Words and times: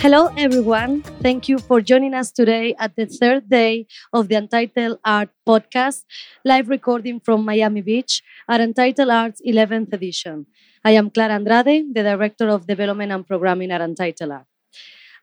Hello, 0.00 0.30
everyone. 0.36 1.02
Thank 1.26 1.48
you 1.48 1.58
for 1.58 1.80
joining 1.80 2.14
us 2.14 2.30
today 2.30 2.72
at 2.78 2.94
the 2.94 3.06
third 3.06 3.50
day 3.50 3.88
of 4.12 4.28
the 4.28 4.36
Untitled 4.36 5.00
Art 5.04 5.28
podcast, 5.44 6.04
live 6.44 6.68
recording 6.68 7.18
from 7.18 7.44
Miami 7.44 7.82
Beach 7.82 8.22
at 8.48 8.60
Untitled 8.60 9.10
Art's 9.10 9.42
11th 9.44 9.92
edition. 9.92 10.46
I 10.84 10.92
am 10.92 11.10
Clara 11.10 11.34
Andrade, 11.34 11.92
the 11.92 12.04
Director 12.04 12.48
of 12.48 12.68
Development 12.68 13.10
and 13.10 13.26
Programming 13.26 13.72
at 13.72 13.80
Untitled 13.80 14.30
Art. 14.30 14.46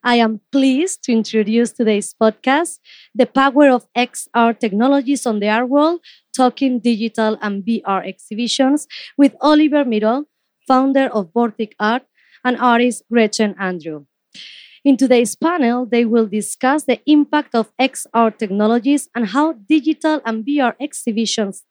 I 0.03 0.16
am 0.16 0.41
pleased 0.52 1.03
to 1.03 1.13
introduce 1.13 1.71
today's 1.71 2.13
podcast, 2.13 2.80
The 3.16 3.27
Power 3.27 3.70
of 3.70 3.88
XR 3.95 4.59
Technologies 4.59 5.26
on 5.26 5.39
the 5.39 5.48
Art 5.48 5.70
World, 5.70 6.02
Talking 6.35 6.80
Digital 6.80 7.38
and 7.41 7.63
VR 7.63 8.05
Exhibitions, 8.05 8.88
with 9.17 9.38
Oliver 9.39 9.85
Miro, 9.85 10.26
founder 10.67 11.07
of 11.07 11.31
Vortic 11.31 11.71
Art, 11.80 12.03
and 12.44 12.57
artist 12.57 13.03
Gretchen 13.09 13.55
Andrew. 13.57 14.05
In 14.85 14.98
today's 14.98 15.35
panel, 15.35 15.88
they 15.88 16.05
will 16.05 16.27
discuss 16.27 16.84
the 16.84 17.02
impact 17.07 17.55
of 17.55 17.71
XR 17.81 18.38
technologies 18.38 19.09
and 19.16 19.25
how 19.25 19.53
digital 19.53 20.21
and 20.23 20.45
VR 20.45 20.75
exhibitions 20.80 21.63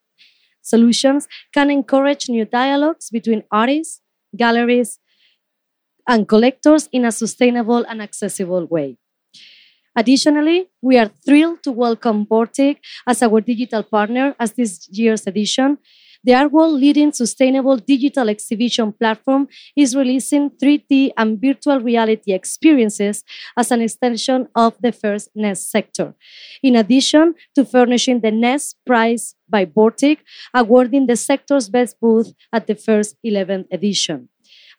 solutions 0.63 1.29
can 1.53 1.71
encourage 1.71 2.29
new 2.29 2.45
dialogues 2.45 3.11
between 3.11 3.45
artists, 3.53 4.01
galleries, 4.37 4.99
and 6.09 6.27
collectors 6.27 6.89
in 6.91 7.05
a 7.05 7.13
sustainable 7.13 7.85
and 7.89 8.03
accessible 8.03 8.67
way. 8.67 8.97
Additionally, 9.95 10.71
we 10.83 10.99
are 10.99 11.13
thrilled 11.25 11.63
to 11.63 11.71
welcome 11.71 12.27
Vortic 12.27 12.79
as 13.07 13.23
our 13.23 13.41
digital 13.41 13.85
partner 13.85 14.35
as 14.41 14.55
this 14.55 14.89
year's 14.91 15.25
edition 15.25 15.79
the 16.25 16.49
World 16.51 16.81
leading 16.81 17.13
sustainable 17.13 17.77
digital 17.77 18.29
exhibition 18.29 18.93
platform 18.93 19.47
is 19.77 19.95
releasing 19.95 20.51
3D 20.51 21.13
and 21.17 21.41
virtual 21.41 21.81
reality 21.81 22.33
experiences 22.33 23.23
as 23.57 23.71
an 23.71 23.83
extension 23.83 24.49
of 24.55 24.75
the 24.81 24.93
first 24.93 25.29
Nest 25.35 25.71
sector. 25.71 26.15
In 26.63 26.77
addition 26.77 27.35
to 27.55 27.65
furnishing 27.65 28.21
the 28.21 28.31
Nest 28.31 28.77
Prize 28.87 29.35
by 29.49 29.67
Vortic, 29.67 30.19
awarding 30.55 31.07
the 31.07 31.17
sector's 31.17 31.69
best 31.69 32.01
booth 32.01 32.33
at 32.53 32.67
the 32.67 32.75
first 32.75 33.17
11th 33.25 33.67
edition. 33.71 34.29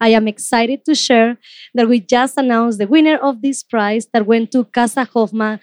I 0.02 0.10
am 0.10 0.28
excited 0.28 0.84
to 0.86 0.96
share 0.96 1.38
that 1.74 1.88
we 1.88 2.00
just 2.00 2.38
announced 2.38 2.80
the 2.80 2.88
winner 2.88 3.18
of 3.18 3.42
this 3.42 3.64
prize 3.64 4.08
that 4.14 4.26
went 4.26 4.52
to 4.52 4.66
Casa 4.66 5.06
Hoffman 5.06 5.60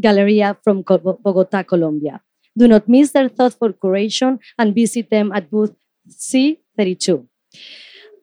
Galleria 0.00 0.56
from 0.64 0.82
Bogota, 0.82 1.62
Colombia. 1.62 2.20
Do 2.56 2.68
not 2.68 2.88
miss 2.88 3.12
their 3.12 3.28
thoughtful 3.28 3.72
curation 3.72 4.38
and 4.58 4.74
visit 4.74 5.10
them 5.10 5.32
at 5.32 5.50
booth 5.50 5.74
C32. 6.08 7.26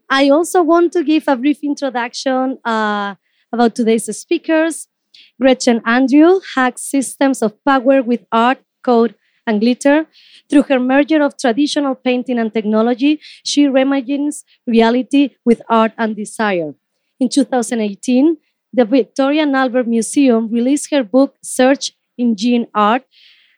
I 0.09 0.29
also 0.29 0.63
want 0.63 0.91
to 0.93 1.03
give 1.03 1.27
a 1.27 1.35
brief 1.35 1.59
introduction 1.63 2.57
uh, 2.65 3.15
about 3.51 3.75
today's 3.75 4.05
speakers. 4.17 4.87
Gretchen 5.39 5.81
Andrew 5.85 6.39
hacks 6.55 6.83
systems 6.83 7.41
of 7.41 7.53
power 7.63 8.01
with 8.01 8.25
art, 8.31 8.59
code, 8.83 9.15
and 9.45 9.59
glitter. 9.59 10.07
Through 10.49 10.63
her 10.63 10.79
merger 10.79 11.21
of 11.21 11.37
traditional 11.37 11.95
painting 11.95 12.39
and 12.39 12.53
technology, 12.53 13.19
she 13.43 13.65
reimagines 13.65 14.43
reality 14.65 15.35
with 15.45 15.61
art 15.69 15.93
and 15.97 16.15
desire. 16.15 16.73
In 17.19 17.29
2018, 17.29 18.37
the 18.73 18.85
Victoria 18.85 19.43
and 19.43 19.55
Albert 19.55 19.87
Museum 19.87 20.49
released 20.51 20.91
her 20.91 21.03
book 21.03 21.35
Search 21.43 21.91
Engine 22.17 22.67
Art, 22.73 23.03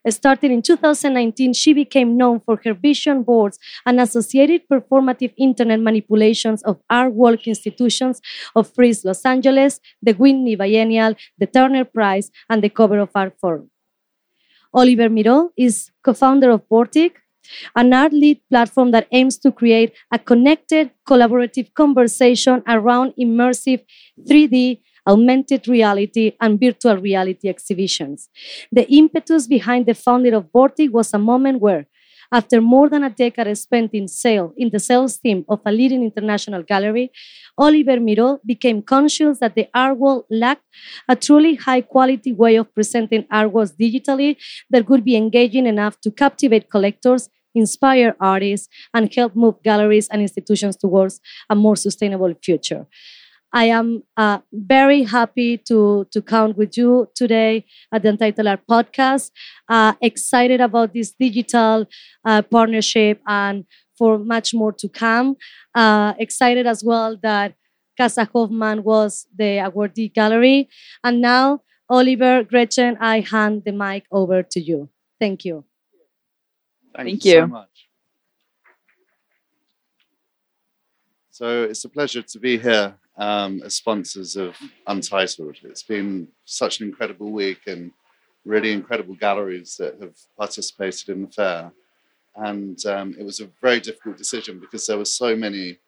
Starting 0.10 0.52
in 0.52 0.62
2019, 0.64 1.54
she 1.54 1.74
became 1.74 2.18
known 2.18 2.40
for 2.40 2.60
her 2.66 2.74
vision 2.74 3.22
boards 3.22 3.60
and 3.86 4.02
associated 4.02 4.68
performative 4.68 5.32
internet 5.38 5.80
manipulations 5.80 6.64
of 6.64 6.82
art 6.90 7.14
work 7.14 7.48
institutions 7.48 8.20
of 8.56 8.74
Frieze 8.74 9.06
Los 9.06 9.24
Angeles, 9.26 9.80
the 10.02 10.14
Whitney 10.14 10.56
Biennial, 10.56 11.16
the 11.38 11.46
Turner 11.46 11.86
Prize, 11.86 12.32
and 12.50 12.64
the 12.64 12.70
Cover 12.70 12.98
of 12.98 13.12
Artforum. 13.14 13.70
Oliver 14.74 15.10
Miro 15.10 15.52
is 15.56 15.92
co-founder 16.04 16.50
of 16.50 16.68
Vortic, 16.68 17.12
an 17.76 17.94
art 17.94 18.14
lead 18.14 18.42
platform 18.50 18.92
that 18.92 19.08
aims 19.12 19.38
to 19.38 19.52
create 19.52 19.94
a 20.12 20.18
connected, 20.18 20.90
collaborative 21.08 21.74
conversation 21.74 22.64
around 22.68 23.14
immersive 23.20 23.84
3D 24.28 24.80
augmented 25.08 25.68
reality, 25.68 26.34
and 26.40 26.60
virtual 26.60 26.98
reality 26.98 27.50
exhibitions. 27.50 28.30
The 28.72 28.90
impetus 28.92 29.48
behind 29.48 29.86
the 29.86 29.94
founding 29.94 30.34
of 30.34 30.52
Vortic 30.52 30.92
was 30.92 31.14
a 31.14 31.18
moment 31.18 31.60
where, 31.60 31.88
after 32.34 32.62
more 32.62 32.88
than 32.88 33.04
a 33.04 33.10
decade 33.10 33.58
spent 33.58 33.94
in 33.94 34.08
sale 34.08 34.54
in 34.56 34.70
the 34.70 34.80
sales 34.80 35.18
team 35.18 35.44
of 35.50 35.60
a 35.66 35.72
leading 35.72 36.04
international 36.04 36.64
gallery, 36.64 37.12
Oliver 37.58 38.00
Miro 38.00 38.40
became 38.46 38.82
conscious 38.82 39.40
that 39.40 39.56
the 39.56 39.68
art 39.74 39.98
world 39.98 40.26
lacked 40.30 40.64
a 41.10 41.16
truly 41.16 41.56
high 41.56 41.82
quality 41.82 42.32
way 42.32 42.56
of 42.56 42.74
presenting 42.74 43.24
artworks 43.24 43.74
digitally 43.76 44.38
that 44.70 44.88
would 44.88 45.04
be 45.04 45.18
engaging 45.18 45.68
enough 45.68 46.00
to 46.00 46.10
captivate 46.12 46.70
collectors 46.70 47.30
inspire 47.54 48.16
artists, 48.20 48.70
and 48.94 49.14
help 49.14 49.36
move 49.36 49.62
galleries 49.64 50.08
and 50.10 50.22
institutions 50.22 50.76
towards 50.78 51.20
a 51.50 51.56
more 51.56 51.76
sustainable 51.76 52.34
future. 52.42 52.88
I 53.54 53.66
am 53.66 54.04
uh, 54.16 54.40
very 54.54 55.04
happy 55.04 55.58
to, 55.68 56.08
to 56.12 56.22
count 56.22 56.58
with 56.58 56.78
you 56.78 57.10
today 57.16 57.66
at 57.92 58.04
the 58.04 58.10
Untitled 58.10 58.48
Art 58.48 58.62
podcast. 58.70 59.32
Uh, 59.68 59.94
excited 60.02 60.62
about 60.62 60.94
this 60.94 61.12
digital 61.12 61.86
uh, 62.24 62.42
partnership 62.44 63.22
and 63.28 63.66
for 63.98 64.18
much 64.18 64.54
more 64.54 64.72
to 64.72 64.88
come. 64.88 65.36
Uh, 65.76 66.14
excited 66.18 66.66
as 66.66 66.84
well 66.84 67.18
that 67.22 67.56
Casa 67.98 68.28
Hoffman 68.34 68.84
was 68.84 69.28
the 69.38 69.58
awardee 69.58 70.14
gallery. 70.14 70.70
And 71.04 71.22
now, 71.22 71.62
Oliver, 71.90 72.44
Gretchen, 72.44 72.98
I 73.02 73.20
hand 73.20 73.64
the 73.66 73.74
mic 73.74 74.06
over 74.12 74.44
to 74.44 74.62
you. 74.62 74.90
Thank 75.20 75.44
you. 75.44 75.66
Thank, 76.96 77.08
Thank 77.08 77.26
you, 77.26 77.32
you 77.34 77.40
so 77.42 77.48
much. 77.48 77.88
So 81.32 81.64
it's 81.64 81.84
a 81.84 81.90
pleasure 81.90 82.22
to 82.22 82.40
be 82.40 82.58
here 82.58 82.96
um, 83.18 83.62
as 83.64 83.76
sponsors 83.76 84.36
of 84.36 84.56
Untitled. 84.88 85.58
It's 85.64 85.84
been 85.84 86.28
such 86.46 86.80
an 86.80 86.88
incredible 86.88 87.32
week 87.32 87.62
and 87.68 87.92
really 88.46 88.72
incredible 88.72 89.16
galleries 89.16 89.76
that 89.78 90.00
have 90.02 90.16
participated 90.38 91.10
in 91.10 91.24
the 91.24 91.32
fair. 91.32 91.72
And 92.36 92.84
um, 92.86 93.16
it 93.20 93.24
was 93.24 93.40
a 93.40 93.50
very 93.62 93.80
difficult 93.80 94.18
decision 94.18 94.60
because 94.60 94.88
there 94.88 94.98
were 94.98 95.06
so 95.06 95.36
many 95.36 95.80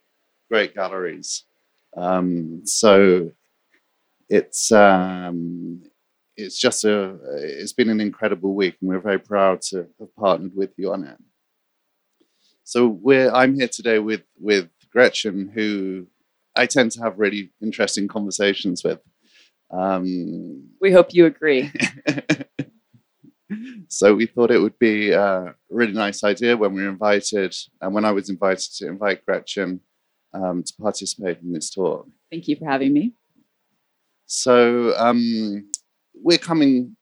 great 0.50 0.75
galleries. 0.75 1.45
Um, 1.95 2.61
so 2.66 3.31
it's 4.29 4.72
um, 4.72 5.84
it's 6.35 6.57
just 6.57 6.84
a 6.85 7.17
it's 7.35 7.73
been 7.73 7.90
an 7.90 8.01
incredible 8.01 8.55
week, 8.55 8.75
and 8.81 8.90
we're 8.90 9.00
very 9.00 9.19
proud 9.19 9.61
to 9.69 9.88
have 10.00 10.16
partnered 10.16 10.55
with 10.55 10.72
you 10.78 10.91
on 10.91 11.03
it. 11.05 11.17
So 12.63 12.88
we're 12.88 13.31
I'm 13.31 13.55
here 13.55 13.67
today 13.67 14.00
with 14.00 14.23
with 14.40 14.69
Gretchen, 14.91 15.51
who 15.53 16.07
I 16.56 16.66
tend 16.66 16.91
to 16.91 17.02
have 17.02 17.19
really 17.19 17.52
interesting 17.62 18.08
conversations 18.08 18.84
with. 18.84 19.00
Um, 19.72 20.69
we 20.80 20.91
hope 20.91 21.14
you 21.14 21.25
agree. 21.25 21.72
so 23.88 24.14
we 24.14 24.25
thought 24.25 24.52
it 24.52 24.59
would 24.59 24.78
be 24.78 25.12
a 25.12 25.56
really 25.69 25.94
nice 25.94 26.24
idea 26.24 26.56
when 26.56 26.74
we 26.74 26.84
were 26.84 26.90
invited, 26.90 27.56
and 27.81 27.94
when 27.94 28.06
I 28.06 28.12
was 28.12 28.30
invited 28.30 28.72
to 28.78 28.88
invite 28.88 29.25
Gretchen 29.25 29.81
um, 30.34 30.64
to 30.64 30.74
participate 30.80 31.40
in 31.41 31.53
this 31.53 31.69
talk. 31.69 32.08
Thank 32.31 32.47
you 32.47 32.56
for 32.56 32.70
having 32.70 32.94
me. 32.94 33.14
So 34.25 34.96
um, 34.97 35.70
we're 36.14 36.38
coming 36.38 36.96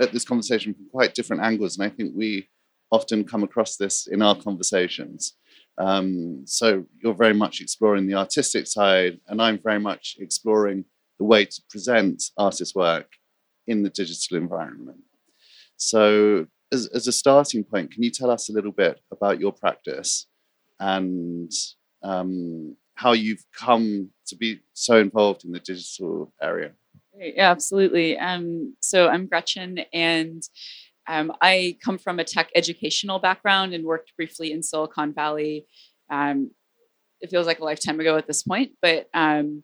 at 0.00 0.12
this 0.12 0.24
conversation 0.24 0.74
from 0.74 0.86
quite 0.90 1.14
different 1.14 1.42
angles, 1.42 1.76
and 1.76 1.84
I 1.84 1.94
think 1.94 2.12
we 2.16 2.48
often 2.90 3.24
come 3.24 3.42
across 3.42 3.76
this 3.76 4.06
in 4.06 4.22
our 4.22 4.36
conversations. 4.36 5.34
Um, 5.78 6.42
so 6.46 6.84
you're 7.02 7.14
very 7.14 7.34
much 7.34 7.60
exploring 7.60 8.06
the 8.06 8.14
artistic 8.14 8.66
side, 8.66 9.18
and 9.28 9.40
I'm 9.40 9.58
very 9.62 9.80
much 9.80 10.16
exploring 10.18 10.84
the 11.18 11.24
way 11.24 11.44
to 11.44 11.62
present 11.70 12.22
artist 12.36 12.74
work 12.74 13.08
in 13.66 13.82
the 13.82 13.90
digital 13.90 14.36
environment. 14.36 14.98
So, 15.76 16.46
as, 16.72 16.86
as 16.88 17.06
a 17.06 17.12
starting 17.12 17.64
point, 17.64 17.92
can 17.92 18.02
you 18.02 18.10
tell 18.10 18.30
us 18.30 18.48
a 18.48 18.52
little 18.52 18.72
bit 18.72 19.00
about 19.10 19.40
your 19.40 19.52
practice 19.52 20.26
and 20.80 21.50
um, 22.02 22.76
how 22.94 23.12
you've 23.12 23.44
come 23.56 24.10
to 24.26 24.36
be 24.36 24.60
so 24.72 24.98
involved 24.98 25.44
in 25.44 25.52
the 25.52 25.60
digital 25.60 26.32
area? 26.40 26.72
Yeah, 27.16 27.50
absolutely. 27.50 28.18
Um, 28.18 28.74
so 28.80 29.08
I'm 29.08 29.26
Gretchen, 29.26 29.80
and 29.92 30.42
um, 31.08 31.32
I 31.40 31.76
come 31.84 31.98
from 31.98 32.18
a 32.18 32.24
tech 32.24 32.50
educational 32.54 33.18
background 33.18 33.74
and 33.74 33.84
worked 33.84 34.16
briefly 34.16 34.52
in 34.52 34.62
Silicon 34.62 35.12
Valley. 35.12 35.66
Um, 36.10 36.50
it 37.20 37.30
feels 37.30 37.46
like 37.46 37.60
a 37.60 37.64
lifetime 37.64 38.00
ago 38.00 38.16
at 38.16 38.26
this 38.26 38.42
point, 38.42 38.72
but 38.80 39.08
um, 39.14 39.62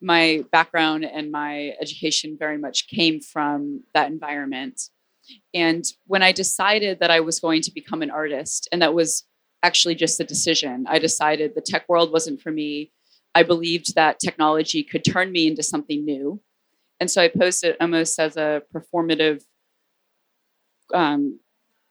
my 0.00 0.44
background 0.52 1.04
and 1.04 1.30
my 1.30 1.74
education 1.80 2.36
very 2.38 2.58
much 2.58 2.88
came 2.88 3.20
from 3.20 3.82
that 3.94 4.10
environment. 4.10 4.80
And 5.52 5.84
when 6.06 6.22
I 6.22 6.32
decided 6.32 7.00
that 7.00 7.10
I 7.10 7.20
was 7.20 7.40
going 7.40 7.62
to 7.62 7.72
become 7.72 8.02
an 8.02 8.10
artist, 8.10 8.68
and 8.70 8.80
that 8.82 8.94
was 8.94 9.24
actually 9.62 9.94
just 9.94 10.20
a 10.20 10.24
decision, 10.24 10.86
I 10.88 10.98
decided 10.98 11.54
the 11.54 11.60
tech 11.60 11.88
world 11.88 12.12
wasn't 12.12 12.40
for 12.40 12.52
me. 12.52 12.92
I 13.34 13.42
believed 13.42 13.94
that 13.94 14.20
technology 14.20 14.82
could 14.82 15.04
turn 15.04 15.32
me 15.32 15.46
into 15.46 15.62
something 15.62 16.04
new. 16.04 16.40
And 17.00 17.10
so 17.10 17.20
I 17.20 17.28
posed 17.28 17.64
it 17.64 17.76
almost 17.80 18.18
as 18.18 18.36
a 18.36 18.62
performative, 18.74 19.42
um, 20.94 21.40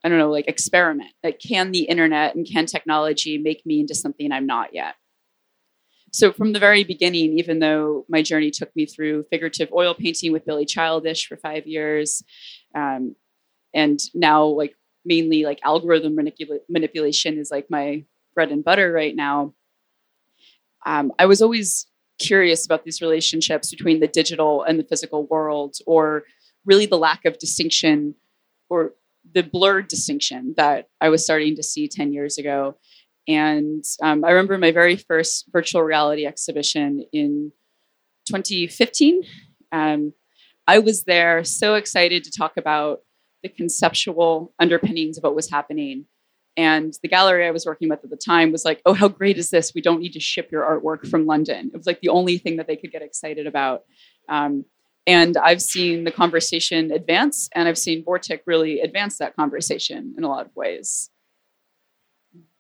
I 0.03 0.09
don't 0.09 0.19
know, 0.19 0.31
like 0.31 0.47
experiment. 0.47 1.11
Like, 1.23 1.39
can 1.39 1.71
the 1.71 1.83
internet 1.83 2.35
and 2.35 2.47
can 2.47 2.65
technology 2.65 3.37
make 3.37 3.65
me 3.65 3.79
into 3.79 3.95
something 3.95 4.31
I'm 4.31 4.45
not 4.45 4.73
yet? 4.73 4.95
So 6.11 6.31
from 6.31 6.53
the 6.53 6.59
very 6.59 6.83
beginning, 6.83 7.39
even 7.39 7.59
though 7.59 8.05
my 8.07 8.21
journey 8.21 8.49
took 8.49 8.73
me 8.75 8.85
through 8.85 9.25
figurative 9.29 9.69
oil 9.73 9.93
painting 9.93 10.31
with 10.31 10.45
Billy 10.45 10.65
Childish 10.65 11.27
for 11.27 11.35
five 11.35 11.67
years, 11.67 12.23
um, 12.73 13.15
and 13.73 13.99
now 14.13 14.45
like 14.45 14.75
mainly 15.03 15.43
like 15.43 15.59
algorithm 15.63 16.15
manipula- 16.15 16.61
manipulation 16.69 17.37
is 17.37 17.51
like 17.51 17.69
my 17.69 18.05
bread 18.33 18.51
and 18.51 18.63
butter 18.63 18.91
right 18.91 19.15
now. 19.15 19.53
Um, 20.85 21.11
I 21.19 21.25
was 21.25 21.41
always 21.41 21.87
curious 22.19 22.65
about 22.65 22.85
these 22.85 23.01
relationships 23.01 23.71
between 23.71 23.99
the 23.99 24.07
digital 24.07 24.63
and 24.63 24.79
the 24.79 24.83
physical 24.83 25.25
world, 25.25 25.77
or 25.85 26.23
really 26.65 26.85
the 26.85 26.97
lack 26.97 27.25
of 27.25 27.37
distinction 27.39 28.15
or 28.69 28.93
the 29.33 29.43
blurred 29.43 29.87
distinction 29.87 30.53
that 30.57 30.87
I 31.01 31.09
was 31.09 31.23
starting 31.23 31.55
to 31.55 31.63
see 31.63 31.87
10 31.87 32.13
years 32.13 32.37
ago. 32.37 32.77
And 33.27 33.83
um, 34.03 34.23
I 34.23 34.29
remember 34.29 34.57
my 34.57 34.71
very 34.71 34.95
first 34.95 35.45
virtual 35.51 35.81
reality 35.81 36.25
exhibition 36.25 37.05
in 37.11 37.51
2015. 38.27 39.23
Um, 39.71 40.13
I 40.67 40.79
was 40.79 41.03
there 41.03 41.43
so 41.43 41.75
excited 41.75 42.23
to 42.23 42.31
talk 42.31 42.57
about 42.57 42.99
the 43.43 43.49
conceptual 43.49 44.53
underpinnings 44.59 45.17
of 45.17 45.23
what 45.23 45.35
was 45.35 45.49
happening. 45.49 46.05
And 46.57 46.93
the 47.01 47.09
gallery 47.09 47.45
I 47.45 47.51
was 47.51 47.65
working 47.65 47.89
with 47.89 48.03
at 48.03 48.09
the 48.09 48.17
time 48.17 48.51
was 48.51 48.63
like, 48.63 48.81
oh, 48.85 48.93
how 48.93 49.07
great 49.07 49.37
is 49.37 49.49
this? 49.49 49.73
We 49.75 49.81
don't 49.81 49.99
need 49.99 50.13
to 50.13 50.19
ship 50.19 50.51
your 50.51 50.63
artwork 50.63 51.07
from 51.07 51.25
London. 51.25 51.69
It 51.73 51.77
was 51.77 51.85
like 51.85 52.01
the 52.01 52.09
only 52.09 52.37
thing 52.37 52.57
that 52.57 52.67
they 52.67 52.77
could 52.77 52.91
get 52.91 53.01
excited 53.01 53.45
about. 53.45 53.81
Um, 54.29 54.65
and 55.07 55.37
I've 55.37 55.61
seen 55.61 56.03
the 56.03 56.11
conversation 56.11 56.91
advance, 56.91 57.49
and 57.53 57.67
I've 57.67 57.77
seen 57.77 58.03
Vortic 58.03 58.41
really 58.45 58.79
advance 58.81 59.17
that 59.19 59.35
conversation 59.35 60.15
in 60.17 60.23
a 60.23 60.27
lot 60.27 60.45
of 60.45 60.55
ways. 60.55 61.09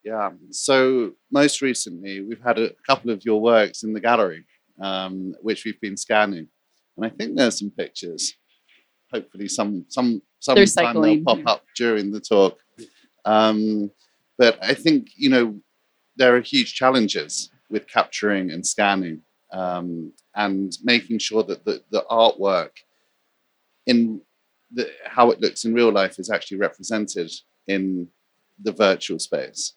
Yeah. 0.03 0.31
So 0.51 1.13
most 1.31 1.61
recently, 1.61 2.21
we've 2.21 2.41
had 2.43 2.59
a 2.59 2.71
couple 2.87 3.09
of 3.09 3.25
your 3.25 3.41
works 3.41 3.81
in 3.83 3.93
the 3.93 3.99
gallery, 3.99 4.45
um, 4.79 5.33
which 5.41 5.65
we've 5.65 5.81
been 5.81 5.97
scanning, 5.97 6.47
and 6.95 7.05
I 7.05 7.09
think 7.09 7.35
there's 7.35 7.59
some 7.59 7.71
pictures. 7.71 8.33
Hopefully, 9.11 9.47
some 9.47 9.85
some 9.89 10.21
some 10.39 10.55
time 10.55 11.01
they'll 11.01 11.23
pop 11.23 11.39
up 11.47 11.63
during 11.75 12.11
the 12.11 12.19
talk. 12.19 12.59
Um, 13.25 13.89
but 14.37 14.59
I 14.61 14.75
think 14.75 15.09
you 15.15 15.29
know 15.29 15.59
there 16.15 16.35
are 16.35 16.41
huge 16.41 16.75
challenges 16.75 17.49
with 17.71 17.87
capturing 17.87 18.51
and 18.51 18.65
scanning 18.65 19.21
um, 19.55 20.11
and 20.35 20.77
making 20.83 21.19
sure 21.19 21.43
that 21.43 21.65
the, 21.65 21.81
the 21.91 22.05
artwork 22.09 22.71
in 23.85 24.21
the, 24.71 24.89
how 25.05 25.31
it 25.31 25.39
looks 25.39 25.63
in 25.65 25.73
real 25.73 25.91
life 25.91 26.19
is 26.19 26.29
actually 26.29 26.57
represented 26.57 27.31
in 27.67 28.07
the 28.61 28.71
virtual 28.71 29.19
space 29.19 29.73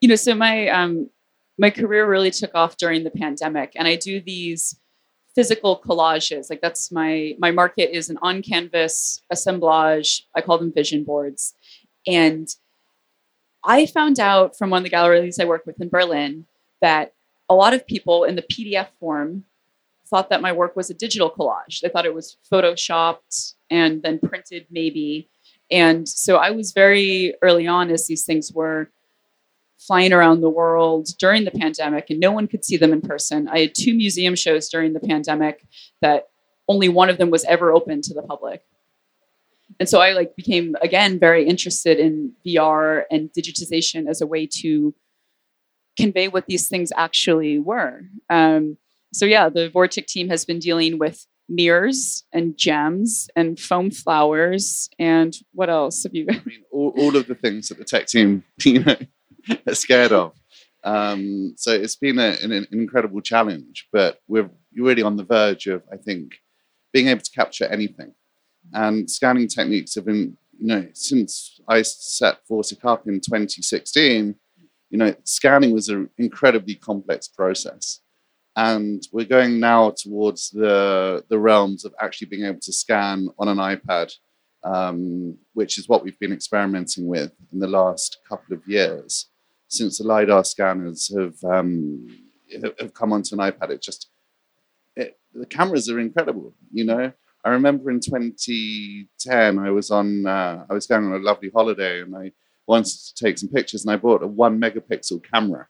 you 0.00 0.08
know, 0.08 0.16
so 0.16 0.34
my 0.34 0.68
um, 0.68 1.10
my 1.58 1.70
career 1.70 2.08
really 2.08 2.30
took 2.30 2.54
off 2.54 2.76
during 2.76 3.04
the 3.04 3.10
pandemic, 3.10 3.72
and 3.76 3.86
I 3.86 3.96
do 3.96 4.20
these 4.20 4.78
physical 5.34 5.80
collages. 5.80 6.48
Like 6.50 6.60
that's 6.60 6.90
my 6.90 7.34
my 7.38 7.50
market 7.50 7.94
is 7.94 8.08
an 8.08 8.18
on 8.22 8.42
canvas 8.42 9.22
assemblage. 9.30 10.26
I 10.34 10.40
call 10.40 10.58
them 10.58 10.72
vision 10.72 11.04
boards, 11.04 11.54
and 12.06 12.48
I 13.62 13.86
found 13.86 14.18
out 14.18 14.56
from 14.56 14.70
one 14.70 14.78
of 14.78 14.84
the 14.84 14.90
galleries 14.90 15.38
I 15.38 15.44
work 15.44 15.66
with 15.66 15.80
in 15.80 15.90
Berlin 15.90 16.46
that 16.80 17.12
a 17.50 17.54
lot 17.54 17.74
of 17.74 17.86
people 17.86 18.24
in 18.24 18.36
the 18.36 18.42
PDF 18.42 18.86
form 19.00 19.44
thought 20.06 20.30
that 20.30 20.40
my 20.40 20.52
work 20.52 20.76
was 20.76 20.88
a 20.88 20.94
digital 20.94 21.30
collage. 21.30 21.80
They 21.80 21.88
thought 21.88 22.06
it 22.06 22.14
was 22.14 22.36
photoshopped 22.50 23.54
and 23.68 24.02
then 24.02 24.18
printed, 24.18 24.66
maybe. 24.70 25.28
And 25.70 26.08
so 26.08 26.36
I 26.36 26.50
was 26.52 26.72
very 26.72 27.34
early 27.42 27.66
on 27.66 27.90
as 27.90 28.06
these 28.06 28.24
things 28.24 28.52
were 28.52 28.90
flying 29.78 30.12
around 30.12 30.40
the 30.40 30.50
world 30.50 31.08
during 31.18 31.44
the 31.44 31.50
pandemic 31.50 32.10
and 32.10 32.20
no 32.20 32.30
one 32.32 32.46
could 32.46 32.64
see 32.64 32.76
them 32.76 32.92
in 32.92 33.00
person. 33.00 33.48
I 33.48 33.60
had 33.60 33.74
two 33.74 33.94
museum 33.94 34.36
shows 34.36 34.68
during 34.68 34.92
the 34.92 35.00
pandemic 35.00 35.66
that 36.02 36.28
only 36.68 36.88
one 36.88 37.08
of 37.08 37.18
them 37.18 37.30
was 37.30 37.44
ever 37.44 37.72
open 37.72 38.00
to 38.02 38.14
the 38.14 38.22
public. 38.22 38.62
And 39.78 39.88
so 39.88 40.00
I 40.00 40.12
like 40.12 40.36
became 40.36 40.76
again 40.82 41.18
very 41.18 41.46
interested 41.46 41.98
in 41.98 42.32
VR 42.46 43.04
and 43.10 43.32
digitization 43.32 44.08
as 44.08 44.20
a 44.20 44.26
way 44.26 44.46
to 44.60 44.94
convey 46.00 46.28
what 46.28 46.46
these 46.46 46.68
things 46.68 46.92
actually 46.96 47.58
were. 47.58 48.02
Um, 48.28 48.76
so 49.12 49.26
yeah, 49.26 49.48
the 49.48 49.70
Vortic 49.70 50.06
team 50.06 50.28
has 50.28 50.44
been 50.44 50.58
dealing 50.58 50.98
with 50.98 51.26
mirrors 51.48 52.24
and 52.32 52.56
gems 52.56 53.28
and 53.34 53.58
foam 53.58 53.90
flowers 53.90 54.88
and 54.98 55.34
what 55.52 55.68
else 55.68 56.04
have 56.04 56.14
you? 56.14 56.26
I 56.30 56.40
mean, 56.46 56.62
all, 56.70 56.94
all 56.96 57.16
of 57.16 57.26
the 57.26 57.34
things 57.34 57.68
that 57.68 57.78
the 57.78 57.84
tech 57.84 58.06
team, 58.06 58.44
you 58.64 58.84
know, 58.84 58.96
are 59.66 59.74
scared 59.74 60.12
of. 60.12 60.32
Um, 60.82 61.54
so 61.56 61.72
it's 61.72 61.96
been 61.96 62.18
a, 62.18 62.36
an, 62.42 62.52
an, 62.52 62.66
incredible 62.72 63.20
challenge, 63.20 63.88
but 63.92 64.20
we're 64.28 64.48
really 64.74 65.02
on 65.02 65.16
the 65.16 65.24
verge 65.24 65.66
of, 65.66 65.82
I 65.92 65.96
think, 65.96 66.36
being 66.92 67.08
able 67.08 67.20
to 67.20 67.30
capture 67.30 67.66
anything. 67.66 68.14
And 68.72 69.10
scanning 69.10 69.48
techniques 69.48 69.94
have 69.96 70.06
been, 70.06 70.38
you 70.58 70.66
know, 70.66 70.88
since 70.94 71.60
I 71.68 71.82
set 71.82 72.38
Vortic 72.50 72.84
up 72.84 73.06
in 73.06 73.20
2016, 73.20 74.34
you 74.90 74.98
know, 74.98 75.14
scanning 75.24 75.72
was 75.72 75.88
an 75.88 76.10
incredibly 76.18 76.74
complex 76.74 77.28
process. 77.28 78.00
And 78.56 79.02
we're 79.12 79.24
going 79.24 79.60
now 79.60 79.94
towards 79.96 80.50
the, 80.50 81.24
the 81.30 81.38
realms 81.38 81.84
of 81.84 81.94
actually 82.00 82.26
being 82.28 82.44
able 82.44 82.60
to 82.60 82.72
scan 82.72 83.28
on 83.38 83.48
an 83.48 83.58
iPad, 83.58 84.12
um, 84.64 85.38
which 85.54 85.78
is 85.78 85.88
what 85.88 86.02
we've 86.02 86.18
been 86.18 86.32
experimenting 86.32 87.06
with 87.06 87.32
in 87.52 87.60
the 87.60 87.68
last 87.68 88.18
couple 88.28 88.54
of 88.54 88.66
years 88.66 89.30
since 89.68 89.98
the 89.98 90.04
lidar 90.04 90.44
scanners 90.44 91.12
have 91.16 91.42
um, 91.44 92.06
have 92.78 92.92
come 92.92 93.12
onto 93.12 93.34
an 93.34 93.40
iPad. 93.40 93.70
It 93.70 93.80
just 93.80 94.10
it, 94.96 95.18
the 95.32 95.46
cameras 95.46 95.88
are 95.88 96.00
incredible. 96.00 96.52
You 96.72 96.84
know, 96.84 97.12
I 97.44 97.48
remember 97.50 97.90
in 97.90 98.00
2010 98.00 99.58
I 99.58 99.70
was 99.70 99.90
on 99.90 100.26
uh, 100.26 100.66
I 100.68 100.74
was 100.74 100.86
going 100.86 101.06
on 101.06 101.12
a 101.12 101.24
lovely 101.24 101.50
holiday 101.54 102.02
and 102.02 102.14
I 102.14 102.32
wanted 102.70 102.96
to 103.08 103.24
take 103.24 103.36
some 103.36 103.48
pictures 103.48 103.84
and 103.84 103.92
I 103.92 103.96
bought 103.96 104.22
a 104.22 104.26
one 104.26 104.60
megapixel 104.60 105.24
camera. 105.30 105.66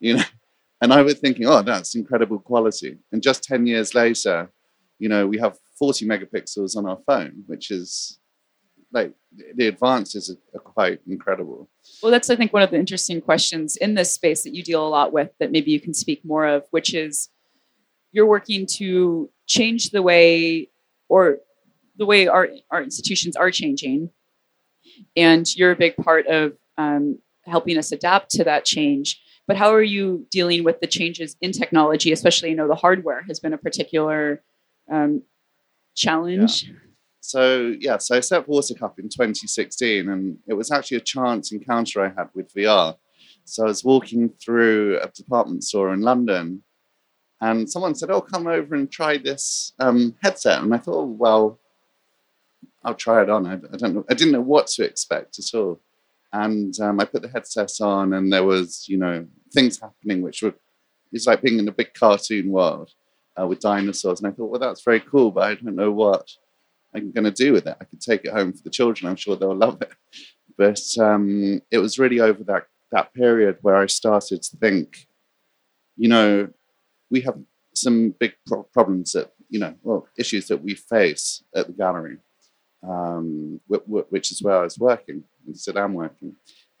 You 0.00 0.16
know, 0.16 0.24
and 0.80 0.92
I 0.92 1.02
was 1.02 1.14
thinking, 1.14 1.46
oh, 1.46 1.62
that's 1.62 1.94
incredible 1.94 2.40
quality. 2.40 2.98
And 3.12 3.22
just 3.22 3.44
10 3.44 3.66
years 3.66 3.94
later, 3.94 4.50
you 4.98 5.08
know, 5.08 5.26
we 5.26 5.38
have 5.38 5.56
40 5.78 6.06
megapixels 6.06 6.76
on 6.76 6.86
our 6.86 6.98
phone, 7.06 7.44
which 7.46 7.70
is 7.70 8.18
like 8.92 9.12
the 9.54 9.68
advances 9.68 10.30
are, 10.30 10.60
quite 10.60 11.00
incredible. 11.06 11.68
Well, 12.02 12.12
that's 12.12 12.30
I 12.30 12.36
think 12.36 12.52
one 12.52 12.62
of 12.62 12.70
the 12.70 12.78
interesting 12.78 13.20
questions 13.20 13.76
in 13.76 13.94
this 13.94 14.12
space 14.12 14.42
that 14.44 14.54
you 14.54 14.62
deal 14.62 14.86
a 14.86 14.88
lot 14.88 15.12
with 15.12 15.30
that 15.38 15.50
maybe 15.50 15.70
you 15.70 15.80
can 15.80 15.94
speak 15.94 16.24
more 16.24 16.46
of, 16.46 16.64
which 16.70 16.94
is 16.94 17.28
you're 18.12 18.26
working 18.26 18.66
to 18.78 19.30
change 19.46 19.90
the 19.90 20.02
way 20.02 20.68
or 21.08 21.38
the 21.96 22.06
way 22.06 22.26
our 22.26 22.48
our 22.70 22.82
institutions 22.82 23.36
are 23.36 23.50
changing, 23.50 24.10
and 25.16 25.46
you're 25.54 25.72
a 25.72 25.76
big 25.76 25.96
part 25.96 26.26
of 26.26 26.52
um, 26.78 27.18
helping 27.44 27.78
us 27.78 27.92
adapt 27.92 28.30
to 28.30 28.44
that 28.44 28.64
change. 28.64 29.20
But 29.46 29.56
how 29.56 29.74
are 29.74 29.82
you 29.82 30.26
dealing 30.30 30.64
with 30.64 30.80
the 30.80 30.86
changes 30.86 31.36
in 31.40 31.52
technology, 31.52 32.12
especially 32.12 32.50
you 32.50 32.56
know 32.56 32.68
the 32.68 32.74
hardware 32.74 33.22
has 33.22 33.40
been 33.40 33.52
a 33.52 33.58
particular 33.58 34.42
um, 34.90 35.22
challenge. 35.94 36.64
Yeah. 36.64 36.74
So 37.20 37.74
yeah, 37.78 37.98
so 37.98 38.16
I 38.16 38.20
set 38.20 38.46
Vortic 38.46 38.82
up 38.82 38.98
in 38.98 39.08
2016, 39.08 40.08
and 40.08 40.38
it 40.48 40.54
was 40.54 40.70
actually 40.70 40.96
a 40.98 41.00
chance 41.00 41.52
encounter 41.52 42.04
I 42.04 42.08
had 42.08 42.28
with 42.34 42.52
VR. 42.52 42.96
So 43.44 43.64
I 43.64 43.66
was 43.66 43.84
walking 43.84 44.28
through 44.28 44.98
a 45.00 45.08
department 45.08 45.64
store 45.64 45.92
in 45.92 46.00
London, 46.00 46.62
and 47.40 47.70
someone 47.70 47.94
said, 47.94 48.10
"Oh, 48.10 48.20
come 48.20 48.46
over 48.48 48.74
and 48.74 48.90
try 48.90 49.18
this 49.18 49.72
um, 49.78 50.16
headset." 50.22 50.62
And 50.62 50.74
I 50.74 50.78
thought, 50.78 50.96
oh, 50.96 51.04
"Well, 51.04 51.60
I'll 52.84 52.94
try 52.94 53.22
it 53.22 53.30
on." 53.30 53.46
I, 53.46 53.54
I, 53.54 53.76
don't 53.76 53.94
know. 53.94 54.04
I 54.10 54.14
didn't 54.14 54.32
know 54.32 54.40
what 54.40 54.66
to 54.68 54.84
expect 54.84 55.38
at 55.38 55.56
all. 55.58 55.80
And 56.32 56.78
um, 56.80 56.98
I 57.00 57.04
put 57.04 57.22
the 57.22 57.28
headset 57.28 57.72
on, 57.80 58.14
and 58.14 58.32
there 58.32 58.44
was, 58.44 58.86
you 58.88 58.98
know, 58.98 59.26
things 59.52 59.80
happening 59.80 60.22
which 60.22 60.42
were 60.42 60.54
it's 61.12 61.26
like 61.26 61.42
being 61.42 61.58
in 61.58 61.68
a 61.68 61.72
big 61.72 61.92
cartoon 61.92 62.50
world 62.50 62.90
uh, 63.38 63.46
with 63.46 63.60
dinosaurs. 63.60 64.20
And 64.20 64.28
I 64.28 64.34
thought, 64.34 64.50
well, 64.50 64.60
that's 64.60 64.82
very 64.82 65.00
cool, 65.00 65.30
but 65.30 65.44
I 65.44 65.54
don't 65.54 65.76
know 65.76 65.92
what 65.92 66.26
I'm 66.94 67.12
going 67.12 67.24
to 67.24 67.30
do 67.30 67.52
with 67.52 67.66
it. 67.66 67.76
I 67.80 67.84
could 67.84 68.00
take 68.00 68.24
it 68.24 68.32
home 68.32 68.54
for 68.54 68.62
the 68.62 68.70
children. 68.70 69.10
I'm 69.10 69.16
sure 69.16 69.36
they'll 69.36 69.54
love 69.54 69.82
it. 69.82 69.92
But 70.56 70.80
um, 70.98 71.60
it 71.70 71.78
was 71.78 71.98
really 71.98 72.20
over 72.20 72.42
that 72.44 72.66
that 72.92 73.14
period 73.14 73.56
where 73.62 73.76
I 73.76 73.86
started 73.86 74.42
to 74.42 74.56
think, 74.58 75.06
you 75.96 76.08
know, 76.08 76.48
we 77.10 77.22
have 77.22 77.38
some 77.74 78.14
big 78.18 78.34
pro- 78.46 78.64
problems 78.64 79.12
that 79.12 79.32
you 79.52 79.58
know, 79.58 79.74
well, 79.82 80.08
issues 80.16 80.48
that 80.48 80.62
we 80.62 80.74
face 80.74 81.44
at 81.54 81.66
the 81.66 81.74
gallery, 81.74 82.16
um, 82.88 83.60
which 83.68 84.32
is 84.32 84.42
where 84.42 84.56
I 84.58 84.62
was 84.62 84.78
working 84.78 85.24
and 85.46 85.56
still 85.56 85.78
am 85.78 85.94
working. 85.94 86.36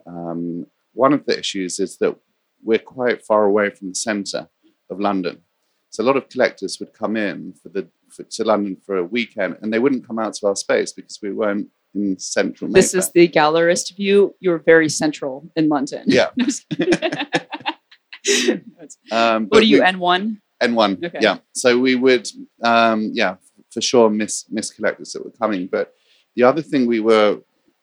Um, 0.06 0.66
one 0.94 1.12
of 1.12 1.24
the 1.26 1.38
issues 1.38 1.78
is 1.80 1.96
that 1.98 2.16
we're 2.62 2.78
quite 2.78 3.24
far 3.24 3.44
away 3.44 3.70
from 3.70 3.88
the 3.88 3.94
centre 3.94 4.48
of 4.90 5.00
London. 5.00 5.42
So 5.90 6.02
a 6.02 6.06
lot 6.06 6.16
of 6.16 6.28
collectors 6.28 6.78
would 6.80 6.92
come 6.92 7.16
in 7.16 7.54
for 7.62 7.68
the 7.68 7.88
for, 8.08 8.24
to 8.24 8.44
London 8.44 8.76
for 8.84 8.96
a 8.98 9.04
weekend, 9.04 9.56
and 9.62 9.72
they 9.72 9.78
wouldn't 9.78 10.06
come 10.06 10.18
out 10.18 10.34
to 10.34 10.46
our 10.46 10.56
space 10.56 10.92
because 10.92 11.18
we 11.22 11.32
weren't 11.32 11.68
in 11.94 12.18
central. 12.18 12.70
This 12.70 12.94
Mayfair. 12.94 12.98
is 13.06 13.12
the 13.12 13.28
gallerist 13.28 13.96
view. 13.96 14.34
You're 14.40 14.58
very 14.58 14.88
central 14.88 15.50
in 15.56 15.68
London. 15.68 16.04
Yeah. 16.06 16.30
No, 16.36 16.44
just 16.44 16.68
kidding. 16.68 17.18
Um, 19.10 19.46
what 19.48 19.62
are 19.62 19.66
you, 19.66 19.78
we- 19.78 19.84
N1? 19.86 20.38
N1. 20.62 21.04
Okay. 21.04 21.18
Yeah. 21.20 21.38
So 21.54 21.78
we 21.78 21.96
would, 21.96 22.28
um, 22.62 23.10
yeah, 23.12 23.34
for 23.72 23.80
sure 23.80 24.10
miss 24.10 24.46
miss 24.50 24.70
collectors 24.70 25.12
that 25.12 25.24
were 25.24 25.38
coming. 25.42 25.66
But 25.66 25.94
the 26.36 26.44
other 26.44 26.62
thing 26.62 26.86
we 26.86 27.00
were 27.00 27.40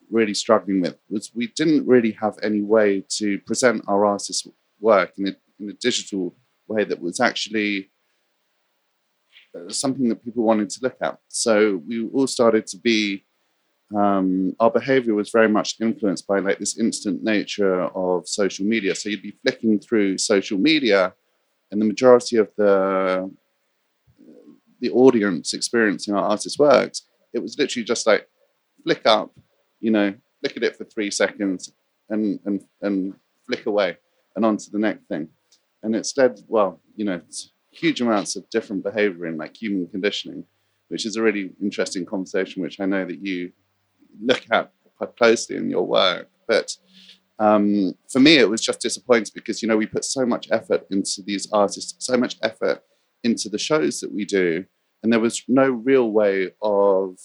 really 0.10 0.34
struggling 0.34 0.81
with 0.81 0.98
was 1.10 1.31
we 1.36 1.48
didn't 1.55 1.88
really 1.88 2.12
have 2.12 2.36
any 2.41 2.62
way 2.62 3.03
to 3.10 3.39
present 3.39 3.84
our 3.88 4.05
artists' 4.05 4.48
work 4.79 5.13
in 5.17 5.27
a, 5.27 5.36
in 5.60 5.69
a 5.69 5.74
digital 5.74 6.36
way 6.67 6.84
that 6.84 7.01
was 7.01 7.19
actually 7.19 7.91
uh, 9.55 9.69
something 9.69 10.10
that 10.10 10.24
people 10.24 10.43
wanted 10.43 10.69
to 10.69 10.79
look 10.84 10.98
at. 11.01 11.19
So 11.27 11.81
we 11.88 12.08
all 12.08 12.27
started 12.27 12.67
to 12.67 12.77
be. 12.77 13.25
Um, 13.96 14.55
our 14.60 14.69
behavior 14.69 15.15
was 15.15 15.31
very 15.31 15.50
much 15.50 15.77
influenced 15.81 16.27
by 16.27 16.38
like 16.38 16.60
this 16.60 16.77
instant 16.77 17.24
nature 17.24 17.81
of 18.05 18.27
social 18.27 18.63
media. 18.63 18.93
So 18.93 19.10
you'd 19.10 19.24
be 19.24 19.39
flicking 19.41 19.79
through 19.79 20.19
social 20.19 20.60
media, 20.60 21.15
and 21.72 21.81
the 21.81 21.86
majority 21.86 22.38
of 22.38 22.50
the 22.55 23.31
the 24.79 24.91
audience 24.91 25.53
experiencing 25.53 26.13
our 26.13 26.24
artist's 26.24 26.59
works, 26.59 27.03
it 27.33 27.39
was 27.39 27.57
literally 27.57 27.83
just 27.83 28.07
like 28.07 28.27
flick 28.83 29.05
up, 29.05 29.31
you 29.79 29.91
know, 29.91 30.13
look 30.43 30.57
at 30.57 30.63
it 30.63 30.75
for 30.75 30.86
three 30.86 31.12
seconds 31.12 31.74
and 32.09 32.39
and 32.45 32.63
and 32.81 33.13
flick 33.45 33.65
away 33.65 33.98
and 34.36 34.45
on 34.45 34.57
to 34.57 34.71
the 34.71 34.79
next 34.79 35.05
thing. 35.07 35.27
And 35.83 35.95
it's 35.95 36.15
led, 36.17 36.39
well, 36.48 36.79
you 36.95 37.05
know, 37.05 37.21
huge 37.71 38.01
amounts 38.01 38.36
of 38.36 38.50
different 38.50 38.83
behavior 38.83 39.27
in 39.27 39.38
like 39.38 39.55
human 39.55 39.88
conditioning, 39.88 40.45
which 40.89 41.05
is 41.05 41.15
a 41.15 41.21
really 41.21 41.51
interesting 41.62 42.05
conversation, 42.05 42.62
which 42.62 42.79
I 42.79 42.86
know 42.86 43.05
that 43.05 43.25
you 43.25 43.51
look 44.21 44.43
at 44.51 44.71
quite 44.98 45.15
closely 45.15 45.55
in 45.55 45.69
your 45.69 45.86
work. 45.86 46.29
But 46.48 46.75
um, 47.38 47.93
for 48.12 48.19
me, 48.19 48.38
it 48.38 48.50
was 48.50 48.62
just 48.62 48.81
disappointing 48.81 49.31
because, 49.33 49.62
you 49.62 49.67
know, 49.67 49.77
we 49.77 49.86
put 49.86 50.03
so 50.03 50.25
much 50.25 50.50
effort 50.51 50.86
into 50.91 51.21
these 51.21 51.50
artists, 51.53 51.95
so 52.05 52.17
much 52.17 52.36
effort 52.43 52.83
into 53.24 53.50
the 53.50 53.58
shows 53.58 54.00
that 54.00 54.12
we 54.12 54.26
do, 54.26 54.66
and 55.04 55.12
there 55.12 55.20
was 55.20 55.44
no 55.48 55.70
real 55.70 56.12
way 56.12 56.52
of 56.62 57.18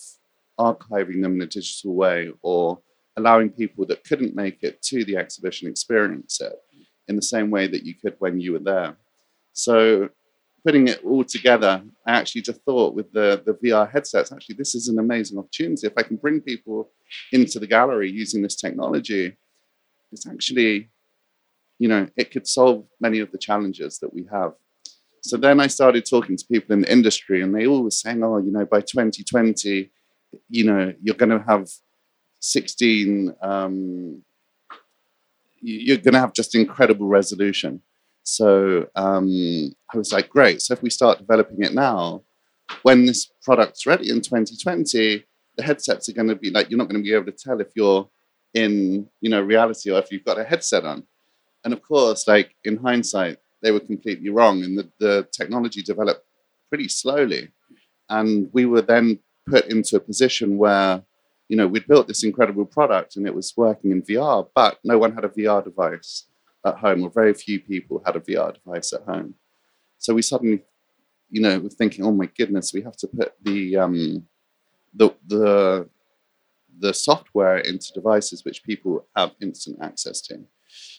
archiving 0.59 1.23
them 1.23 1.35
in 1.35 1.43
a 1.43 1.47
digital 1.47 1.95
way 1.95 2.31
or 2.43 2.79
allowing 3.17 3.51
people 3.51 3.87
that 3.87 4.05
couldn't 4.05 4.35
make 4.35 4.63
it 4.63 4.81
to 4.83 5.05
the 5.05 5.17
exhibition 5.17 5.69
experience 5.69 6.41
it 6.41 6.55
in 7.09 7.17
the 7.17 7.23
same 7.23 7.51
way 7.51 7.67
that 7.67 7.85
you 7.85 7.95
could 7.95 8.15
when 8.19 8.41
you 8.41 8.53
were 8.53 8.59
there. 8.59 8.97
So 9.53 10.09
putting 10.65 10.89
it 10.89 11.05
all 11.05 11.25
together, 11.25 11.83
I 12.07 12.13
actually 12.13 12.43
just 12.43 12.63
thought 12.63 12.95
with 12.95 13.13
the, 13.13 13.43
the 13.45 13.55
VR 13.55 13.91
headsets, 13.91 14.33
actually, 14.33 14.57
this 14.57 14.75
is 14.75 14.89
an 14.89 14.99
amazing 14.99 15.39
opportunity. 15.39 15.87
If 15.87 15.93
I 15.97 16.03
can 16.03 16.17
bring 16.17 16.41
people 16.41 16.91
into 17.33 17.59
the 17.59 17.67
gallery 17.67 18.11
using 18.11 18.43
this 18.43 18.57
technology, 18.57 19.37
it's 20.11 20.27
actually, 20.27 20.89
you 21.79 21.89
know, 21.89 22.09
it 22.17 22.31
could 22.31 22.47
solve 22.47 22.87
many 23.01 23.21
of 23.21 23.31
the 23.31 23.39
challenges 23.39 23.99
that 23.99 24.15
we 24.15 24.25
have. 24.33 24.55
So 25.27 25.39
then 25.39 25.59
I 25.59 25.69
started 25.69 26.05
talking 26.05 26.37
to 26.37 26.45
people 26.53 26.75
in 26.75 26.83
the 26.83 26.93
industry, 26.93 27.41
and 27.41 27.55
they 27.55 27.67
all 27.67 27.83
were 27.83 27.91
saying, 27.91 28.23
oh, 28.23 28.37
you 28.37 28.53
know, 28.53 28.67
by 28.67 28.83
2020, 28.83 29.91
you 30.51 30.65
know, 30.65 30.93
you're 31.03 31.15
going 31.15 31.31
to 31.31 31.43
have 31.49 31.67
16, 32.41 33.35
um, 33.41 34.23
you- 35.63 35.81
you're 35.81 35.97
going 35.97 36.13
to 36.13 36.21
have 36.21 36.35
just 36.35 36.55
incredible 36.55 37.07
resolution. 37.07 37.81
So 38.23 38.91
um, 38.97 39.75
I 39.93 39.97
was 39.97 40.13
like, 40.13 40.29
great. 40.29 40.61
So 40.61 40.75
if 40.75 40.83
we 40.83 40.91
start 40.91 41.19
developing 41.21 41.63
it 41.63 41.73
now, 41.73 42.23
when 42.83 43.07
this 43.07 43.31
product's 43.43 43.87
ready 43.87 44.11
in 44.11 44.21
2020, 44.21 45.25
the 45.57 45.63
headsets 45.63 46.09
are 46.11 46.13
going 46.13 46.29
to 46.29 46.37
be 46.37 46.51
like, 46.51 46.69
you're 46.69 46.79
not 46.79 46.89
going 46.91 47.03
to 47.03 47.09
be 47.09 47.15
able 47.15 47.27
to 47.27 47.33
tell 47.33 47.61
if 47.63 47.69
you're 47.75 48.11
in, 48.53 49.09
you 49.23 49.31
know, 49.31 49.41
reality 49.41 49.91
or 49.91 49.99
if 50.01 50.13
you've 50.13 50.25
got 50.25 50.39
a 50.39 50.45
headset 50.45 50.85
on. 50.85 51.05
And 51.65 51.73
of 51.73 51.81
course, 51.81 52.29
like 52.29 52.55
in 52.65 52.77
hindsight, 52.77 53.39
they 53.65 53.73
were 53.73 53.81
completely 53.81 54.29
wrong, 54.29 54.63
and 54.63 54.79
the, 54.79 54.89
the 55.01 55.29
technology 55.33 55.83
developed 55.83 56.23
pretty 56.69 56.87
slowly. 56.87 57.49
And 58.11 58.51
we 58.53 58.67
were 58.67 58.83
then 58.83 59.21
put 59.49 59.65
into 59.67 59.97
a 59.97 60.01
position 60.01 60.59
where, 60.59 61.03
you 61.49 61.57
know, 61.57 61.67
we'd 61.67 61.89
built 61.89 62.07
this 62.07 62.23
incredible 62.23 62.67
product 62.67 63.17
and 63.17 63.27
it 63.27 63.35
was 63.35 63.55
working 63.57 63.91
in 63.91 64.03
VR, 64.03 64.47
but 64.55 64.79
no 64.85 64.99
one 64.99 65.15
had 65.15 65.25
a 65.25 65.31
VR 65.31 65.65
device 65.65 66.27
at 66.67 66.77
home, 66.77 67.03
or 67.03 67.11
very 67.11 67.33
few 67.33 67.59
people 67.59 68.03
had 68.05 68.17
a 68.17 68.21
VR 68.21 68.53
device 68.53 68.93
at 68.93 69.03
home. 69.03 69.35
So 69.97 70.13
we 70.13 70.21
suddenly, 70.21 70.63
you 71.31 71.41
know, 71.41 71.59
were 71.59 71.71
thinking, 71.71 72.05
oh 72.05 72.13
my 72.13 72.29
goodness, 72.37 72.75
we 72.75 72.83
have 72.83 72.97
to 72.99 73.07
put 73.07 73.33
the 73.43 73.79
um, 73.79 74.27
the 74.93 75.15
the 75.27 75.89
the 76.81 76.93
software 76.93 77.59
into 77.59 77.93
devices 77.95 78.45
which 78.45 78.63
people 78.63 79.07
have 79.17 79.33
instant 79.41 79.79
access 79.81 80.21
to. 80.23 80.45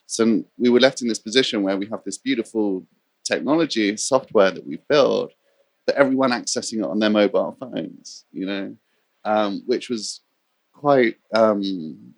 So 0.07 0.43
we 0.57 0.69
were 0.69 0.79
left 0.79 1.01
in 1.01 1.07
this 1.07 1.19
position 1.19 1.63
where 1.63 1.77
we 1.77 1.87
have 1.87 2.03
this 2.05 2.17
beautiful 2.17 2.85
technology 3.23 3.97
software 3.97 4.51
that 4.51 4.65
we've 4.65 4.87
built, 4.87 5.33
but 5.85 5.95
everyone 5.95 6.31
accessing 6.31 6.79
it 6.79 6.83
on 6.85 6.99
their 6.99 7.09
mobile 7.09 7.55
phones, 7.59 8.25
you 8.31 8.45
know, 8.45 8.75
um, 9.23 9.63
which 9.65 9.89
was 9.89 10.21
quite. 10.73 11.17
Um, 11.33 12.13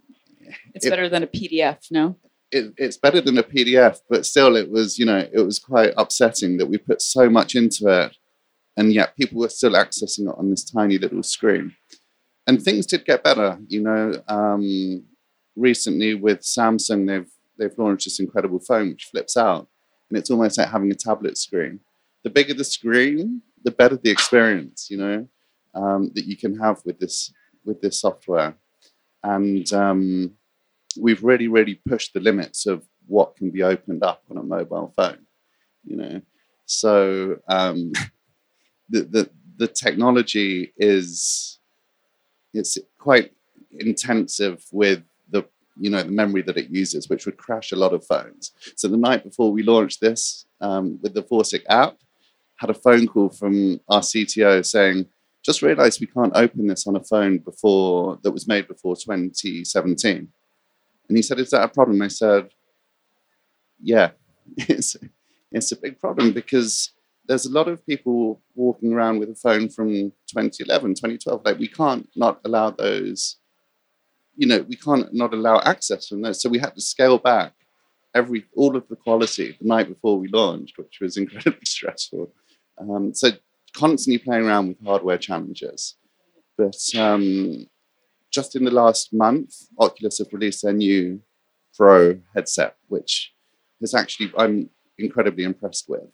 It's 0.73 0.85
It- 0.85 0.89
better 0.89 1.09
than 1.09 1.23
a 1.23 1.27
PDF, 1.27 1.79
no? 1.91 2.15
it, 2.51 2.73
it's 2.77 2.95
better 2.97 3.19
than 3.19 3.37
a 3.37 3.43
PDF, 3.43 3.99
but 4.09 4.25
still, 4.25 4.55
it 4.55 4.69
was 4.69 4.97
you 4.97 5.05
know 5.05 5.19
it 5.33 5.41
was 5.41 5.59
quite 5.59 5.93
upsetting 5.97 6.57
that 6.57 6.67
we 6.67 6.77
put 6.77 7.01
so 7.01 7.29
much 7.29 7.55
into 7.55 7.87
it, 7.87 8.15
and 8.77 8.93
yet 8.93 9.15
people 9.17 9.39
were 9.39 9.49
still 9.49 9.73
accessing 9.73 10.29
it 10.29 10.35
on 10.37 10.49
this 10.49 10.63
tiny 10.63 10.97
little 10.97 11.23
screen. 11.23 11.75
And 12.47 12.61
things 12.63 12.85
did 12.85 13.03
get 13.03 13.23
better, 13.25 13.59
you 13.67 13.81
know. 13.81 14.05
Um, 14.29 15.03
recently, 15.57 16.13
with 16.15 16.39
Samsung, 16.41 17.05
they've 17.07 17.29
they've 17.57 17.77
launched 17.77 18.05
this 18.05 18.19
incredible 18.19 18.59
phone 18.59 18.89
which 18.89 19.05
flips 19.05 19.37
out, 19.37 19.67
and 20.09 20.17
it's 20.17 20.29
almost 20.29 20.57
like 20.57 20.69
having 20.69 20.91
a 20.91 20.95
tablet 20.95 21.37
screen. 21.37 21.79
The 22.23 22.29
bigger 22.29 22.53
the 22.53 22.63
screen, 22.63 23.41
the 23.63 23.71
better 23.71 23.97
the 23.97 24.09
experience, 24.09 24.87
you 24.89 24.97
know, 24.97 25.27
um, 25.73 26.11
that 26.15 26.25
you 26.25 26.37
can 26.37 26.57
have 26.59 26.81
with 26.85 26.99
this 26.99 27.31
with 27.65 27.81
this 27.81 27.99
software. 27.99 28.55
And 29.23 29.71
um, 29.73 30.33
we've 30.99 31.23
really, 31.23 31.47
really 31.47 31.75
pushed 31.87 32.13
the 32.13 32.19
limits 32.19 32.65
of 32.65 32.87
what 33.07 33.35
can 33.35 33.51
be 33.51 33.63
opened 33.63 34.03
up 34.03 34.23
on 34.29 34.37
a 34.37 34.43
mobile 34.43 34.93
phone. 34.95 35.25
You 35.83 35.97
know, 35.97 36.21
so 36.65 37.37
um, 37.47 37.91
the 38.89 39.01
the 39.03 39.29
the 39.57 39.67
technology 39.67 40.73
is 40.77 41.59
it's 42.53 42.77
quite 42.97 43.31
intensive 43.71 44.63
with 44.71 45.03
you 45.79 45.89
know 45.89 46.03
the 46.03 46.11
memory 46.11 46.41
that 46.43 46.57
it 46.57 46.69
uses, 46.69 47.09
which 47.09 47.25
would 47.25 47.37
crash 47.37 47.71
a 47.71 47.75
lot 47.75 47.93
of 47.93 48.05
phones. 48.05 48.51
So 48.75 48.87
the 48.87 48.97
night 48.97 49.23
before 49.23 49.51
we 49.51 49.63
launched 49.63 50.01
this 50.01 50.45
um, 50.61 50.99
with 51.01 51.13
the 51.13 51.23
Vortic 51.23 51.63
app, 51.69 51.97
had 52.57 52.69
a 52.69 52.73
phone 52.73 53.07
call 53.07 53.29
from 53.29 53.79
our 53.89 54.01
CTO 54.01 54.65
saying, 54.65 55.07
"Just 55.43 55.61
realised 55.61 56.01
we 56.01 56.07
can't 56.07 56.35
open 56.35 56.67
this 56.67 56.87
on 56.87 56.95
a 56.95 57.03
phone 57.03 57.39
before 57.39 58.19
that 58.23 58.31
was 58.31 58.47
made 58.47 58.67
before 58.67 58.95
2017." 58.95 60.27
And 61.07 61.17
he 61.17 61.21
said, 61.21 61.39
"Is 61.39 61.51
that 61.51 61.63
a 61.63 61.69
problem?" 61.69 62.01
I 62.01 62.07
said, 62.07 62.49
"Yeah, 63.81 64.11
it's 64.57 64.95
it's 65.51 65.71
a 65.71 65.77
big 65.77 65.99
problem 65.99 66.33
because 66.33 66.91
there's 67.27 67.45
a 67.45 67.51
lot 67.51 67.67
of 67.67 67.85
people 67.85 68.41
walking 68.55 68.93
around 68.93 69.19
with 69.19 69.29
a 69.29 69.35
phone 69.35 69.69
from 69.69 69.89
2011, 70.27 70.95
2012. 70.95 71.41
Like 71.43 71.59
we 71.59 71.67
can't 71.67 72.09
not 72.15 72.39
allow 72.45 72.71
those, 72.71 73.37
you 74.37 74.47
know, 74.47 74.59
we 74.69 74.75
can't 74.75 75.13
not 75.13 75.33
allow 75.33 75.59
access 75.61 76.07
from 76.07 76.21
those. 76.21 76.41
So 76.41 76.49
we 76.49 76.59
had 76.59 76.75
to 76.75 76.81
scale 76.81 77.17
back 77.17 77.53
every 78.15 78.45
all 78.55 78.75
of 78.75 78.87
the 78.87 78.95
quality 78.95 79.57
the 79.59 79.67
night 79.67 79.89
before 79.89 80.17
we 80.17 80.27
launched, 80.29 80.77
which 80.77 80.99
was 81.01 81.17
incredibly 81.21 81.65
stressful. 81.65 82.31
Um, 82.79 83.13
so 83.13 83.31
constantly 83.73 84.19
playing 84.19 84.45
around 84.45 84.69
with 84.69 84.85
hardware 84.85 85.17
challenges, 85.17 85.95
but 86.57 86.77
um, 86.95 87.67
just 88.31 88.55
in 88.55 88.63
the 88.63 88.71
last 88.71 89.13
month, 89.13 89.53
Oculus 89.79 90.19
have 90.19 90.31
released 90.31 90.63
their 90.63 90.73
new 90.73 91.21
Pro 91.75 92.19
headset, 92.33 92.75
which 92.87 93.33
is 93.81 93.93
actually 93.93 94.31
I'm 94.37 94.69
incredibly 94.97 95.43
impressed 95.43 95.87
with. 95.87 96.09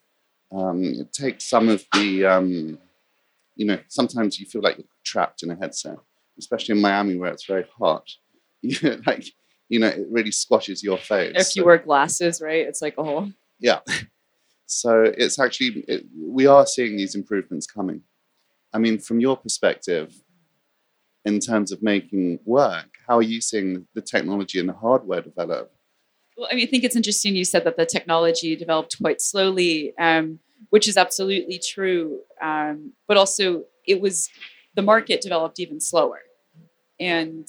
Um, 0.51 0.83
it 0.83 1.13
takes 1.13 1.45
some 1.49 1.69
of 1.69 1.85
the, 1.93 2.25
um, 2.25 2.77
you 3.55 3.65
know, 3.65 3.79
sometimes 3.87 4.39
you 4.39 4.45
feel 4.45 4.61
like 4.61 4.77
you're 4.77 4.87
trapped 5.05 5.41
in 5.41 5.51
a 5.51 5.55
headset, 5.55 5.97
especially 6.37 6.75
in 6.75 6.81
Miami 6.81 7.15
where 7.17 7.31
it's 7.31 7.45
very 7.45 7.65
hot. 7.77 8.07
You 8.65 9.01
like, 9.05 9.25
you 9.67 9.79
know, 9.79 9.87
it 9.87 10.07
really 10.09 10.31
squashes 10.31 10.81
your 10.81 10.97
face. 10.97 11.33
If 11.35 11.53
you 11.57 11.65
wear 11.65 11.79
glasses, 11.79 12.41
right? 12.41 12.65
It's 12.65 12.81
like 12.81 12.97
a 12.97 13.03
whole. 13.03 13.29
Yeah. 13.59 13.79
So 14.65 15.03
it's 15.03 15.37
actually, 15.37 15.83
it, 15.89 16.05
we 16.17 16.47
are 16.47 16.65
seeing 16.65 16.95
these 16.95 17.13
improvements 17.13 17.67
coming. 17.67 18.03
I 18.71 18.77
mean, 18.77 18.99
from 18.99 19.19
your 19.19 19.35
perspective, 19.35 20.15
in 21.25 21.41
terms 21.41 21.73
of 21.73 21.83
making 21.83 22.39
work, 22.45 22.87
how 23.05 23.17
are 23.17 23.21
you 23.33 23.41
seeing 23.41 23.85
the 23.93 24.01
technology 24.01 24.61
and 24.61 24.69
the 24.69 24.73
hardware 24.73 25.21
develop? 25.21 25.73
Well, 26.37 26.47
I 26.49 26.55
mean, 26.55 26.65
I 26.65 26.69
think 26.69 26.85
it's 26.85 26.95
interesting 26.95 27.35
you 27.35 27.43
said 27.43 27.65
that 27.65 27.75
the 27.75 27.85
technology 27.85 28.55
developed 28.55 28.95
quite 29.01 29.19
slowly. 29.19 29.93
Um, 29.99 30.39
which 30.69 30.87
is 30.87 30.97
absolutely 30.97 31.59
true. 31.59 32.19
Um, 32.41 32.93
but 33.07 33.17
also, 33.17 33.65
it 33.87 34.01
was 34.01 34.29
the 34.75 34.81
market 34.81 35.21
developed 35.21 35.59
even 35.59 35.79
slower, 35.79 36.21
and 36.99 37.47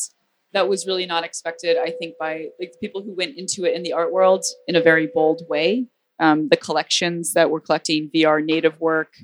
that 0.52 0.68
was 0.68 0.86
really 0.86 1.06
not 1.06 1.24
expected. 1.24 1.76
I 1.76 1.90
think 1.90 2.14
by 2.18 2.46
like 2.60 2.74
people 2.80 3.02
who 3.02 3.14
went 3.14 3.36
into 3.36 3.64
it 3.64 3.74
in 3.74 3.82
the 3.82 3.92
art 3.92 4.12
world 4.12 4.44
in 4.66 4.76
a 4.76 4.80
very 4.80 5.08
bold 5.12 5.42
way. 5.48 5.86
Um, 6.20 6.48
the 6.48 6.56
collections 6.56 7.32
that 7.32 7.50
were 7.50 7.60
collecting 7.60 8.08
VR 8.14 8.42
native 8.42 8.80
work, 8.80 9.14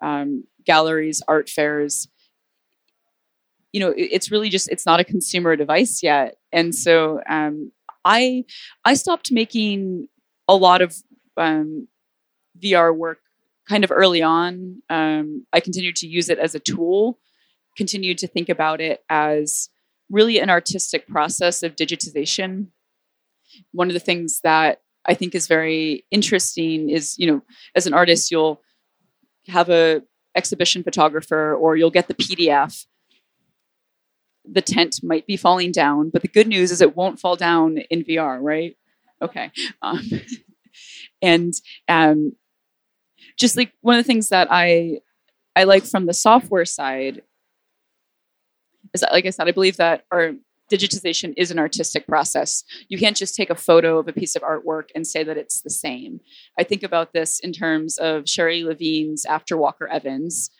um, 0.00 0.44
galleries, 0.66 1.22
art 1.28 1.48
fairs. 1.48 2.08
You 3.72 3.80
know, 3.80 3.90
it, 3.90 4.08
it's 4.10 4.30
really 4.30 4.48
just 4.48 4.68
it's 4.68 4.84
not 4.84 4.98
a 4.98 5.04
consumer 5.04 5.54
device 5.54 6.02
yet, 6.02 6.36
and 6.50 6.74
so 6.74 7.20
um, 7.28 7.70
I 8.04 8.44
I 8.84 8.94
stopped 8.94 9.30
making 9.30 10.08
a 10.48 10.56
lot 10.56 10.82
of 10.82 10.96
um, 11.36 11.88
VR 12.62 12.94
work 12.94 13.18
kind 13.68 13.84
of 13.84 13.92
early 13.92 14.22
on. 14.22 14.82
Um, 14.90 15.46
I 15.52 15.60
continued 15.60 15.96
to 15.96 16.08
use 16.08 16.28
it 16.28 16.38
as 16.38 16.54
a 16.54 16.58
tool, 16.58 17.18
continued 17.76 18.18
to 18.18 18.26
think 18.26 18.48
about 18.48 18.80
it 18.80 19.02
as 19.08 19.68
really 20.10 20.38
an 20.38 20.50
artistic 20.50 21.06
process 21.08 21.62
of 21.62 21.76
digitization. 21.76 22.68
One 23.72 23.88
of 23.88 23.94
the 23.94 24.00
things 24.00 24.40
that 24.44 24.80
I 25.04 25.14
think 25.14 25.34
is 25.34 25.48
very 25.48 26.04
interesting 26.10 26.90
is, 26.90 27.18
you 27.18 27.26
know, 27.26 27.42
as 27.74 27.86
an 27.86 27.94
artist, 27.94 28.30
you'll 28.30 28.60
have 29.48 29.68
a 29.68 30.02
exhibition 30.34 30.82
photographer 30.82 31.54
or 31.54 31.76
you'll 31.76 31.90
get 31.90 32.08
the 32.08 32.14
PDF. 32.14 32.86
The 34.44 34.62
tent 34.62 35.00
might 35.02 35.26
be 35.26 35.36
falling 35.36 35.72
down, 35.72 36.10
but 36.10 36.22
the 36.22 36.28
good 36.28 36.48
news 36.48 36.70
is 36.70 36.80
it 36.80 36.96
won't 36.96 37.20
fall 37.20 37.36
down 37.36 37.78
in 37.90 38.04
VR, 38.04 38.38
right? 38.40 38.76
Okay. 39.20 39.50
Um, 39.82 40.00
and 41.22 41.54
um, 41.88 42.32
just 43.38 43.56
like 43.56 43.72
one 43.80 43.96
of 43.96 44.04
the 44.04 44.06
things 44.06 44.28
that 44.28 44.48
I 44.50 45.00
I 45.54 45.64
like 45.64 45.84
from 45.84 46.06
the 46.06 46.14
software 46.14 46.64
side 46.64 47.22
is 48.94 49.00
that, 49.00 49.12
like 49.12 49.26
I 49.26 49.30
said, 49.30 49.48
I 49.48 49.52
believe 49.52 49.76
that 49.76 50.04
our 50.10 50.32
digitization 50.70 51.34
is 51.36 51.50
an 51.50 51.58
artistic 51.58 52.06
process. 52.06 52.64
You 52.88 52.98
can't 52.98 53.16
just 53.16 53.34
take 53.34 53.50
a 53.50 53.54
photo 53.54 53.98
of 53.98 54.08
a 54.08 54.12
piece 54.12 54.34
of 54.34 54.42
artwork 54.42 54.84
and 54.94 55.06
say 55.06 55.22
that 55.22 55.36
it's 55.36 55.60
the 55.60 55.70
same. 55.70 56.20
I 56.58 56.64
think 56.64 56.82
about 56.82 57.12
this 57.12 57.40
in 57.40 57.52
terms 57.52 57.98
of 57.98 58.28
Sherrie 58.28 58.64
Levine's 58.64 59.24
After 59.26 59.56
Walker 59.56 59.86
Evans, 59.86 60.50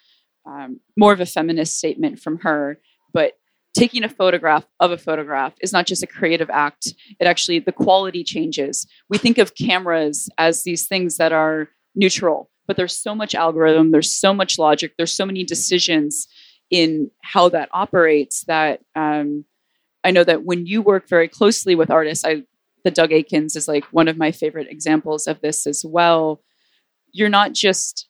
um, 0.47 0.81
more 0.97 1.13
of 1.13 1.21
a 1.21 1.27
feminist 1.27 1.79
statement 1.79 2.21
from 2.21 2.39
her, 2.41 2.79
but 3.15 3.35
taking 3.75 4.05
a 4.05 4.09
photograph 4.09 4.67
of 4.81 4.91
a 4.91 4.99
photograph 4.99 5.55
is 5.61 5.73
not 5.73 5.87
just 5.87 6.03
a 6.03 6.07
creative 6.07 6.51
act 6.51 6.95
it 7.19 7.27
actually 7.27 7.59
the 7.59 7.73
quality 7.73 8.23
changes 8.23 8.87
we 9.09 9.17
think 9.17 9.39
of 9.39 9.55
cameras 9.55 10.29
as 10.39 10.65
these 10.65 10.87
things 10.87 11.17
that 11.17 11.33
are 11.33 11.69
neutral 11.95 12.51
but 12.67 12.77
there's 12.77 12.97
so 12.97 13.15
much 13.15 13.35
algorithm 13.35 13.91
there's 13.91 14.13
so 14.13 14.35
much 14.35 14.59
logic 14.59 14.93
there's 14.99 15.13
so 15.13 15.27
many 15.27 15.43
decisions 15.45 16.29
in 16.73 17.09
how 17.23 17.49
that 17.49 17.69
operates 17.73 18.45
that 18.47 18.81
um, 18.97 19.45
i 20.03 20.11
know 20.11 20.25
that 20.25 20.43
when 20.45 20.67
you 20.67 20.83
work 20.83 21.09
very 21.09 21.29
closely 21.29 21.77
with 21.77 21.91
artists 21.91 22.25
i 22.25 22.43
the 22.85 22.91
Doug 22.91 23.11
Aitken's 23.11 23.55
is 23.55 23.69
like 23.69 23.85
one 23.93 24.09
of 24.09 24.19
my 24.19 24.33
favorite 24.33 24.67
examples 24.69 25.29
of 25.29 25.41
this 25.41 25.69
as 25.69 25.85
well. 25.87 26.43
You're 27.13 27.29
not 27.29 27.53
just 27.53 28.09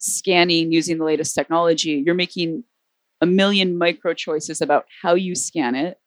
scanning 0.00 0.72
using 0.72 0.98
the 0.98 1.04
latest 1.04 1.34
technology 1.34 2.02
you're 2.04 2.14
making 2.14 2.64
a 3.20 3.26
million 3.26 3.76
micro 3.76 4.14
choices 4.14 4.62
about 4.62 4.86
how 5.02 5.14
you 5.14 5.34
scan 5.34 5.74
it 5.74 5.98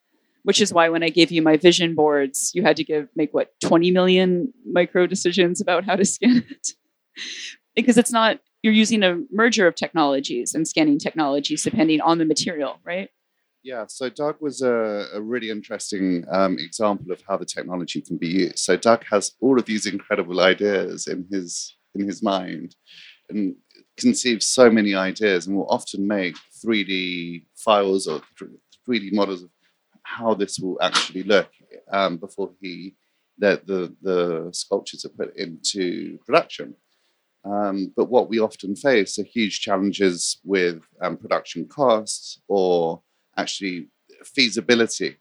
which 0.41 0.59
is 0.59 0.73
why 0.73 0.89
when 0.89 1.03
i 1.03 1.09
gave 1.09 1.31
you 1.31 1.43
my 1.43 1.55
vision 1.57 1.93
boards 1.93 2.51
you 2.55 2.63
had 2.63 2.75
to 2.75 2.83
give 2.83 3.07
make 3.15 3.31
what 3.35 3.49
20 3.61 3.91
million 3.91 4.51
micro 4.65 5.05
decisions 5.05 5.61
about 5.61 5.85
how 5.85 5.95
to 5.95 6.03
scan 6.05 6.43
it? 6.49 6.69
Because 7.75 7.97
it's 7.97 8.11
not 8.11 8.39
you're 8.63 8.73
using 8.73 9.03
a 9.03 9.21
merger 9.31 9.67
of 9.67 9.75
technologies 9.75 10.55
and 10.55 10.67
scanning 10.67 10.97
technologies 10.97 11.63
depending 11.63 12.01
on 12.01 12.17
the 12.17 12.25
material 12.25 12.79
right 12.83 13.09
yeah, 13.63 13.85
so 13.87 14.09
Doug 14.09 14.41
was 14.41 14.61
a, 14.61 15.07
a 15.13 15.21
really 15.21 15.49
interesting 15.49 16.25
um, 16.29 16.59
example 16.59 17.13
of 17.13 17.23
how 17.25 17.37
the 17.37 17.45
technology 17.45 18.01
can 18.01 18.17
be 18.17 18.27
used. 18.27 18.59
So 18.59 18.75
Doug 18.75 19.05
has 19.09 19.31
all 19.39 19.57
of 19.57 19.65
these 19.65 19.85
incredible 19.85 20.41
ideas 20.41 21.07
in 21.07 21.25
his 21.31 21.77
in 21.95 22.05
his 22.05 22.21
mind, 22.21 22.75
and 23.29 23.55
conceives 23.97 24.47
so 24.47 24.69
many 24.69 24.95
ideas, 24.95 25.47
and 25.47 25.55
will 25.55 25.69
often 25.69 26.05
make 26.05 26.35
3D 26.65 27.45
files 27.55 28.05
or 28.05 28.21
3D 28.85 29.13
models 29.13 29.43
of 29.43 29.49
how 30.03 30.33
this 30.33 30.59
will 30.59 30.77
actually 30.81 31.23
look 31.23 31.49
um, 31.89 32.17
before 32.17 32.51
he 32.59 32.95
that 33.37 33.65
the 33.65 33.95
the 34.01 34.49
sculptures 34.51 35.05
are 35.05 35.09
put 35.09 35.37
into 35.37 36.19
production. 36.25 36.75
Um, 37.45 37.91
but 37.95 38.09
what 38.09 38.29
we 38.29 38.39
often 38.39 38.75
face 38.75 39.19
are 39.19 39.23
huge 39.23 39.59
challenges 39.59 40.39
with 40.45 40.81
um, 41.01 41.17
production 41.17 41.67
costs 41.67 42.41
or 42.47 43.01
actually 43.37 43.89
feasibility. 44.23 45.17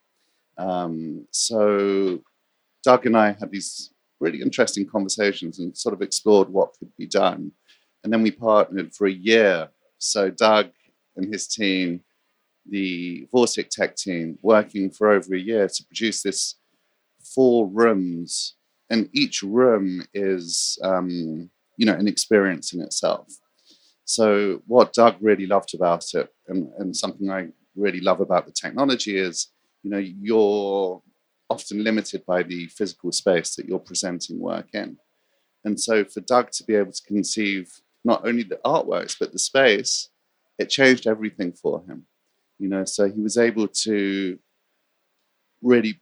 Um, 0.56 1.26
so 1.30 2.20
Doug 2.84 3.06
and 3.06 3.16
I 3.16 3.32
had 3.32 3.50
these 3.50 3.92
really 4.20 4.40
interesting 4.40 4.86
conversations 4.86 5.58
and 5.58 5.76
sort 5.76 5.94
of 5.94 6.02
explored 6.02 6.48
what 6.48 6.74
could 6.78 6.94
be 6.96 7.06
done. 7.06 7.52
And 8.04 8.12
then 8.12 8.22
we 8.22 8.30
partnered 8.30 8.94
for 8.94 9.06
a 9.06 9.12
year. 9.12 9.68
So 9.98 10.30
Doug 10.30 10.70
and 11.16 11.32
his 11.32 11.46
team, 11.48 12.02
the 12.68 13.26
Vortic 13.34 13.68
Tech 13.68 13.96
team, 13.96 14.38
working 14.42 14.90
for 14.90 15.10
over 15.10 15.34
a 15.34 15.40
year 15.40 15.68
to 15.68 15.84
produce 15.84 16.22
this 16.22 16.56
four 17.34 17.66
rooms, 17.68 18.54
and 18.90 19.08
each 19.12 19.42
room 19.42 20.04
is, 20.12 20.78
um, 20.82 21.50
you 21.76 21.86
know, 21.86 21.94
an 21.94 22.08
experience 22.08 22.72
in 22.72 22.80
itself. 22.80 23.28
So 24.04 24.62
what 24.66 24.92
Doug 24.92 25.16
really 25.20 25.46
loved 25.46 25.74
about 25.74 26.04
it, 26.14 26.28
and, 26.48 26.70
and 26.78 26.94
something 26.94 27.30
I 27.30 27.48
really 27.76 28.00
love 28.00 28.20
about 28.20 28.46
the 28.46 28.52
technology 28.52 29.16
is, 29.16 29.48
you 29.82 29.90
know, 29.90 29.98
you're 29.98 31.02
often 31.48 31.84
limited 31.84 32.24
by 32.26 32.42
the 32.42 32.66
physical 32.66 33.12
space 33.12 33.56
that 33.56 33.66
you're 33.66 33.78
presenting 33.78 34.38
work 34.38 34.68
in. 34.74 34.96
And 35.64 35.78
so 35.78 36.04
for 36.04 36.20
Doug 36.20 36.50
to 36.52 36.64
be 36.64 36.74
able 36.74 36.92
to 36.92 37.02
conceive 37.02 37.72
not 38.04 38.26
only 38.26 38.42
the 38.42 38.60
artworks, 38.64 39.16
but 39.18 39.32
the 39.32 39.38
space, 39.38 40.08
it 40.58 40.68
changed 40.68 41.06
everything 41.06 41.52
for 41.52 41.84
him. 41.84 42.06
You 42.58 42.68
know, 42.68 42.84
so 42.84 43.08
he 43.08 43.20
was 43.20 43.38
able 43.38 43.68
to 43.68 44.38
really 45.62 46.00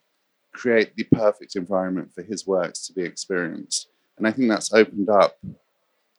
create 0.53 0.97
the 0.97 1.05
perfect 1.05 1.57
environment 1.57 2.13
for 2.15 2.23
his 2.23 2.47
works 2.47 2.87
to 2.87 2.93
be 2.93 3.03
experienced. 3.03 3.89
And 4.21 4.29
I 4.29 4.33
think 4.33 4.51
that's 4.51 4.73
opened 4.75 5.09
up, 5.09 5.39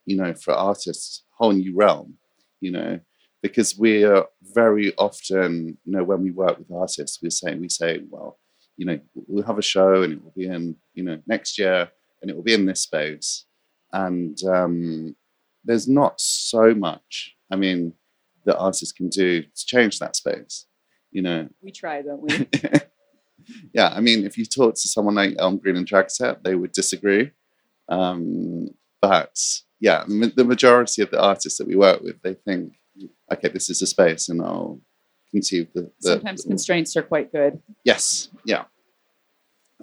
you 0.06 0.18
know, 0.18 0.34
for 0.34 0.54
artists, 0.56 1.24
a 1.34 1.44
whole 1.44 1.52
new 1.52 1.76
realm, 1.76 2.16
you 2.60 2.72
know, 2.72 3.00
because 3.44 3.78
we 3.78 4.04
are 4.04 4.26
very 4.56 4.92
often, 4.96 5.78
you 5.86 5.92
know, 5.92 6.04
when 6.04 6.24
we 6.24 6.32
work 6.32 6.58
with 6.58 6.72
artists, 6.72 7.20
we 7.22 7.30
say 7.30 7.54
we 7.54 7.70
say, 7.70 8.02
well, 8.10 8.40
you 8.76 8.88
know, 8.88 9.00
we'll 9.14 9.44
have 9.44 9.60
a 9.60 9.62
show 9.62 10.02
and 10.02 10.14
it 10.14 10.24
will 10.24 10.34
be 10.36 10.48
in, 10.48 10.76
you 10.96 11.04
know, 11.04 11.20
next 11.28 11.60
year 11.60 11.92
and 12.22 12.32
it 12.32 12.36
will 12.36 12.42
be 12.42 12.56
in 12.56 12.66
this 12.66 12.82
space. 12.82 13.46
And 13.94 14.36
um, 14.46 15.16
there's 15.64 15.88
not 15.88 16.20
so 16.20 16.74
much, 16.74 17.36
I 17.52 17.56
mean, 17.56 17.94
that 18.46 18.58
artists 18.58 18.92
can 18.92 19.10
do 19.10 19.44
to 19.44 19.66
change 19.68 20.00
that 20.00 20.16
space. 20.16 20.66
You 21.12 21.22
know, 21.22 21.50
we 21.62 21.72
try, 21.72 22.02
don't 22.02 22.24
we? 22.24 22.48
yeah, 23.76 23.90
I 23.90 24.00
mean, 24.00 24.26
if 24.26 24.40
you 24.40 24.46
talk 24.46 24.74
to 24.74 24.88
someone 24.88 25.14
like 25.14 25.36
Elmgreen 25.36 25.78
and 25.78 25.88
Dragset, 25.88 26.42
they 26.42 26.56
would 26.56 26.72
disagree. 26.72 27.30
Um, 27.92 28.70
but 29.02 29.38
yeah, 29.80 30.04
the 30.08 30.46
majority 30.46 31.02
of 31.02 31.12
the 31.12 31.22
artists 31.22 31.58
that 31.58 31.68
we 31.68 31.76
work 31.76 32.02
with, 32.02 32.22
they 32.22 32.34
think 32.34 32.74
okay, 33.32 33.50
this 33.50 33.70
is 33.70 33.82
a 33.82 33.88
space, 33.88 34.30
and 34.30 34.42
I'll 34.42 34.80
conceive 35.32 35.68
the. 35.74 35.92
the 36.02 36.14
Sometimes 36.14 36.44
the, 36.44 36.50
constraints 36.50 36.96
are 36.96 37.02
quite 37.02 37.32
good. 37.32 37.62
Yes, 37.84 38.30
yeah. 38.46 38.66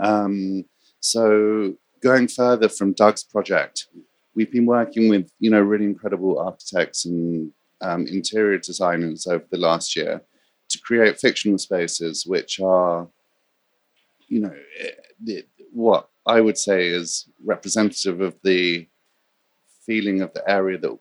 Um, 0.00 0.64
so 1.00 1.74
going 2.02 2.28
further 2.28 2.68
from 2.68 2.92
Doug's 2.92 3.24
project, 3.24 3.88
we've 4.34 4.52
been 4.52 4.66
working 4.66 5.08
with 5.08 5.30
you 5.38 5.50
know 5.50 5.60
really 5.60 5.84
incredible 5.84 6.38
architects 6.38 7.04
and 7.04 7.52
um, 7.80 8.06
interior 8.06 8.58
designers 8.58 9.26
over 9.26 9.44
the 9.50 9.58
last 9.58 9.96
year 9.96 10.22
to 10.68 10.78
create 10.80 11.18
fictional 11.18 11.58
spaces 11.58 12.26
which 12.26 12.60
are, 12.60 13.08
you 14.26 14.40
know, 14.40 14.54
the, 15.22 15.44
what 15.72 16.08
I 16.28 16.40
would 16.40 16.58
say 16.58 16.88
is 16.88 17.28
representative 17.44 18.20
of 18.20 18.36
the 18.44 18.86
feeling 19.84 20.20
of 20.20 20.32
the 20.34 20.48
area 20.48 20.78
that 20.78 20.98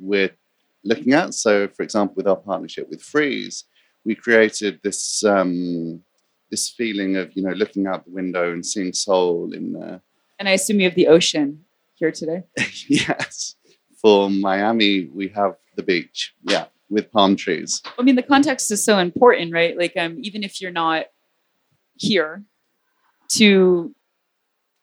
we're 0.00 0.34
looking 0.82 1.12
at. 1.12 1.34
So, 1.34 1.68
for 1.68 1.82
example, 1.82 2.14
with 2.16 2.26
our 2.26 2.36
partnership 2.36 2.88
with 2.88 3.02
Frieze, 3.02 3.64
we 4.04 4.14
created 4.14 4.80
this 4.82 5.22
um, 5.24 6.02
this 6.50 6.70
feeling 6.70 7.16
of 7.16 7.36
you 7.36 7.42
know 7.42 7.52
looking 7.52 7.86
out 7.86 8.04
the 8.06 8.10
window 8.10 8.52
and 8.52 8.64
seeing 8.64 8.92
Seoul 8.92 9.52
in 9.52 9.74
there. 9.74 10.00
And 10.38 10.48
I 10.48 10.52
assume 10.52 10.80
you 10.80 10.86
have 10.86 10.96
the 10.96 11.08
ocean 11.08 11.64
here 11.94 12.10
today. 12.10 12.42
yes. 12.88 13.54
For 14.00 14.28
Miami, 14.28 15.06
we 15.12 15.28
have 15.28 15.56
the 15.76 15.82
beach. 15.82 16.34
Yeah, 16.42 16.64
with 16.88 17.12
palm 17.12 17.36
trees. 17.36 17.82
I 17.98 18.02
mean, 18.02 18.16
the 18.16 18.22
context 18.22 18.70
is 18.72 18.84
so 18.84 18.98
important, 18.98 19.52
right? 19.52 19.76
Like, 19.78 19.96
um, 19.96 20.18
even 20.22 20.42
if 20.42 20.60
you're 20.60 20.72
not 20.72 21.06
here, 21.96 22.42
to 23.36 23.94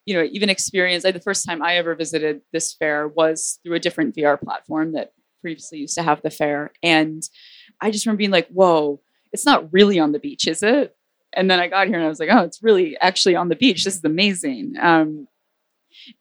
you 0.10 0.16
know, 0.16 0.28
even 0.32 0.50
experience. 0.50 1.04
Like 1.04 1.14
the 1.14 1.22
first 1.22 1.46
time 1.46 1.62
I 1.62 1.76
ever 1.76 1.94
visited 1.94 2.42
this 2.52 2.74
fair 2.74 3.08
was 3.08 3.60
through 3.62 3.76
a 3.76 3.80
different 3.80 4.16
VR 4.16 4.42
platform 4.42 4.94
that 4.94 5.14
previously 5.40 5.78
used 5.78 5.94
to 5.94 6.02
have 6.02 6.20
the 6.24 6.32
fair, 6.32 6.72
and 6.82 7.22
I 7.80 7.92
just 7.92 8.08
remember 8.08 8.18
being 8.18 8.32
like, 8.32 8.48
"Whoa, 8.48 9.02
it's 9.32 9.46
not 9.46 9.72
really 9.72 10.00
on 10.00 10.12
the 10.12 10.18
beach, 10.18 10.48
is 10.48 10.64
it?" 10.64 10.96
And 11.34 11.50
then 11.50 11.60
I 11.60 11.68
got 11.68 11.86
here 11.86 11.98
and 11.98 12.06
I 12.06 12.10
was 12.10 12.20
like, 12.20 12.30
"Oh, 12.32 12.40
it's 12.40 12.64
really 12.64 12.98
actually 12.98 13.36
on 13.36 13.50
the 13.50 13.56
beach. 13.56 13.84
This 13.84 13.98
is 13.98 14.04
amazing." 14.04 14.78
Um, 14.82 15.28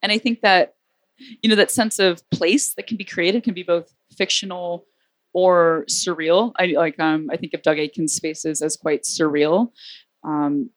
and 0.02 0.12
I 0.12 0.18
think 0.18 0.42
that 0.42 0.74
you 1.42 1.48
know 1.48 1.56
that 1.56 1.70
sense 1.70 1.98
of 1.98 2.22
place 2.30 2.74
that 2.74 2.86
can 2.86 2.98
be 2.98 3.04
created 3.04 3.42
can 3.42 3.54
be 3.54 3.62
both 3.62 3.90
fictional 4.18 4.84
or 5.32 5.86
surreal. 5.88 6.52
I 6.58 6.66
like 6.66 7.00
um, 7.00 7.30
I 7.32 7.38
think 7.38 7.54
of 7.54 7.62
Doug 7.62 7.78
Aitken's 7.78 8.12
spaces 8.12 8.60
as 8.60 8.76
quite 8.76 9.04
surreal, 9.04 9.72
um, 10.24 10.68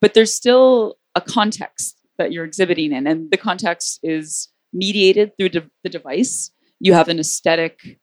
but 0.00 0.14
there's 0.14 0.34
still 0.34 0.96
a 1.14 1.20
context 1.20 1.95
that 2.18 2.32
you're 2.32 2.44
exhibiting 2.44 2.92
in, 2.92 3.06
and 3.06 3.30
the 3.30 3.36
context 3.36 4.00
is 4.02 4.48
mediated 4.72 5.32
through 5.36 5.50
de- 5.50 5.70
the 5.82 5.88
device. 5.88 6.50
You 6.80 6.92
have 6.94 7.08
an 7.08 7.18
aesthetic, 7.18 7.98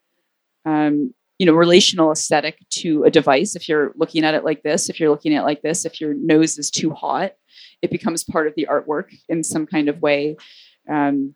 um, 0.65 1.13
you 1.37 1.45
know, 1.45 1.53
relational 1.53 2.11
aesthetic 2.11 2.57
to 2.69 3.03
a 3.03 3.11
device. 3.11 3.55
If 3.55 3.69
you're 3.69 3.93
looking 3.95 4.23
at 4.23 4.33
it 4.33 4.43
like 4.43 4.63
this, 4.63 4.89
if 4.89 4.99
you're 4.99 5.09
looking 5.09 5.33
at 5.35 5.41
it 5.41 5.45
like 5.45 5.61
this, 5.61 5.85
if 5.85 6.01
your 6.01 6.13
nose 6.13 6.57
is 6.57 6.71
too 6.71 6.91
hot, 6.91 7.33
it 7.81 7.91
becomes 7.91 8.23
part 8.23 8.47
of 8.47 8.53
the 8.55 8.67
artwork 8.69 9.13
in 9.29 9.43
some 9.43 9.65
kind 9.65 9.89
of 9.89 10.01
way. 10.01 10.37
Um, 10.89 11.35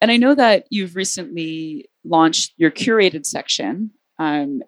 and 0.00 0.10
I 0.10 0.16
know 0.16 0.34
that 0.34 0.66
you've 0.68 0.96
recently 0.96 1.88
launched 2.04 2.52
your 2.56 2.70
curated 2.70 3.24
section. 3.24 3.90
Um, 4.18 4.62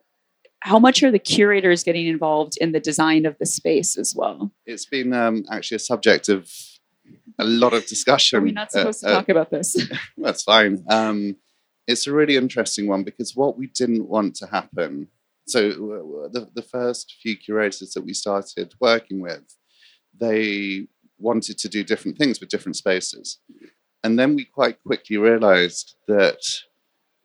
how 0.61 0.79
much 0.79 1.02
are 1.02 1.11
the 1.11 1.18
curators 1.18 1.85
getting 1.85 2.07
involved 2.07 2.55
in 2.61 2.72
the 2.72 2.81
design 2.81 3.26
of 3.26 3.37
the 3.38 3.46
space 3.46 3.98
as 3.98 4.14
well? 4.16 4.50
It's 4.64 4.87
been 4.87 5.12
um, 5.12 5.44
actually 5.50 5.76
a 5.76 5.81
subject 5.81 6.29
of 6.29 6.50
a 7.38 7.44
lot 7.44 7.75
of 7.75 7.87
discussion. 7.87 8.38
Are 8.38 8.42
we 8.42 8.53
not 8.53 8.72
supposed 8.72 9.05
uh, 9.05 9.09
to 9.09 9.14
talk 9.14 9.29
uh, 9.29 9.33
about 9.33 9.51
this? 9.51 9.77
that's 10.16 10.42
fine. 10.42 10.85
Um, 10.88 11.37
it's 11.87 12.07
a 12.07 12.12
really 12.12 12.37
interesting 12.37 12.87
one 12.87 13.05
because 13.05 13.37
what 13.37 13.57
we 13.57 13.68
didn't 13.68 14.09
want 14.09 14.35
to 14.37 14.46
happen. 14.46 15.09
So 15.46 15.68
uh, 15.68 16.29
the, 16.33 16.49
the 16.55 16.62
first 16.62 17.16
few 17.22 17.37
curators 17.37 17.92
that 17.92 18.05
we 18.05 18.12
started 18.12 18.75
working 18.81 19.20
with, 19.20 19.57
they 20.18 20.88
wanted 21.18 21.59
to 21.59 21.68
do 21.68 21.85
different 21.85 22.18
things 22.18 22.40
with 22.40 22.49
different 22.49 22.77
spaces. 22.77 23.38
And 24.03 24.18
then 24.18 24.35
we 24.35 24.44
quite 24.44 24.83
quickly 24.83 25.16
realized 25.16 25.96
that 26.09 26.40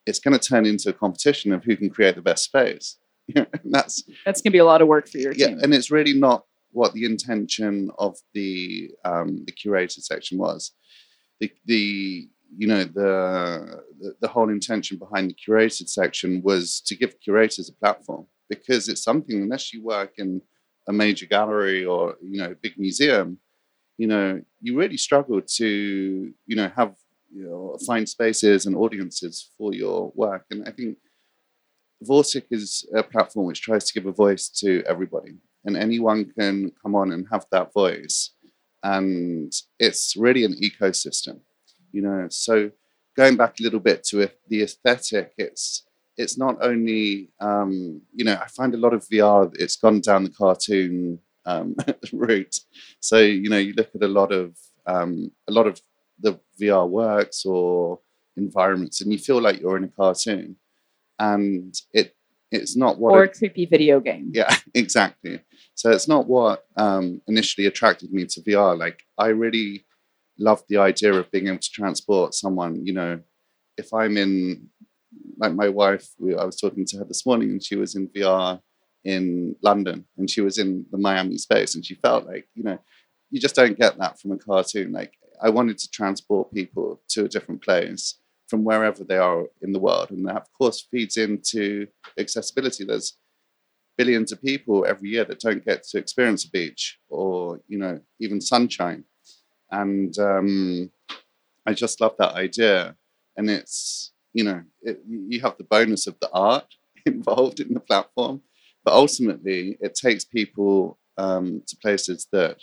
it's 0.05 0.19
going 0.19 0.37
to 0.37 0.47
turn 0.47 0.65
into 0.65 0.89
a 0.89 0.93
competition 0.93 1.51
of 1.53 1.63
who 1.63 1.75
can 1.75 1.89
create 1.89 2.15
the 2.15 2.21
best 2.21 2.43
space. 2.43 2.97
that's 3.65 4.03
that's 4.25 4.41
going 4.41 4.51
to 4.51 4.55
be 4.55 4.57
a 4.57 4.65
lot 4.65 4.81
of 4.81 4.87
work 4.87 5.07
for 5.07 5.19
your 5.19 5.33
yeah, 5.33 5.47
team. 5.47 5.59
and 5.61 5.73
it's 5.73 5.91
really 5.91 6.13
not 6.13 6.45
what 6.71 6.93
the 6.93 7.05
intention 7.05 7.91
of 7.97 8.17
the 8.33 8.91
um, 9.05 9.43
the 9.45 9.51
curated 9.51 10.03
section 10.03 10.37
was. 10.37 10.71
The 11.39 11.51
the 11.65 12.29
you 12.57 12.67
know 12.67 12.83
the, 12.83 13.83
the 13.99 14.15
the 14.21 14.27
whole 14.27 14.49
intention 14.49 14.97
behind 14.97 15.29
the 15.29 15.35
curated 15.35 15.89
section 15.89 16.41
was 16.43 16.81
to 16.81 16.95
give 16.95 17.19
curators 17.19 17.69
a 17.69 17.73
platform 17.73 18.27
because 18.49 18.89
it's 18.89 19.03
something 19.03 19.41
unless 19.41 19.73
you 19.73 19.83
work 19.83 20.13
in 20.17 20.41
a 20.87 20.93
major 20.93 21.25
gallery 21.25 21.85
or 21.85 22.15
you 22.21 22.39
know 22.39 22.51
a 22.51 22.55
big 22.55 22.77
museum, 22.77 23.37
you 23.97 24.07
know 24.07 24.41
you 24.61 24.77
really 24.77 24.97
struggle 24.97 25.41
to 25.41 26.33
you 26.45 26.55
know 26.55 26.71
have 26.75 26.95
you 27.33 27.43
know 27.43 27.77
find 27.85 28.07
spaces 28.07 28.65
and 28.65 28.75
audiences 28.75 29.51
for 29.57 29.73
your 29.73 30.11
work, 30.15 30.45
and 30.51 30.67
I 30.67 30.71
think 30.71 30.97
Vortic 32.03 32.45
is 32.51 32.85
a 32.95 33.03
platform 33.03 33.45
which 33.45 33.61
tries 33.61 33.85
to 33.85 33.93
give 33.93 34.07
a 34.07 34.11
voice 34.11 34.49
to 34.49 34.83
everybody, 34.87 35.35
and 35.65 35.77
anyone 35.77 36.31
can 36.37 36.71
come 36.81 36.95
on 36.95 37.11
and 37.11 37.27
have 37.31 37.45
that 37.51 37.73
voice. 37.73 38.31
And 38.83 39.53
it's 39.79 40.15
really 40.15 40.43
an 40.43 40.53
ecosystem, 40.53 41.39
you 41.91 42.01
know. 42.01 42.27
So 42.29 42.71
going 43.15 43.37
back 43.37 43.59
a 43.59 43.63
little 43.63 43.79
bit 43.79 44.03
to 44.05 44.27
the 44.47 44.63
aesthetic, 44.63 45.33
it's 45.37 45.83
it's 46.17 46.37
not 46.37 46.57
only 46.61 47.29
um, 47.39 48.01
you 48.13 48.25
know 48.25 48.37
I 48.41 48.47
find 48.47 48.73
a 48.73 48.77
lot 48.77 48.93
of 48.93 49.07
VR 49.07 49.51
it's 49.59 49.75
gone 49.75 50.01
down 50.01 50.23
the 50.23 50.31
cartoon 50.31 51.19
um, 51.45 51.75
route. 52.13 52.59
So 52.99 53.19
you 53.19 53.49
know 53.49 53.57
you 53.57 53.73
look 53.73 53.91
at 53.93 54.03
a 54.03 54.07
lot 54.07 54.31
of 54.31 54.57
um, 54.87 55.31
a 55.47 55.51
lot 55.51 55.67
of 55.67 55.79
the 56.19 56.39
VR 56.59 56.89
works 56.89 57.45
or 57.45 57.99
environments, 58.35 59.01
and 59.01 59.11
you 59.11 59.19
feel 59.19 59.39
like 59.39 59.59
you're 59.59 59.77
in 59.77 59.83
a 59.83 59.89
cartoon 59.89 60.55
and 61.21 61.79
it 61.93 62.15
it's 62.51 62.75
not 62.75 62.99
what 62.99 63.13
or 63.13 63.23
a 63.23 63.29
creepy 63.29 63.65
video 63.65 63.99
game. 63.99 64.31
Yeah, 64.33 64.55
exactly. 64.73 65.39
So 65.75 65.89
it's 65.89 66.07
not 66.07 66.27
what 66.27 66.65
um, 66.75 67.21
initially 67.27 67.65
attracted 67.65 68.11
me 68.11 68.25
to 68.25 68.41
VR. 68.41 68.77
Like 68.77 69.03
I 69.17 69.27
really 69.27 69.85
loved 70.37 70.65
the 70.67 70.77
idea 70.77 71.13
of 71.13 71.31
being 71.31 71.47
able 71.47 71.59
to 71.59 71.71
transport 71.71 72.33
someone. 72.33 72.85
You 72.85 72.93
know, 72.93 73.19
if 73.77 73.93
I'm 73.93 74.17
in, 74.17 74.69
like 75.37 75.53
my 75.53 75.69
wife, 75.69 76.09
we, 76.19 76.35
I 76.35 76.43
was 76.43 76.59
talking 76.59 76.85
to 76.87 76.97
her 76.97 77.05
this 77.05 77.25
morning, 77.25 77.51
and 77.51 77.63
she 77.63 77.75
was 77.75 77.95
in 77.95 78.09
VR 78.09 78.61
in 79.03 79.55
London, 79.63 80.05
and 80.17 80.29
she 80.29 80.41
was 80.41 80.57
in 80.57 80.85
the 80.91 80.97
Miami 80.97 81.37
space, 81.37 81.73
and 81.73 81.85
she 81.85 81.95
felt 81.95 82.27
like 82.27 82.47
you 82.53 82.63
know, 82.63 82.79
you 83.29 83.39
just 83.39 83.55
don't 83.55 83.79
get 83.79 83.97
that 83.97 84.19
from 84.19 84.33
a 84.33 84.37
cartoon. 84.37 84.91
Like 84.91 85.13
I 85.41 85.49
wanted 85.49 85.77
to 85.79 85.89
transport 85.89 86.53
people 86.53 87.01
to 87.09 87.25
a 87.25 87.29
different 87.29 87.63
place 87.63 88.15
from 88.51 88.65
wherever 88.65 89.05
they 89.05 89.17
are 89.17 89.45
in 89.61 89.71
the 89.71 89.79
world. 89.79 90.11
And 90.11 90.27
that, 90.27 90.35
of 90.35 90.53
course, 90.53 90.85
feeds 90.91 91.15
into 91.15 91.87
accessibility. 92.19 92.83
There's 92.83 93.17
billions 93.97 94.33
of 94.33 94.41
people 94.41 94.85
every 94.85 95.09
year 95.09 95.23
that 95.23 95.39
don't 95.39 95.63
get 95.63 95.83
to 95.83 95.97
experience 95.97 96.43
a 96.43 96.49
beach 96.49 96.99
or, 97.07 97.61
you 97.69 97.77
know, 97.77 98.01
even 98.19 98.41
sunshine. 98.41 99.05
And 99.71 100.13
um, 100.19 100.91
I 101.65 101.73
just 101.73 102.01
love 102.01 102.15
that 102.19 102.33
idea. 102.33 102.97
And 103.37 103.49
it's, 103.49 104.11
you 104.33 104.43
know, 104.43 104.63
it, 104.81 105.01
you 105.07 105.39
have 105.39 105.57
the 105.57 105.63
bonus 105.63 106.05
of 106.05 106.19
the 106.19 106.29
art 106.33 106.67
involved 107.05 107.61
in 107.61 107.73
the 107.73 107.79
platform, 107.79 108.41
but 108.83 108.93
ultimately 108.93 109.77
it 109.79 109.95
takes 109.95 110.25
people 110.25 110.99
um, 111.17 111.63
to 111.67 111.77
places 111.77 112.27
that 112.33 112.57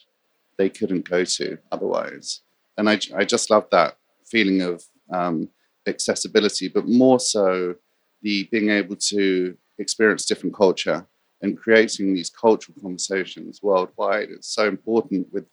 they 0.58 0.68
couldn't 0.68 1.08
go 1.08 1.24
to 1.24 1.56
otherwise. 1.72 2.42
And 2.76 2.90
I, 2.90 3.00
I 3.16 3.24
just 3.24 3.48
love 3.48 3.68
that 3.70 3.96
feeling 4.26 4.60
of 4.60 4.84
um, 5.10 5.48
accessibility, 5.88 6.68
but 6.68 6.88
more 6.88 7.20
so 7.20 7.74
the 8.22 8.48
being 8.50 8.70
able 8.70 8.96
to 8.96 9.56
experience 9.78 10.24
different 10.24 10.54
culture 10.54 11.06
and 11.42 11.58
creating 11.58 12.14
these 12.14 12.30
cultural 12.30 12.76
conversations 12.80 13.60
worldwide. 13.62 14.28
It's 14.30 14.52
so 14.52 14.66
important 14.66 15.32
with, 15.32 15.46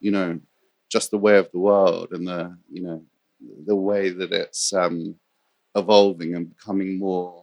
you 0.00 0.10
know, 0.10 0.38
just 0.90 1.10
the 1.10 1.18
way 1.18 1.38
of 1.38 1.50
the 1.52 1.58
world 1.58 2.08
and 2.12 2.26
the, 2.26 2.56
you 2.70 2.82
know, 2.82 3.02
the 3.66 3.76
way 3.76 4.10
that 4.10 4.32
it's 4.32 4.72
um, 4.72 5.14
evolving 5.74 6.34
and 6.34 6.54
becoming 6.54 6.98
more, 6.98 7.42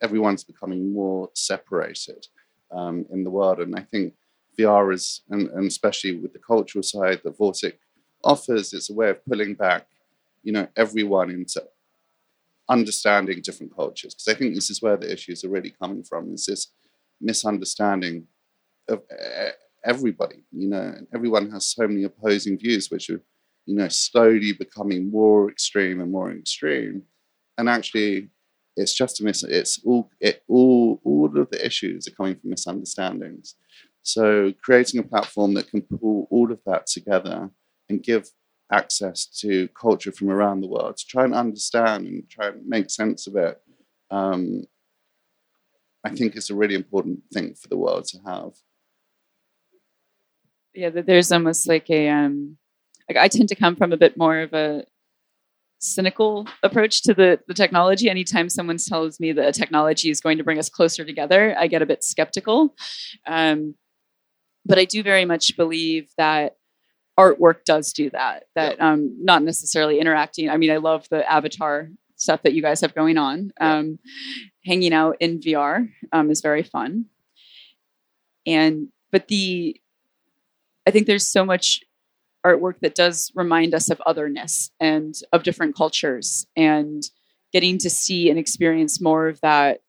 everyone's 0.00 0.44
becoming 0.44 0.92
more 0.92 1.30
separated 1.34 2.26
um, 2.70 3.04
in 3.10 3.24
the 3.24 3.30
world. 3.30 3.58
And 3.58 3.74
I 3.74 3.82
think 3.82 4.14
VR 4.58 4.94
is, 4.94 5.22
and, 5.30 5.48
and 5.50 5.66
especially 5.66 6.16
with 6.16 6.32
the 6.32 6.38
cultural 6.38 6.82
side 6.82 7.20
that 7.24 7.38
Vortic 7.38 7.74
offers, 8.22 8.72
it's 8.72 8.90
a 8.90 8.94
way 8.94 9.10
of 9.10 9.24
pulling 9.26 9.54
back 9.54 9.86
you 10.46 10.52
know 10.52 10.68
everyone 10.76 11.30
into 11.30 11.60
understanding 12.68 13.40
different 13.42 13.74
cultures 13.74 14.14
because 14.14 14.28
I 14.28 14.36
think 14.38 14.54
this 14.54 14.70
is 14.70 14.80
where 14.80 14.96
the 14.96 15.12
issues 15.12 15.44
are 15.44 15.54
really 15.56 15.74
coming 15.82 16.04
from. 16.04 16.32
Is 16.32 16.46
this 16.46 16.72
misunderstanding 17.20 18.26
of 18.88 19.02
everybody? 19.84 20.44
You 20.52 20.68
know, 20.68 20.94
everyone 21.12 21.50
has 21.50 21.66
so 21.66 21.86
many 21.88 22.04
opposing 22.04 22.58
views, 22.58 22.90
which 22.90 23.10
are 23.10 23.22
you 23.66 23.74
know 23.74 23.88
slowly 23.88 24.52
becoming 24.52 25.10
more 25.10 25.50
extreme 25.50 26.00
and 26.00 26.12
more 26.12 26.32
extreme, 26.32 27.02
and 27.58 27.68
actually. 27.68 28.30
It's 28.78 28.92
just 28.92 29.22
a 29.22 29.24
mis. 29.24 29.42
It's 29.42 29.80
all. 29.86 30.10
It 30.20 30.42
all. 30.48 31.00
All 31.02 31.30
of 31.40 31.48
the 31.50 31.64
issues 31.64 32.06
are 32.06 32.16
coming 32.18 32.36
from 32.36 32.50
misunderstandings. 32.50 33.54
So 34.02 34.52
creating 34.62 35.00
a 35.00 35.02
platform 35.12 35.54
that 35.54 35.70
can 35.70 35.80
pull 35.80 36.28
all 36.30 36.52
of 36.52 36.60
that 36.66 36.86
together 36.86 37.50
and 37.88 38.02
give 38.02 38.28
access 38.70 39.26
to 39.26 39.68
culture 39.68 40.12
from 40.12 40.30
around 40.30 40.60
the 40.60 40.68
world 40.68 40.96
to 40.96 41.06
try 41.06 41.24
and 41.24 41.34
understand 41.34 42.06
and 42.06 42.28
try 42.28 42.48
and 42.48 42.66
make 42.66 42.90
sense 42.90 43.26
of 43.26 43.36
it. 43.36 43.60
Um, 44.10 44.64
I 46.04 46.10
think 46.10 46.36
is 46.36 46.50
a 46.50 46.54
really 46.54 46.74
important 46.74 47.20
thing 47.32 47.54
for 47.54 47.68
the 47.68 47.76
world 47.76 48.04
to 48.06 48.18
have. 48.24 48.52
Yeah, 50.74 50.90
there's 50.90 51.32
almost 51.32 51.66
like 51.66 51.90
a 51.90 52.08
um, 52.08 52.58
like 53.08 53.16
I 53.16 53.28
tend 53.28 53.48
to 53.48 53.54
come 53.54 53.76
from 53.76 53.92
a 53.92 53.96
bit 53.96 54.16
more 54.16 54.40
of 54.40 54.52
a 54.52 54.84
cynical 55.78 56.46
approach 56.62 57.02
to 57.02 57.14
the, 57.14 57.40
the 57.48 57.54
technology. 57.54 58.08
Anytime 58.08 58.48
someone 58.48 58.78
tells 58.78 59.20
me 59.20 59.32
that 59.32 59.54
technology 59.54 60.10
is 60.10 60.20
going 60.20 60.38
to 60.38 60.44
bring 60.44 60.58
us 60.58 60.68
closer 60.68 61.04
together, 61.04 61.56
I 61.58 61.66
get 61.66 61.82
a 61.82 61.86
bit 61.86 62.02
skeptical. 62.02 62.74
Um, 63.26 63.74
but 64.64 64.78
I 64.78 64.84
do 64.84 65.02
very 65.02 65.24
much 65.24 65.56
believe 65.56 66.10
that 66.18 66.56
artwork 67.18 67.64
does 67.64 67.92
do 67.92 68.10
that. 68.10 68.44
That 68.54 68.80
um, 68.80 69.16
not 69.20 69.42
necessarily 69.42 70.00
interacting. 70.00 70.50
I 70.50 70.56
mean, 70.56 70.70
I 70.70 70.76
love 70.76 71.08
the 71.08 71.30
avatar 71.30 71.88
stuff 72.16 72.42
that 72.42 72.52
you 72.52 72.62
guys 72.62 72.80
have 72.80 72.94
going 72.94 73.18
on. 73.18 73.52
Um, 73.60 73.98
hanging 74.64 74.92
out 74.92 75.16
in 75.20 75.40
VR 75.40 75.88
um, 76.12 76.30
is 76.30 76.40
very 76.40 76.62
fun. 76.62 77.06
And 78.46 78.88
but 79.10 79.28
the 79.28 79.80
I 80.86 80.90
think 80.90 81.06
there's 81.06 81.26
so 81.26 81.44
much 81.44 81.80
artwork 82.44 82.78
that 82.80 82.94
does 82.94 83.32
remind 83.34 83.74
us 83.74 83.90
of 83.90 84.00
otherness 84.06 84.70
and 84.78 85.14
of 85.32 85.42
different 85.42 85.74
cultures 85.74 86.46
and 86.54 87.02
getting 87.52 87.78
to 87.78 87.90
see 87.90 88.30
and 88.30 88.38
experience 88.38 89.00
more 89.00 89.26
of 89.26 89.40
that 89.40 89.80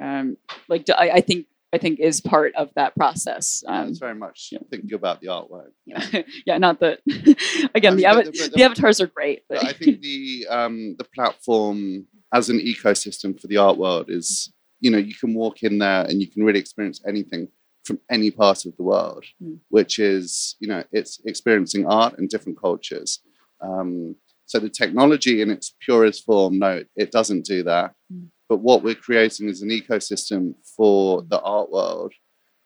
um, 0.00 0.36
like 0.68 0.88
I, 0.90 1.10
I 1.10 1.20
think 1.20 1.46
I 1.74 1.78
think 1.78 2.00
is 2.00 2.20
part 2.20 2.54
of 2.54 2.68
that 2.76 2.94
process. 2.94 3.64
Um, 3.66 3.88
it's 3.88 3.98
very 3.98 4.14
much 4.14 4.48
yeah. 4.52 4.58
thinking 4.70 4.92
about 4.92 5.20
the 5.20 5.28
artwork. 5.28 5.70
yeah, 5.86 6.22
yeah, 6.46 6.58
not 6.58 6.80
that. 6.80 7.00
again, 7.74 7.94
I 7.94 7.96
the, 7.96 8.02
mean, 8.02 8.14
but 8.14 8.24
the- 8.26 8.32
the 8.32 8.48
the- 8.56 8.62
avatars 8.64 9.00
are 9.00 9.06
great, 9.06 9.42
but 9.48 9.60
But 9.60 9.68
I 9.68 9.72
think 9.72 10.00
the 10.02 10.46
um, 10.50 10.96
the 10.98 11.04
platform 11.14 12.06
as 12.34 12.48
an 12.50 12.58
ecosystem 12.58 13.38
for 13.40 13.46
the 13.46 13.56
art 13.58 13.78
world 13.78 14.06
is, 14.10 14.52
you 14.80 14.90
know, 14.90 14.98
you 14.98 15.14
can 15.14 15.34
walk 15.34 15.62
in 15.62 15.78
there 15.78 16.02
and 16.04 16.20
you 16.20 16.28
can 16.30 16.44
really 16.44 16.60
experience 16.60 17.00
anything 17.06 17.48
from 17.84 17.98
any 18.10 18.30
part 18.30 18.64
of 18.64 18.76
the 18.76 18.82
world, 18.82 19.24
Mm. 19.42 19.58
which 19.68 19.98
is, 19.98 20.56
you 20.60 20.68
know, 20.68 20.84
it's 20.92 21.20
experiencing 21.24 21.86
art 21.86 22.16
and 22.18 22.28
different 22.28 22.60
cultures. 22.60 23.20
Um, 23.60 24.16
so 24.46 24.58
the 24.58 24.68
technology 24.70 25.40
in 25.42 25.50
its 25.50 25.74
purest 25.80 26.24
form, 26.24 26.58
no, 26.58 26.84
it 26.96 27.10
doesn't 27.10 27.44
do 27.44 27.62
that. 27.64 27.94
Mm. 28.12 28.28
But 28.52 28.60
what 28.60 28.82
we're 28.82 28.94
creating 28.94 29.48
is 29.48 29.62
an 29.62 29.70
ecosystem 29.70 30.52
for 30.76 31.22
the 31.22 31.40
art 31.40 31.70
world. 31.70 32.12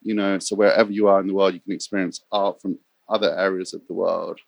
You 0.03 0.15
know, 0.15 0.41
so 0.41 0.57
wherever 0.57 0.91
you 0.91 1.07
are 1.07 1.21
in 1.21 1.29
the 1.29 1.33
world, 1.33 1.55
you 1.55 1.61
can 1.61 1.75
experience 1.75 2.25
art 2.33 2.61
from 2.61 2.81
other 3.09 3.39
areas 3.39 3.73
of 3.73 3.87
the 3.87 3.95
world. 3.95 4.41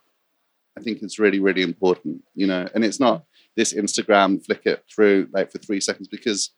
I 0.77 0.81
think 0.81 1.01
it's 1.01 1.21
really, 1.21 1.39
really 1.39 1.63
important, 1.63 2.25
you 2.35 2.49
know, 2.49 2.67
and 2.75 2.85
it's 2.85 2.99
not 2.99 3.23
this 3.55 3.73
Instagram 3.73 4.45
flick 4.45 4.63
it 4.65 4.83
through 4.93 5.29
like 5.33 5.53
for 5.53 5.59
three 5.59 5.81
seconds 5.81 6.09
because, 6.09 6.51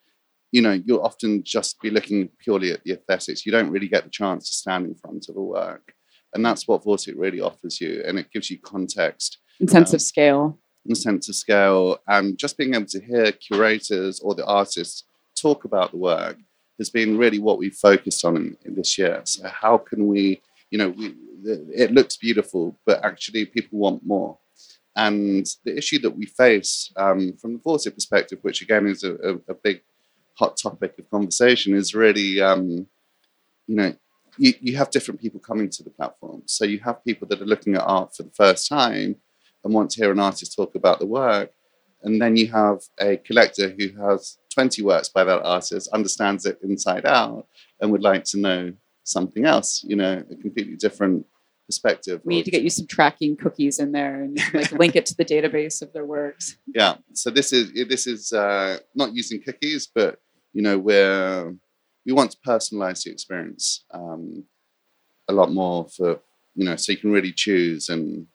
you 0.50 0.62
know, 0.62 0.72
you'll 0.72 1.04
often 1.04 1.42
just 1.44 1.78
be 1.82 1.90
looking 1.90 2.30
purely 2.38 2.72
at 2.72 2.82
the 2.84 2.92
aesthetics. 2.92 3.44
You 3.44 3.52
don't 3.52 3.70
really 3.70 3.88
get 3.88 4.04
the 4.04 4.10
chance 4.10 4.48
to 4.48 4.54
stand 4.54 4.86
in 4.86 4.94
front 4.94 5.26
of 5.28 5.36
a 5.36 5.42
work. 5.42 5.92
And 6.32 6.42
that's 6.42 6.66
what 6.66 6.84
Vortic 6.84 7.16
really 7.18 7.42
offers 7.42 7.82
you. 7.82 8.02
And 8.06 8.18
it 8.18 8.32
gives 8.32 8.50
you 8.50 8.58
context 8.58 9.40
in 9.60 9.68
sense 9.68 9.90
um, 9.90 9.96
of 9.96 10.00
scale. 10.00 10.58
And 10.86 10.96
sense 10.96 11.28
of 11.28 11.34
scale 11.34 11.98
and 12.08 12.38
just 12.38 12.56
being 12.56 12.74
able 12.74 12.86
to 12.86 13.00
hear 13.00 13.32
curators 13.32 14.20
or 14.20 14.34
the 14.34 14.46
artists 14.46 15.04
talk 15.36 15.64
about 15.64 15.90
the 15.90 15.96
work 15.96 16.38
has 16.78 16.90
been 16.90 17.18
really 17.18 17.38
what 17.38 17.58
we've 17.58 17.74
focused 17.74 18.24
on 18.24 18.36
in, 18.36 18.56
in 18.64 18.74
this 18.74 18.96
year. 18.96 19.20
So 19.24 19.46
how 19.48 19.78
can 19.78 20.06
we 20.06 20.40
you 20.70 20.78
know 20.78 20.90
we, 20.90 21.14
it 21.74 21.92
looks 21.92 22.16
beautiful 22.16 22.78
but 22.86 23.04
actually 23.04 23.44
people 23.46 23.78
want 23.78 24.04
more. 24.04 24.38
And 24.96 25.46
the 25.64 25.76
issue 25.76 26.00
that 26.00 26.16
we 26.16 26.26
face 26.26 26.92
um, 26.96 27.34
from 27.34 27.54
the 27.54 27.58
Vortic 27.58 27.94
perspective 27.94 28.38
which 28.42 28.62
again 28.62 28.86
is 28.86 29.04
a, 29.04 29.14
a, 29.16 29.34
a 29.48 29.54
big 29.54 29.82
hot 30.34 30.56
topic 30.56 30.98
of 30.98 31.10
conversation 31.10 31.74
is 31.74 31.94
really 31.94 32.40
um, 32.40 32.86
you 33.66 33.76
know 33.76 33.94
you, 34.38 34.54
you 34.60 34.76
have 34.76 34.90
different 34.90 35.20
people 35.20 35.40
coming 35.40 35.68
to 35.68 35.82
the 35.82 35.90
platform. 35.90 36.42
So 36.46 36.64
you 36.64 36.78
have 36.80 37.04
people 37.04 37.28
that 37.28 37.42
are 37.42 37.46
looking 37.46 37.74
at 37.74 37.82
art 37.82 38.16
for 38.16 38.22
the 38.22 38.30
first 38.30 38.68
time 38.68 39.16
and 39.64 39.74
want 39.74 39.90
to 39.90 40.00
hear 40.00 40.12
an 40.12 40.20
artist 40.20 40.54
talk 40.54 40.74
about 40.74 40.98
the 40.98 41.06
work. 41.06 41.52
And 42.02 42.20
then 42.20 42.36
you 42.36 42.48
have 42.48 42.80
a 42.98 43.18
collector 43.18 43.74
who 43.78 43.88
has 44.02 44.38
20 44.54 44.82
works 44.82 45.08
by 45.08 45.24
that 45.24 45.42
artist, 45.42 45.90
understands 45.92 46.46
it 46.46 46.58
inside 46.62 47.04
out, 47.04 47.46
and 47.80 47.92
would 47.92 48.02
like 48.02 48.24
to 48.24 48.38
know 48.38 48.72
something 49.04 49.44
else, 49.44 49.84
you 49.86 49.96
know, 49.96 50.24
a 50.30 50.36
completely 50.36 50.76
different 50.76 51.26
perspective. 51.66 52.20
We 52.24 52.34
need 52.34 52.44
to 52.46 52.50
get 52.50 52.62
you 52.62 52.70
some 52.70 52.86
tracking 52.86 53.36
cookies 53.36 53.78
in 53.78 53.92
there 53.92 54.22
and 54.22 54.38
like 54.54 54.72
link 54.72 54.96
it 54.96 55.06
to 55.06 55.16
the 55.16 55.24
database 55.24 55.82
of 55.82 55.92
their 55.92 56.04
works. 56.04 56.56
yeah. 56.66 56.96
So 57.12 57.30
this 57.30 57.52
is 57.52 57.72
this 57.88 58.06
is 58.06 58.32
uh, 58.32 58.78
not 58.94 59.14
using 59.14 59.42
cookies, 59.42 59.88
but 59.94 60.18
you 60.52 60.62
know, 60.62 60.78
we're 60.78 61.54
we 62.06 62.12
want 62.12 62.32
to 62.32 62.38
personalize 62.46 63.04
the 63.04 63.12
experience 63.12 63.84
um, 63.92 64.44
a 65.28 65.32
lot 65.32 65.52
more 65.52 65.86
for 65.96 66.20
you 66.56 66.64
know, 66.64 66.76
so 66.76 66.92
you 66.92 66.98
can 66.98 67.12
really 67.12 67.32
choose 67.32 67.88
and 67.88 68.26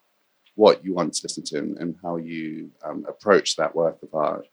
what 0.55 0.83
you 0.83 0.93
want 0.93 1.13
to 1.13 1.21
listen 1.23 1.43
to 1.43 1.57
and, 1.59 1.77
and 1.77 1.95
how 2.01 2.17
you 2.17 2.71
um, 2.83 3.05
approach 3.07 3.55
that 3.57 3.75
work 3.75 3.97
of 4.01 4.13
art. 4.13 4.47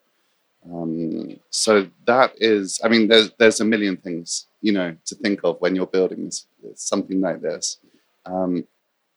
Um, 0.71 1.41
so 1.51 1.89
that 2.07 2.35
is, 2.37 2.81
I 2.85 2.89
mean, 2.89 3.09
there's 3.09 3.33
there's 3.39 3.61
a 3.61 3.65
million 3.65 3.97
things 3.97 4.47
you 4.61 4.73
know 4.73 4.97
to 5.07 5.15
think 5.17 5.41
of 5.45 5.61
when 5.61 5.75
you're 5.75 5.87
building 5.87 6.25
this, 6.27 6.47
something 6.77 7.21
like 7.21 7.41
this. 7.41 7.79
Um, 8.27 8.65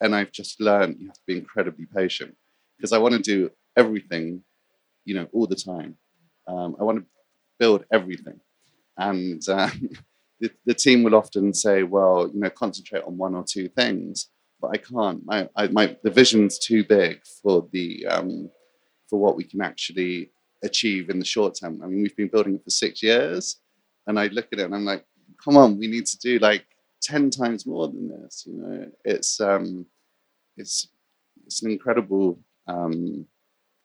and 0.01 0.15
I've 0.15 0.31
just 0.31 0.59
learned 0.59 0.97
you 0.99 1.07
have 1.07 1.15
to 1.15 1.25
be 1.27 1.37
incredibly 1.37 1.85
patient 1.85 2.35
because 2.77 2.91
I 2.93 2.97
want 2.97 3.13
to 3.13 3.21
do 3.21 3.51
everything, 3.77 4.43
you 5.05 5.15
know, 5.15 5.27
all 5.31 5.47
the 5.47 5.55
time. 5.55 5.97
Um, 6.47 6.75
I 6.79 6.83
want 6.83 6.99
to 6.99 7.05
build 7.59 7.85
everything, 7.91 8.39
and 8.97 9.41
uh, 9.47 9.69
the, 10.39 10.51
the 10.65 10.73
team 10.73 11.03
will 11.03 11.15
often 11.15 11.53
say, 11.53 11.83
"Well, 11.83 12.29
you 12.33 12.39
know, 12.39 12.49
concentrate 12.49 13.03
on 13.03 13.17
one 13.17 13.35
or 13.35 13.43
two 13.43 13.69
things." 13.69 14.29
But 14.65 14.73
I 14.73 14.77
can't. 14.77 15.23
I, 15.55 15.67
my 15.67 15.95
the 16.03 16.09
vision's 16.09 16.57
too 16.57 16.83
big 16.83 17.21
for 17.41 17.67
the 17.71 18.05
um, 18.07 18.49
for 19.07 19.19
what 19.19 19.35
we 19.35 19.43
can 19.43 19.61
actually 19.61 20.31
achieve 20.63 21.09
in 21.09 21.19
the 21.19 21.25
short 21.25 21.57
term. 21.59 21.81
I 21.83 21.87
mean, 21.87 22.01
we've 22.01 22.15
been 22.15 22.29
building 22.29 22.55
it 22.55 22.63
for 22.63 22.71
six 22.71 23.03
years, 23.03 23.57
and 24.07 24.19
I 24.19 24.27
look 24.27 24.47
at 24.51 24.59
it 24.59 24.65
and 24.65 24.73
I'm 24.75 24.85
like, 24.85 25.05
"Come 25.43 25.57
on, 25.57 25.77
we 25.77 25.87
need 25.87 26.07
to 26.07 26.17
do 26.17 26.39
like 26.39 26.65
ten 27.01 27.29
times 27.29 27.67
more 27.67 27.87
than 27.87 28.09
this." 28.09 28.43
You 28.47 28.53
know, 28.53 28.91
it's 29.03 29.39
um, 29.39 29.85
it's 30.57 30.87
it's 31.45 31.61
an 31.61 31.69
incredible 31.69 32.39
um, 32.67 33.27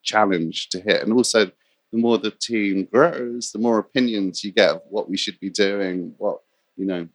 challenge 0.03 0.71
to 0.71 0.81
hit, 0.81 1.03
and 1.03 1.13
also 1.13 1.45
the 1.93 1.99
more 1.99 2.17
the 2.17 2.31
team 2.31 2.89
grows, 2.91 3.53
the 3.53 3.59
more 3.59 3.79
opinions 3.79 4.43
you 4.43 4.53
get 4.53 4.71
of 4.71 4.83
what 4.89 5.11
we 5.11 5.19
should 5.19 5.39
be 5.41 5.51
doing, 5.51 6.15
what 6.17 6.39
you 6.77 6.87
know. 6.87 7.07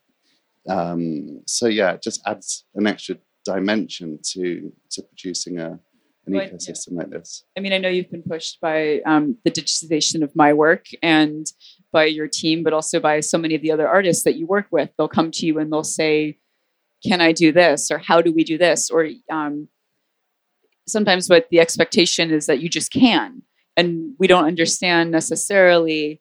Um, 0.68 1.42
so 1.46 1.66
yeah, 1.66 1.92
it 1.92 2.02
just 2.02 2.22
adds 2.26 2.64
an 2.74 2.86
extra 2.86 3.16
dimension 3.46 4.18
to 4.32 4.72
to 4.90 5.02
producing 5.02 5.58
a 5.58 5.78
an 6.26 6.32
Right, 6.32 6.50
yeah. 6.50 6.56
ecosystem 6.56 6.92
like 6.92 7.10
this. 7.10 7.44
I 7.56 7.60
mean, 7.60 7.72
I 7.72 7.78
know 7.78 7.88
you've 7.88 8.10
been 8.10 8.22
pushed 8.22 8.60
by 8.60 9.00
um, 9.06 9.36
the 9.44 9.50
digitization 9.50 10.22
of 10.22 10.34
my 10.34 10.52
work 10.52 10.86
and 11.00 11.46
by 11.92 12.06
your 12.06 12.26
team, 12.26 12.64
but 12.64 12.72
also 12.72 12.98
by 12.98 13.20
so 13.20 13.38
many 13.38 13.54
of 13.54 13.62
the 13.62 13.70
other 13.70 13.88
artists 13.88 14.24
that 14.24 14.34
you 14.34 14.44
work 14.44 14.66
with. 14.72 14.90
They'll 14.98 15.06
come 15.08 15.30
to 15.30 15.46
you 15.46 15.58
and 15.60 15.72
they'll 15.72 15.84
say, 15.84 16.38
"Can 17.06 17.20
I 17.20 17.30
do 17.32 17.52
this?" 17.52 17.90
or 17.92 17.98
"How 17.98 18.20
do 18.20 18.32
we 18.32 18.42
do 18.42 18.58
this?" 18.58 18.90
or 18.90 19.08
um, 19.30 19.68
sometimes 20.88 21.28
what 21.28 21.48
the 21.50 21.60
expectation 21.60 22.32
is 22.32 22.46
that 22.46 22.60
you 22.60 22.68
just 22.68 22.92
can, 22.92 23.42
and 23.76 24.14
we 24.18 24.26
don't 24.26 24.46
understand 24.46 25.12
necessarily 25.12 26.20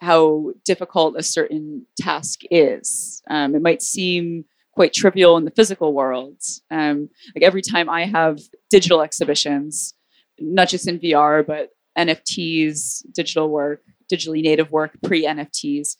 how 0.00 0.52
difficult 0.64 1.14
a 1.16 1.22
certain 1.22 1.86
task 2.00 2.40
is. 2.50 3.22
Um, 3.30 3.54
it 3.54 3.62
might 3.62 3.82
seem 3.82 4.44
quite 4.72 4.92
trivial 4.92 5.36
in 5.36 5.44
the 5.44 5.50
physical 5.50 5.92
world. 5.92 6.40
Um, 6.70 7.08
like 7.34 7.42
every 7.42 7.62
time 7.62 7.88
I 7.88 8.06
have 8.06 8.40
digital 8.70 9.02
exhibitions, 9.02 9.94
not 10.38 10.68
just 10.68 10.88
in 10.88 10.98
VR, 10.98 11.46
but 11.46 11.70
NFTs, 11.98 13.04
digital 13.12 13.48
work, 13.48 13.82
digitally 14.10 14.42
native 14.42 14.70
work, 14.70 14.92
pre 15.02 15.24
NFTs. 15.24 15.96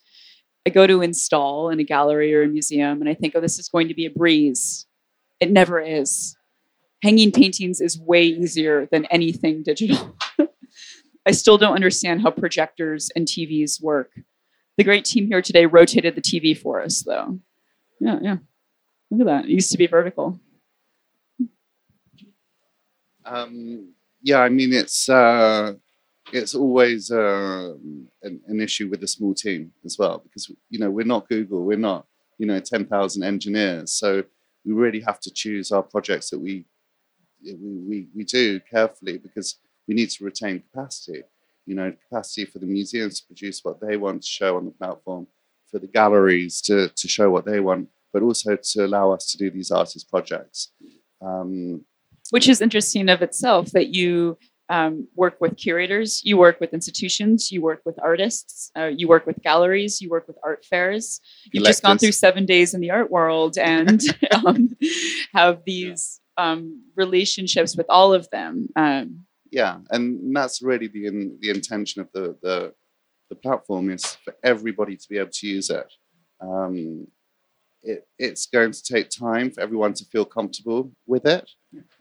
I 0.67 0.71
go 0.71 0.87
to 0.87 1.03
install 1.03 1.71
in 1.71 1.81
a 1.81 1.85
gallery 1.85 2.35
or 2.35 2.43
a 2.43 2.49
museum 2.49 3.01
and 3.01 3.09
I 3.09 3.15
think, 3.15 3.35
oh, 3.35 3.41
this 3.41 3.59
is 3.59 3.69
going 3.69 3.89
to 3.89 3.95
be 3.95 4.07
a 4.07 4.11
breeze. 4.11 4.87
It 5.41 5.51
never 5.51 5.81
is. 5.81 6.37
Hanging 7.03 7.33
paintings 7.33 7.81
is 7.81 7.99
way 7.99 8.25
easier 8.25 8.87
than 8.91 9.07
anything 9.07 9.63
digital. 9.63 10.17
I 11.27 11.33
still 11.33 11.59
don't 11.59 11.75
understand 11.75 12.23
how 12.23 12.31
projectors 12.31 13.11
and 13.17 13.27
TVs 13.27 13.83
work. 13.83 14.11
The 14.77 14.85
great 14.85 15.05
team 15.05 15.27
here 15.27 15.43
today 15.43 15.67
rotated 15.67 16.15
the 16.15 16.23
TV 16.23 16.57
for 16.57 16.83
us, 16.83 17.03
though. 17.03 17.39
Yeah, 18.01 18.19
yeah. 18.23 18.37
Look 19.11 19.21
at 19.21 19.27
that. 19.27 19.45
It 19.47 19.51
used 19.51 19.73
to 19.73 19.79
be 19.79 19.87
vertical. 19.87 20.39
Um, 23.25 23.93
yeah, 24.23 24.41
I 24.41 24.49
mean 24.49 24.73
it's 24.73 25.09
uh, 25.09 25.75
it's 26.33 26.55
always 26.55 27.11
uh, 27.11 27.75
an, 28.23 28.41
an 28.47 28.61
issue 28.61 28.89
with 28.89 29.03
a 29.03 29.09
small 29.09 29.35
team 29.35 29.73
as 29.85 29.97
well 29.99 30.19
because 30.19 30.51
you 30.69 30.79
know 30.79 30.91
we're 30.91 31.07
not 31.07 31.29
Google, 31.29 31.65
we're 31.65 31.79
not 31.79 32.07
you 32.39 32.47
know 32.47 32.61
ten 32.61 32.87
thousand 32.87 33.23
engineers, 33.23 33.93
so 33.93 34.25
we 34.65 34.73
really 34.73 35.01
have 35.01 35.21
to 35.21 35.31
choose 35.31 35.73
our 35.73 35.83
projects 35.83 36.31
that 36.31 36.39
we 36.39 36.65
we, 37.45 37.55
we 37.55 38.09
we 38.15 38.25
do 38.25 38.61
carefully 38.61 39.19
because 39.19 39.57
we 39.89 39.95
need 39.95 40.11
to 40.11 40.25
retain 40.25 40.63
capacity. 40.73 41.23
You 41.67 41.75
know, 41.77 41.93
capacity 42.09 42.47
for 42.47 42.59
the 42.59 42.67
museums 42.67 43.21
to 43.21 43.27
produce 43.27 43.65
what 43.65 43.81
they 43.81 43.97
want 43.97 44.23
to 44.23 44.29
show 44.29 44.57
on 44.57 44.65
the 44.65 44.71
platform, 44.73 45.27
for 45.71 45.79
the 45.79 45.87
galleries 45.87 46.61
to 46.63 46.89
to 46.89 47.09
show 47.09 47.31
what 47.31 47.45
they 47.45 47.61
want, 47.61 47.89
but 48.13 48.23
also 48.23 48.57
to 48.57 48.85
allow 48.85 49.13
us 49.13 49.31
to 49.33 49.39
do 49.39 49.51
these 49.51 49.71
artist 49.71 50.11
projects. 50.11 50.73
Um, 51.23 51.85
which 52.31 52.49
is 52.49 52.61
interesting 52.61 53.09
of 53.09 53.23
itself 53.23 53.73
that 53.73 53.95
you 53.95 54.39
um, 54.69 55.09
work 55.17 55.41
with 55.41 55.57
curators, 55.57 56.23
you 56.25 56.37
work 56.37 56.61
with 56.61 56.73
institutions, 56.73 57.51
you 57.51 57.61
work 57.61 57.83
with 57.85 57.99
artists, 58.01 58.71
uh, 58.77 58.91
you 58.97 59.09
work 59.09 59.27
with 59.27 59.43
galleries, 59.43 60.01
you 60.01 60.09
work 60.09 60.29
with 60.29 60.37
art 60.45 60.65
fairs. 60.65 61.21
You've 61.53 61.65
just 61.65 61.83
gone 61.83 61.99
through 61.99 62.13
seven 62.13 62.47
days 62.47 62.73
in 62.73 62.81
the 62.81 62.93
art 62.93 63.11
world 63.11 63.59
and 63.59 64.01
um, 64.33 64.77
have 65.35 65.63
these 65.67 66.21
um, 66.37 66.85
relationships 66.95 67.77
with 67.77 67.87
all 67.89 68.15
of 68.15 68.31
them. 68.31 68.69
Um, 68.77 69.27
yeah 69.51 69.79
and 69.91 70.35
that's 70.35 70.63
really 70.63 70.87
the 70.87 71.07
in, 71.07 71.39
the 71.41 71.51
intention 71.51 72.01
of 72.01 72.09
the, 72.13 72.37
the 72.43 72.73
the 73.29 73.37
platform 73.37 73.91
is 73.91 74.17
for 74.25 74.35
everybody 74.43 74.97
to 74.97 75.09
be 75.09 75.19
able 75.19 75.31
to 75.31 75.47
use 75.47 75.71
it 75.71 75.93
um, 76.41 77.07
it 77.83 78.07
it's 78.19 78.47
going 78.47 78.73
to 78.73 78.83
take 78.83 79.09
time 79.11 79.51
for 79.51 79.61
everyone 79.61 79.95
to 79.95 80.05
feel 80.07 80.25
comfortable 80.25 80.93
with 81.07 81.27
it 81.27 81.51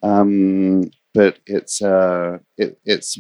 Um, 0.04 0.92
but 1.14 1.40
it's 1.46 1.82
uh, 1.82 2.40
it, 2.58 2.80
it's 2.86 3.20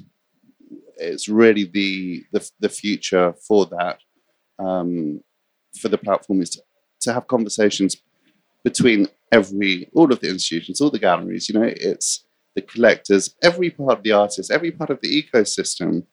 it's 0.98 1.28
really 1.30 1.65
the, 1.65 2.24
the 2.32 2.50
the 2.60 2.69
future 2.69 3.34
for 3.48 3.65
that 3.67 4.00
um, 4.60 5.22
for 5.80 5.89
the 5.89 5.98
platform 5.98 6.41
is 6.41 6.50
to, 6.52 6.62
to 7.02 7.13
have 7.13 7.28
conversations 7.28 7.98
between 8.63 9.08
every 9.32 9.89
all 9.95 10.12
of 10.12 10.19
the 10.19 10.30
institutions, 10.30 10.82
all 10.82 10.91
the 10.91 11.00
galleries. 11.00 11.50
You 11.50 11.60
know, 11.60 11.69
it's 11.76 12.26
the 12.56 12.62
collectors, 12.62 13.36
every 13.43 13.69
part 13.72 13.98
of 14.00 14.04
the 14.04 14.12
artist, 14.13 14.52
every 14.52 14.72
part 14.72 14.89
of 14.89 15.00
the 15.02 15.24
ecosystem. 15.24 16.06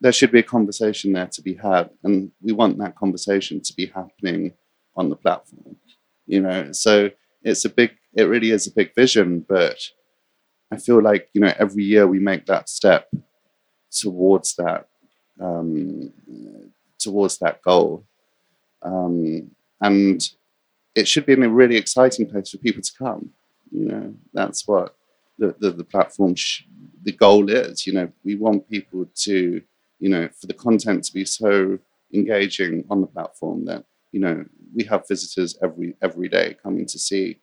There 0.00 0.12
should 0.12 0.32
be 0.32 0.40
a 0.40 0.42
conversation 0.56 1.12
there 1.12 1.26
to 1.28 1.42
be 1.42 1.54
had, 1.54 1.90
and 2.04 2.32
we 2.42 2.52
want 2.52 2.78
that 2.78 2.96
conversation 2.96 3.60
to 3.62 3.74
be 3.74 3.86
happening 3.86 4.52
on 4.96 5.10
the 5.10 5.16
platform. 5.16 5.76
You 6.26 6.40
know, 6.40 6.72
so 6.72 7.10
it's 7.42 7.64
a 7.64 7.68
big, 7.68 7.92
it 8.14 8.24
really 8.24 8.50
is 8.50 8.66
a 8.66 8.72
big 8.72 8.94
vision, 8.94 9.44
but 9.48 9.78
I 10.72 10.76
feel 10.76 11.02
like 11.02 11.28
you 11.32 11.40
know 11.40 11.52
every 11.58 11.84
year 11.84 12.06
we 12.06 12.18
make 12.18 12.46
that 12.46 12.68
step 12.68 13.08
towards 13.90 14.56
that 14.56 14.88
um, 15.40 16.12
towards 16.98 17.38
that 17.38 17.62
goal, 17.62 18.04
um, 18.82 19.50
and 19.80 20.20
it 20.94 21.06
should 21.06 21.26
be 21.26 21.34
in 21.34 21.42
a 21.42 21.48
really 21.48 21.76
exciting 21.76 22.28
place 22.28 22.50
for 22.50 22.58
people 22.58 22.82
to 22.82 22.92
come. 22.98 23.30
You 23.70 23.84
know, 23.86 24.14
that's 24.32 24.66
what 24.66 24.96
the 25.38 25.54
the, 25.60 25.70
the 25.70 25.84
platform 25.84 26.34
sh- 26.34 26.64
the 27.02 27.12
goal 27.12 27.48
is. 27.48 27.86
You 27.86 27.92
know, 27.92 28.12
we 28.24 28.34
want 28.34 28.68
people 28.68 29.06
to 29.14 29.62
you 30.00 30.08
know 30.08 30.28
for 30.40 30.48
the 30.48 30.54
content 30.54 31.04
to 31.04 31.12
be 31.12 31.24
so 31.24 31.78
engaging 32.12 32.84
on 32.90 33.00
the 33.00 33.06
platform 33.06 33.64
that 33.66 33.84
you 34.12 34.20
know 34.20 34.44
we 34.74 34.84
have 34.84 35.08
visitors 35.08 35.58
every 35.62 35.96
every 36.02 36.28
day 36.28 36.56
coming 36.62 36.86
to 36.86 36.98
see 36.98 37.40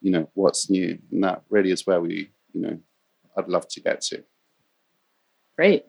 you 0.00 0.10
know 0.10 0.28
what's 0.34 0.70
new 0.70 0.98
and 1.10 1.24
that 1.24 1.42
really 1.50 1.70
is 1.70 1.86
where 1.86 2.00
we 2.00 2.30
you 2.52 2.60
know 2.60 2.78
i'd 3.36 3.48
love 3.48 3.66
to 3.68 3.80
get 3.80 4.00
to 4.00 4.22
Great. 5.56 5.86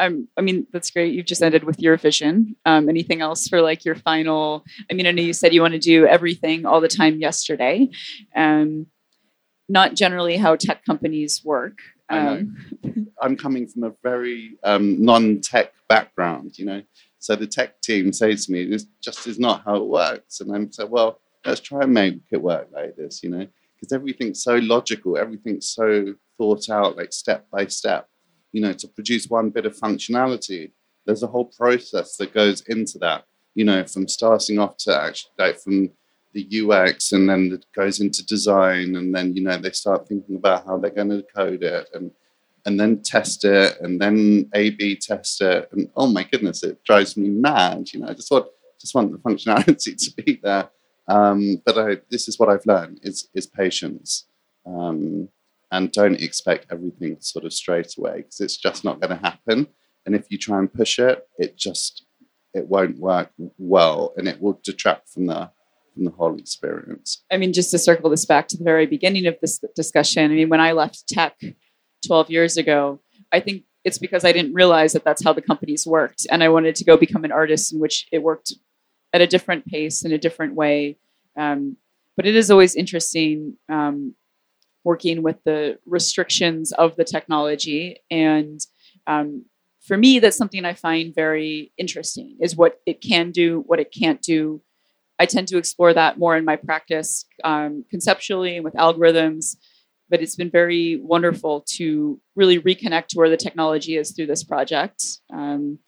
Um, 0.00 0.28
I 0.36 0.42
mean, 0.42 0.66
that's 0.72 0.90
great. 0.90 1.14
You've 1.14 1.26
just 1.26 1.42
ended 1.42 1.64
with 1.64 1.80
your 1.80 1.96
vision. 1.96 2.54
Um, 2.66 2.88
anything 2.88 3.20
else 3.20 3.48
for 3.48 3.62
like 3.62 3.84
your 3.84 3.96
final? 3.96 4.64
I 4.90 4.94
mean, 4.94 5.06
I 5.06 5.10
know 5.10 5.22
you 5.22 5.32
said 5.32 5.52
you 5.52 5.62
want 5.62 5.72
to 5.72 5.78
do 5.78 6.06
everything 6.06 6.66
all 6.66 6.80
the 6.80 6.88
time 6.88 7.18
yesterday. 7.18 7.88
Um, 8.36 8.86
not 9.68 9.94
generally 9.94 10.36
how 10.36 10.54
tech 10.56 10.84
companies 10.84 11.42
work. 11.44 11.78
I 12.08 12.22
know. 12.22 12.30
Um, 12.30 13.08
i'm 13.22 13.36
coming 13.36 13.66
from 13.66 13.84
a 13.84 13.92
very 14.02 14.58
um, 14.64 15.02
non-tech 15.02 15.72
background 15.88 16.58
you 16.58 16.64
know? 16.64 16.82
So 17.18 17.34
the 17.34 17.46
tech 17.46 17.80
team 17.80 18.12
says 18.12 18.46
to 18.46 18.52
me 18.52 18.64
this 18.66 18.86
just 19.02 19.26
is 19.26 19.38
not 19.38 19.62
how 19.64 19.76
it 19.76 19.86
works. 19.86 20.40
And 20.40 20.54
i'm 20.54 20.72
so 20.72 20.86
well 20.86 21.20
let's 21.44 21.60
try 21.60 21.82
and 21.82 21.94
make 21.94 22.20
it 22.30 22.42
work 22.42 22.68
like 22.72 22.96
this 22.96 23.22
you 23.22 23.30
know? 23.30 23.46
Because 23.74 23.92
everything's 23.92 24.42
so 24.42 24.56
logical 24.56 25.16
everything's 25.18 25.68
so 25.68 26.14
thought 26.36 26.68
out 26.68 26.96
like 26.96 27.12
step 27.12 27.46
by 27.50 27.66
step 27.66 28.08
you 28.52 28.60
know 28.60 28.72
to 28.72 28.88
produce 28.88 29.26
one 29.26 29.50
bit 29.50 29.66
of 29.66 29.76
functionality 29.76 30.72
there's 31.04 31.22
a 31.22 31.26
whole 31.26 31.46
process 31.46 32.16
that 32.16 32.34
goes 32.34 32.62
into 32.68 32.98
that 32.98 33.24
you 33.54 33.64
know 33.64 33.84
from 33.84 34.06
starting 34.06 34.58
off 34.58 34.76
to 34.76 34.96
actually 34.96 35.32
like 35.38 35.58
from 35.58 35.90
the 36.32 36.62
ux 36.62 37.12
and 37.12 37.28
then 37.28 37.52
it 37.52 37.64
goes 37.74 38.00
into 38.00 38.24
design 38.26 38.96
and 38.96 39.14
then 39.14 39.34
you 39.34 39.42
know 39.42 39.56
they 39.56 39.70
start 39.70 40.06
thinking 40.06 40.36
about 40.36 40.64
how 40.66 40.76
they're 40.76 40.90
going 40.90 41.08
to 41.08 41.24
code 41.34 41.62
it 41.62 41.88
and 41.94 42.10
and 42.66 42.78
then 42.78 43.02
test 43.02 43.44
it 43.44 43.76
and 43.80 44.00
then 44.00 44.48
a 44.54 44.70
b 44.70 44.96
test 44.96 45.40
it 45.40 45.68
and 45.72 45.90
oh 45.96 46.06
my 46.06 46.22
goodness 46.24 46.62
it 46.62 46.82
drives 46.84 47.16
me 47.16 47.28
mad 47.28 47.92
you 47.92 48.00
know 48.00 48.08
i 48.08 48.12
just 48.12 48.30
want 48.30 48.46
just 48.80 48.94
want 48.94 49.10
the 49.10 49.18
functionality 49.18 49.96
to 50.04 50.22
be 50.22 50.38
there 50.42 50.68
um, 51.08 51.62
but 51.64 51.78
I, 51.78 51.96
this 52.10 52.28
is 52.28 52.38
what 52.38 52.48
i've 52.48 52.66
learned 52.66 53.00
is 53.02 53.28
is 53.34 53.46
patience 53.46 54.26
um, 54.66 55.28
and 55.70 55.92
don't 55.92 56.20
expect 56.20 56.66
everything 56.70 57.16
sort 57.20 57.44
of 57.44 57.52
straight 57.52 57.96
away 57.98 58.18
because 58.18 58.40
it's 58.40 58.56
just 58.56 58.84
not 58.84 59.00
going 59.00 59.16
to 59.16 59.24
happen. 59.24 59.68
And 60.06 60.14
if 60.14 60.26
you 60.30 60.38
try 60.38 60.58
and 60.58 60.72
push 60.72 60.98
it, 60.98 61.28
it 61.38 61.56
just 61.56 62.04
it 62.54 62.66
won't 62.66 62.98
work 62.98 63.30
well, 63.58 64.14
and 64.16 64.26
it 64.26 64.40
will 64.40 64.58
detract 64.64 65.10
from 65.10 65.26
the 65.26 65.50
the 66.04 66.10
whole 66.10 66.38
experience. 66.38 67.24
I 67.30 67.36
mean, 67.36 67.52
just 67.52 67.70
to 67.72 67.78
circle 67.78 68.10
this 68.10 68.24
back 68.24 68.48
to 68.48 68.56
the 68.56 68.64
very 68.64 68.86
beginning 68.86 69.26
of 69.26 69.36
this 69.40 69.60
discussion, 69.74 70.30
I 70.30 70.34
mean, 70.34 70.48
when 70.48 70.60
I 70.60 70.72
left 70.72 71.08
tech 71.08 71.38
12 72.06 72.30
years 72.30 72.56
ago, 72.56 73.00
I 73.32 73.40
think 73.40 73.64
it's 73.84 73.98
because 73.98 74.24
I 74.24 74.32
didn't 74.32 74.54
realize 74.54 74.92
that 74.92 75.04
that's 75.04 75.24
how 75.24 75.32
the 75.32 75.42
companies 75.42 75.86
worked. 75.86 76.26
And 76.30 76.42
I 76.42 76.48
wanted 76.48 76.74
to 76.76 76.84
go 76.84 76.96
become 76.96 77.24
an 77.24 77.32
artist 77.32 77.72
in 77.72 77.80
which 77.80 78.08
it 78.12 78.22
worked 78.22 78.52
at 79.12 79.20
a 79.20 79.26
different 79.26 79.66
pace, 79.66 80.04
in 80.04 80.12
a 80.12 80.18
different 80.18 80.54
way. 80.54 80.98
Um, 81.36 81.76
but 82.16 82.26
it 82.26 82.34
is 82.34 82.50
always 82.50 82.74
interesting 82.74 83.56
um, 83.68 84.14
working 84.84 85.22
with 85.22 85.42
the 85.44 85.78
restrictions 85.86 86.72
of 86.72 86.96
the 86.96 87.04
technology. 87.04 87.98
And 88.10 88.60
um, 89.06 89.44
for 89.80 89.96
me, 89.96 90.18
that's 90.18 90.36
something 90.36 90.64
I 90.64 90.74
find 90.74 91.14
very 91.14 91.72
interesting 91.78 92.36
is 92.40 92.56
what 92.56 92.80
it 92.86 93.00
can 93.00 93.30
do, 93.30 93.64
what 93.66 93.80
it 93.80 93.92
can't 93.92 94.20
do. 94.20 94.60
I 95.18 95.26
tend 95.26 95.48
to 95.48 95.58
explore 95.58 95.92
that 95.94 96.18
more 96.18 96.36
in 96.36 96.44
my 96.44 96.56
practice 96.56 97.24
um, 97.44 97.84
conceptually 97.90 98.56
and 98.56 98.64
with 98.64 98.74
algorithms. 98.74 99.56
But 100.10 100.22
it's 100.22 100.36
been 100.36 100.50
very 100.50 100.96
wonderful 101.02 101.64
to 101.74 102.18
really 102.34 102.58
reconnect 102.58 103.08
to 103.08 103.18
where 103.18 103.28
the 103.28 103.36
technology 103.36 103.96
is 103.96 104.12
through 104.12 104.26
this 104.26 104.42
project. 104.42 105.04
Um, 105.30 105.80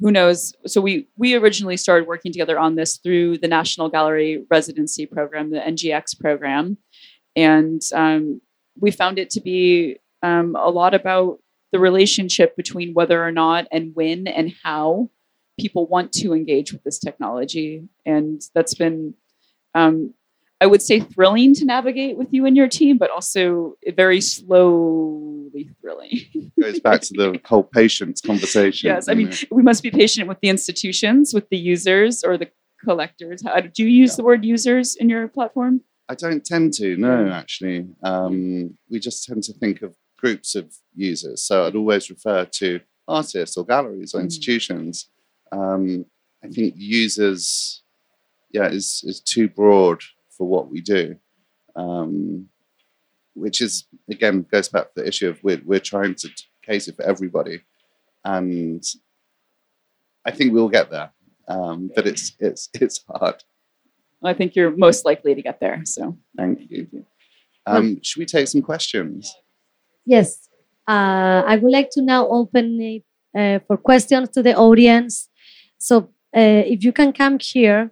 who 0.00 0.10
knows? 0.10 0.54
So 0.66 0.80
we 0.80 1.08
we 1.16 1.34
originally 1.34 1.76
started 1.76 2.08
working 2.08 2.32
together 2.32 2.58
on 2.58 2.76
this 2.76 2.98
through 2.98 3.38
the 3.38 3.48
National 3.48 3.88
Gallery 3.88 4.46
Residency 4.50 5.06
Program, 5.06 5.50
the 5.50 5.58
NGX 5.58 6.18
program, 6.20 6.78
and 7.36 7.82
um, 7.92 8.40
we 8.80 8.90
found 8.90 9.18
it 9.18 9.30
to 9.30 9.40
be 9.40 9.98
um, 10.22 10.56
a 10.56 10.70
lot 10.70 10.94
about 10.94 11.40
the 11.72 11.78
relationship 11.78 12.56
between 12.56 12.94
whether 12.94 13.22
or 13.22 13.32
not 13.32 13.66
and 13.70 13.94
when 13.94 14.26
and 14.26 14.54
how 14.62 15.10
people 15.58 15.86
want 15.86 16.12
to 16.12 16.32
engage 16.32 16.72
with 16.72 16.82
this 16.84 16.98
technology, 16.98 17.88
and 18.06 18.40
that's 18.54 18.74
been. 18.74 19.14
Um, 19.74 20.14
I 20.60 20.66
would 20.66 20.82
say 20.82 20.98
thrilling 20.98 21.54
to 21.54 21.64
navigate 21.64 22.16
with 22.18 22.28
you 22.32 22.44
and 22.44 22.56
your 22.56 22.66
team, 22.66 22.98
but 22.98 23.10
also 23.12 23.76
very 23.94 24.20
slowly 24.20 25.70
thrilling. 25.80 26.52
Goes 26.60 26.80
back 26.80 27.00
to 27.02 27.12
the 27.14 27.40
whole 27.44 27.62
patience 27.62 28.20
conversation. 28.20 28.88
yes, 28.88 29.08
I 29.08 29.14
mean, 29.14 29.30
know. 29.30 29.36
we 29.52 29.62
must 29.62 29.82
be 29.84 29.90
patient 29.90 30.28
with 30.28 30.40
the 30.40 30.48
institutions, 30.48 31.32
with 31.32 31.48
the 31.50 31.56
users 31.58 32.24
or 32.24 32.36
the 32.36 32.50
collectors. 32.84 33.42
How, 33.44 33.60
do 33.60 33.82
you 33.84 33.88
use 33.88 34.12
Yeah. 34.12 34.16
the 34.16 34.24
word 34.24 34.44
users 34.44 34.96
in 34.96 35.08
your 35.08 35.28
platform? 35.28 35.82
I 36.08 36.14
don't 36.14 36.44
tend 36.44 36.72
to, 36.74 36.96
no, 36.96 37.28
actually. 37.28 37.86
Um, 38.02 38.76
we 38.90 38.98
just 38.98 39.24
tend 39.26 39.42
to 39.44 39.52
think 39.52 39.82
of 39.82 39.94
groups 40.16 40.54
of 40.54 40.74
users. 40.94 41.42
So 41.44 41.66
I'd 41.66 41.76
always 41.76 42.10
refer 42.10 42.44
to 42.46 42.80
artists 43.06 43.56
or 43.56 43.64
galleries 43.64 44.12
or 44.14 44.20
Mhm. 44.20 44.24
institutions. 44.24 45.08
Um, 45.52 46.04
I 46.42 46.48
think 46.48 46.74
users, 46.76 47.82
yeah, 48.50 48.68
is, 48.68 49.02
is 49.06 49.20
too 49.20 49.48
broad 49.48 50.02
for 50.30 50.46
what 50.46 50.70
we 50.70 50.80
do. 50.80 51.16
Um, 51.76 52.48
which 53.34 53.60
is, 53.60 53.86
again, 54.10 54.44
goes 54.50 54.68
back 54.68 54.86
to 54.94 55.02
the 55.02 55.06
issue 55.06 55.28
of 55.28 55.42
we're, 55.44 55.62
we're 55.64 55.78
trying 55.78 56.14
to 56.16 56.28
cater 56.64 56.92
for 56.92 57.04
everybody. 57.04 57.62
And 58.24 58.82
I 60.24 60.32
think 60.32 60.52
we'll 60.52 60.68
get 60.68 60.90
there. 60.90 61.12
Um, 61.46 61.90
but 61.94 62.06
it's, 62.06 62.36
it's, 62.40 62.68
it's 62.74 63.04
hard. 63.08 63.42
I 64.22 64.34
think 64.34 64.56
you're 64.56 64.76
most 64.76 65.04
likely 65.04 65.34
to 65.34 65.42
get 65.42 65.60
there. 65.60 65.82
So 65.84 66.18
Thank 66.36 66.70
you. 66.70 67.04
Um, 67.66 68.00
should 68.02 68.20
we 68.20 68.26
take 68.26 68.48
some 68.48 68.62
questions? 68.62 69.34
Yes, 70.04 70.48
uh, 70.88 71.44
I 71.46 71.56
would 71.56 71.70
like 71.70 71.90
to 71.90 72.02
now 72.02 72.26
open 72.28 72.80
it 72.80 73.04
uh, 73.36 73.58
for 73.66 73.76
questions 73.76 74.30
to 74.30 74.42
the 74.42 74.56
audience. 74.56 75.28
So 75.78 76.10
uh, 76.36 76.64
if 76.66 76.84
you 76.84 76.92
can 76.92 77.12
come 77.12 77.38
here, 77.38 77.90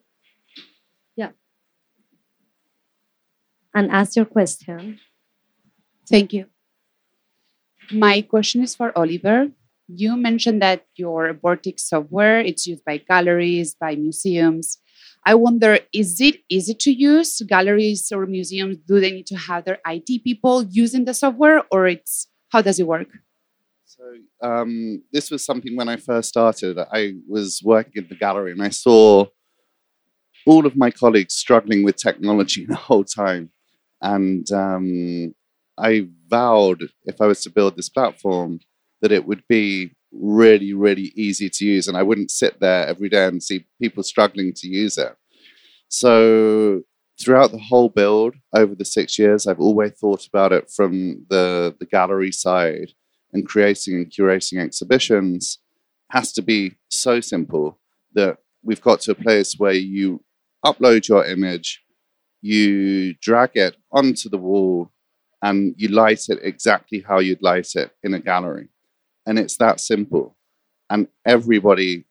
yeah, 1.16 1.30
and 3.74 3.91
ask 3.91 4.16
your 4.16 4.24
question. 4.24 4.99
Thank 6.09 6.32
you. 6.32 6.47
My 7.93 8.22
question 8.22 8.62
is 8.62 8.74
for 8.74 8.97
Oliver. 8.99 9.49
You 9.89 10.16
mentioned 10.16 10.61
that 10.62 10.87
your 10.97 11.34
Vortic 11.34 11.78
software 11.78 12.41
it's 12.41 12.66
used 12.66 12.84
by 12.84 12.99
galleries, 12.99 13.74
by 13.74 13.95
museums. 13.95 14.78
I 15.24 15.34
wonder, 15.34 15.78
is 15.93 16.20
it 16.20 16.37
easy 16.49 16.74
to 16.74 16.93
use? 16.93 17.41
Galleries 17.43 18.11
or 18.12 18.26
museums, 18.26 18.78
do 18.87 19.01
they 19.01 19.11
need 19.11 19.26
to 19.26 19.37
have 19.37 19.64
their 19.64 19.78
IT 19.87 20.24
people 20.24 20.64
using 20.64 21.05
the 21.05 21.14
software, 21.14 21.62
or 21.70 21.87
it's 21.87 22.28
how 22.51 22.62
does 22.62 22.78
it 22.78 22.87
work? 22.87 23.09
Um, 24.42 25.02
this 25.12 25.30
was 25.30 25.44
something 25.44 25.76
when 25.76 25.88
I 25.88 25.96
first 25.96 26.28
started. 26.28 26.78
I 26.78 27.14
was 27.28 27.61
working 27.64 27.92
in 27.96 28.09
the 28.09 28.16
gallery 28.16 28.52
and 28.52 28.62
I 28.62 28.70
saw 28.70 29.26
all 30.46 30.66
of 30.66 30.76
my 30.76 30.90
colleagues 30.90 31.34
struggling 31.34 31.82
with 31.82 31.96
technology 31.96 32.64
the 32.68 32.76
whole 32.76 33.04
time, 33.04 33.50
and 34.00 34.50
um, 34.52 35.34
I 35.78 36.09
vowed 36.28 36.84
if 37.04 37.20
I 37.20 37.26
was 37.26 37.42
to 37.42 37.50
build 37.50 37.76
this 37.76 37.88
platform 37.88 38.61
that 39.02 39.12
it 39.12 39.26
would 39.26 39.42
be 39.48 39.92
really, 40.12 40.72
really 40.72 41.12
easy 41.16 41.50
to 41.50 41.64
use, 41.64 41.88
and 41.88 41.96
I 41.96 42.02
wouldn't 42.02 42.30
sit 42.30 42.61
there 42.61 42.86
every 42.86 43.09
day 43.09 43.26
and 43.26 43.42
see 43.42 43.66
people 43.80 44.02
struggling 44.02 44.52
to 44.57 44.68
use 44.68 44.96
it. 44.98 45.14
So 45.88 46.82
throughout 47.20 47.50
the 47.52 47.59
whole 47.59 47.88
build 47.88 48.34
over 48.54 48.74
the 48.74 48.84
six 48.84 49.18
years, 49.18 49.46
I've 49.46 49.61
always 49.61 49.92
thought 49.92 50.26
about 50.26 50.52
it 50.52 50.70
from 50.70 51.26
the, 51.28 51.74
the 51.78 51.86
gallery 51.86 52.32
side 52.32 52.92
and 53.37 53.47
creating 53.47 53.95
and 53.97 54.11
curating 54.11 54.59
exhibitions 54.59 55.59
has 56.11 56.32
to 56.32 56.41
be 56.41 56.74
so 56.89 57.20
simple 57.20 57.78
that 58.14 58.39
we've 58.62 58.80
got 58.80 58.99
to 59.03 59.12
a 59.12 59.14
place 59.26 59.57
where 59.59 59.74
you 59.74 60.24
upload 60.64 61.07
your 61.07 61.22
image, 61.26 61.82
you 62.41 63.12
drag 63.20 63.51
it 63.55 63.76
onto 63.93 64.30
the 64.30 64.39
wall, 64.39 64.91
and 65.43 65.74
you 65.76 65.89
light 65.89 66.22
it 66.28 66.39
exactly 66.43 67.05
how 67.07 67.18
you'd 67.18 67.43
light 67.43 67.70
it 67.74 67.91
in 68.03 68.14
a 68.14 68.20
gallery. 68.20 68.68
And 69.26 69.39
it's 69.39 69.59
that 69.59 69.80
simple. 69.80 70.34
And 70.89 71.07
everybody 71.26 72.07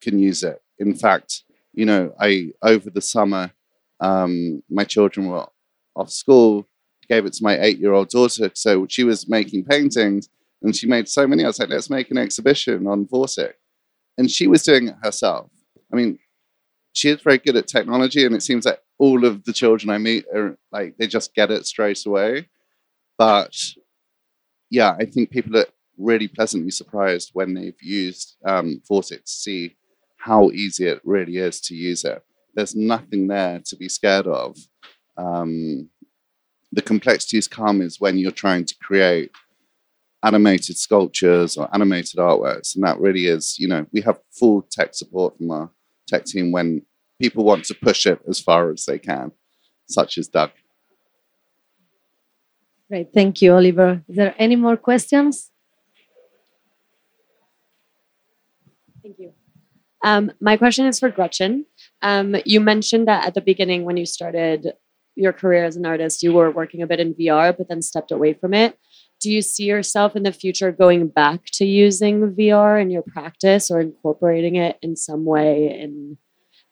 can 0.00 0.18
use 0.18 0.42
it. 0.42 0.60
In 0.80 0.96
fact, 0.96 1.44
you 1.72 1.86
know, 1.86 2.12
I 2.18 2.50
over 2.60 2.90
the 2.90 3.02
summer, 3.02 3.52
um, 4.00 4.64
my 4.68 4.82
children 4.82 5.28
were 5.28 5.46
off 5.94 6.10
school, 6.10 6.66
gave 7.10 7.26
it 7.26 7.34
to 7.34 7.44
my 7.44 7.60
eight 7.60 7.78
year 7.78 7.92
old 7.92 8.08
daughter. 8.08 8.50
So 8.54 8.86
she 8.88 9.04
was 9.04 9.28
making 9.28 9.64
paintings 9.64 10.28
and 10.62 10.74
she 10.74 10.86
made 10.86 11.08
so 11.08 11.26
many. 11.26 11.44
I 11.44 11.48
was 11.48 11.58
like, 11.58 11.70
let's 11.70 11.90
make 11.90 12.10
an 12.10 12.18
exhibition 12.18 12.86
on 12.86 13.06
Vortic. 13.06 13.54
And 14.18 14.30
she 14.30 14.46
was 14.46 14.62
doing 14.62 14.88
it 14.88 14.96
herself. 15.02 15.50
I 15.92 15.96
mean, 15.96 16.18
she 16.92 17.08
is 17.08 17.22
very 17.22 17.38
good 17.38 17.56
at 17.56 17.66
technology, 17.66 18.24
and 18.26 18.34
it 18.34 18.42
seems 18.42 18.66
like 18.66 18.80
all 18.98 19.24
of 19.24 19.44
the 19.44 19.52
children 19.52 19.90
I 19.90 19.98
meet 19.98 20.24
are 20.34 20.58
like, 20.72 20.96
they 20.98 21.06
just 21.06 21.34
get 21.34 21.50
it 21.50 21.66
straight 21.66 22.04
away. 22.04 22.48
But 23.16 23.54
yeah, 24.70 24.96
I 24.98 25.04
think 25.04 25.30
people 25.30 25.56
are 25.56 25.66
really 25.98 26.28
pleasantly 26.28 26.70
surprised 26.70 27.30
when 27.32 27.54
they've 27.54 27.82
used 27.82 28.36
um, 28.44 28.82
Vortic 28.90 29.24
to 29.24 29.30
see 29.30 29.76
how 30.16 30.50
easy 30.50 30.86
it 30.86 31.00
really 31.04 31.38
is 31.38 31.60
to 31.62 31.74
use 31.74 32.04
it. 32.04 32.22
There's 32.54 32.74
nothing 32.74 33.28
there 33.28 33.60
to 33.66 33.76
be 33.76 33.88
scared 33.88 34.26
of. 34.26 34.56
Um, 35.16 35.88
the 36.72 36.82
complexities 36.82 37.48
come 37.48 37.80
is 37.80 38.00
when 38.00 38.18
you're 38.18 38.30
trying 38.30 38.64
to 38.66 38.74
create 38.82 39.30
animated 40.22 40.76
sculptures 40.76 41.56
or 41.56 41.68
animated 41.74 42.18
artworks, 42.18 42.74
and 42.74 42.84
that 42.84 42.98
really 43.00 43.26
is, 43.26 43.58
you 43.58 43.68
know, 43.68 43.86
we 43.92 44.00
have 44.02 44.18
full 44.30 44.62
tech 44.70 44.94
support 44.94 45.36
from 45.36 45.50
our 45.50 45.70
tech 46.06 46.24
team 46.24 46.52
when 46.52 46.82
people 47.20 47.44
want 47.44 47.64
to 47.64 47.74
push 47.74 48.06
it 48.06 48.20
as 48.28 48.40
far 48.40 48.70
as 48.70 48.84
they 48.84 48.98
can, 48.98 49.32
such 49.88 50.18
as 50.18 50.28
Doug. 50.28 50.50
Great, 52.88 53.12
thank 53.14 53.40
you, 53.40 53.54
Oliver. 53.54 54.02
Is 54.08 54.16
there 54.16 54.34
any 54.38 54.56
more 54.56 54.76
questions? 54.76 55.50
Thank 59.02 59.18
you. 59.18 59.32
Um, 60.02 60.32
my 60.40 60.56
question 60.56 60.86
is 60.86 60.98
for 60.98 61.10
Gretchen. 61.10 61.66
Um, 62.02 62.36
you 62.44 62.60
mentioned 62.60 63.06
that 63.06 63.26
at 63.26 63.34
the 63.34 63.40
beginning, 63.40 63.84
when 63.84 63.96
you 63.96 64.06
started 64.06 64.72
your 65.14 65.32
career 65.32 65.64
as 65.64 65.76
an 65.76 65.86
artist, 65.86 66.22
you 66.22 66.32
were 66.32 66.50
working 66.50 66.82
a 66.82 66.86
bit 66.86 67.00
in 67.00 67.14
VR, 67.14 67.56
but 67.56 67.68
then 67.68 67.82
stepped 67.82 68.10
away 68.10 68.32
from 68.32 68.54
it. 68.54 68.78
Do 69.20 69.30
you 69.30 69.42
see 69.42 69.64
yourself 69.64 70.16
in 70.16 70.22
the 70.22 70.32
future 70.32 70.72
going 70.72 71.08
back 71.08 71.44
to 71.54 71.64
using 71.64 72.34
VR 72.34 72.80
in 72.80 72.90
your 72.90 73.02
practice 73.02 73.70
or 73.70 73.80
incorporating 73.80 74.56
it 74.56 74.78
in 74.82 74.96
some 74.96 75.24
way 75.24 75.78
in 75.78 76.16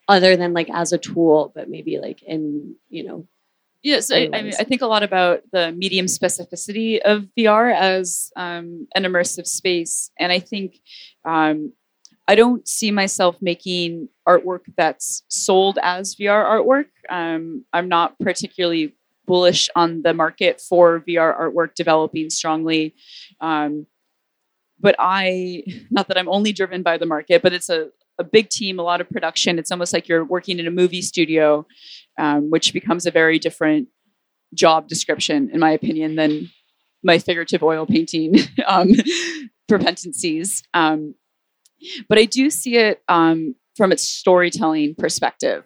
other 0.09 0.37
than 0.37 0.55
like 0.55 0.71
as 0.71 0.93
a 0.93 0.99
tool, 0.99 1.53
but 1.55 1.69
maybe 1.69 1.99
like 1.99 2.23
in, 2.23 2.75
you 2.89 3.05
know, 3.05 3.27
Yes, 3.83 4.11
I, 4.11 4.29
I, 4.33 4.43
mean, 4.43 4.53
I 4.59 4.65
think 4.65 4.83
a 4.83 4.87
lot 4.87 5.05
about 5.05 5.43
the 5.53 5.71
medium 5.71 6.07
specificity 6.07 6.99
of 6.99 7.29
VR 7.39 7.73
as 7.73 8.33
um, 8.35 8.89
an 8.95 9.05
immersive 9.05 9.47
space, 9.47 10.11
and 10.19 10.33
I 10.33 10.41
think 10.41 10.81
um, 11.25 11.73
I 12.27 12.35
don't 12.35 12.67
see 12.67 12.91
myself 12.91 13.37
making 13.41 14.09
artwork 14.29 14.63
that's 14.77 15.23
sold 15.29 15.79
as 15.81 16.17
VR 16.17 16.45
artwork. 16.45 16.87
Um, 17.09 17.65
I'm 17.73 17.89
not 17.89 18.19
particularly 18.19 18.97
bullish 19.29 19.69
on 19.77 20.03
the 20.03 20.15
market 20.15 20.61
for 20.61 21.05
VR 21.09 21.39
artwork 21.39 21.75
developing 21.77 22.31
strongly. 22.31 22.95
Um, 23.41 23.87
but 24.81 24.97
I, 24.99 25.63
not 25.91 26.09
that 26.09 26.19
I'm 26.19 26.29
only 26.29 26.53
driven 26.53 26.83
by 26.83 26.99
the 26.99 27.07
market, 27.07 27.43
but 27.43 27.53
it's 27.53 27.69
a, 27.69 27.91
a 28.19 28.25
big 28.25 28.49
team, 28.49 28.79
a 28.79 28.83
lot 28.83 29.01
of 29.01 29.09
production. 29.11 29.59
It's 29.59 29.71
almost 29.71 29.93
like 29.93 30.09
you're 30.09 30.25
working 30.25 30.59
in 30.59 30.67
a 30.67 30.73
movie 30.73 31.03
studio 31.03 31.67
um, 32.19 32.51
which 32.51 32.73
becomes 32.73 33.07
a 33.07 33.11
very 33.11 33.39
different 33.39 33.89
job 34.55 34.89
description, 34.89 35.51
in 35.53 35.61
my 35.61 35.71
opinion, 35.71 36.17
than 36.17 36.51
my 37.03 37.19
figurative 37.19 37.63
oil 37.63 37.87
painting 37.87 38.37
um, 38.67 38.91
propensities. 39.69 40.63
Um, 40.75 41.15
but 42.09 42.19
I 42.19 42.25
do 42.25 42.51
see 42.51 42.77
it 42.77 43.03
um, 43.09 43.55
from 43.77 43.93
its 43.93 44.03
storytelling 44.03 44.97
perspective. 44.97 45.65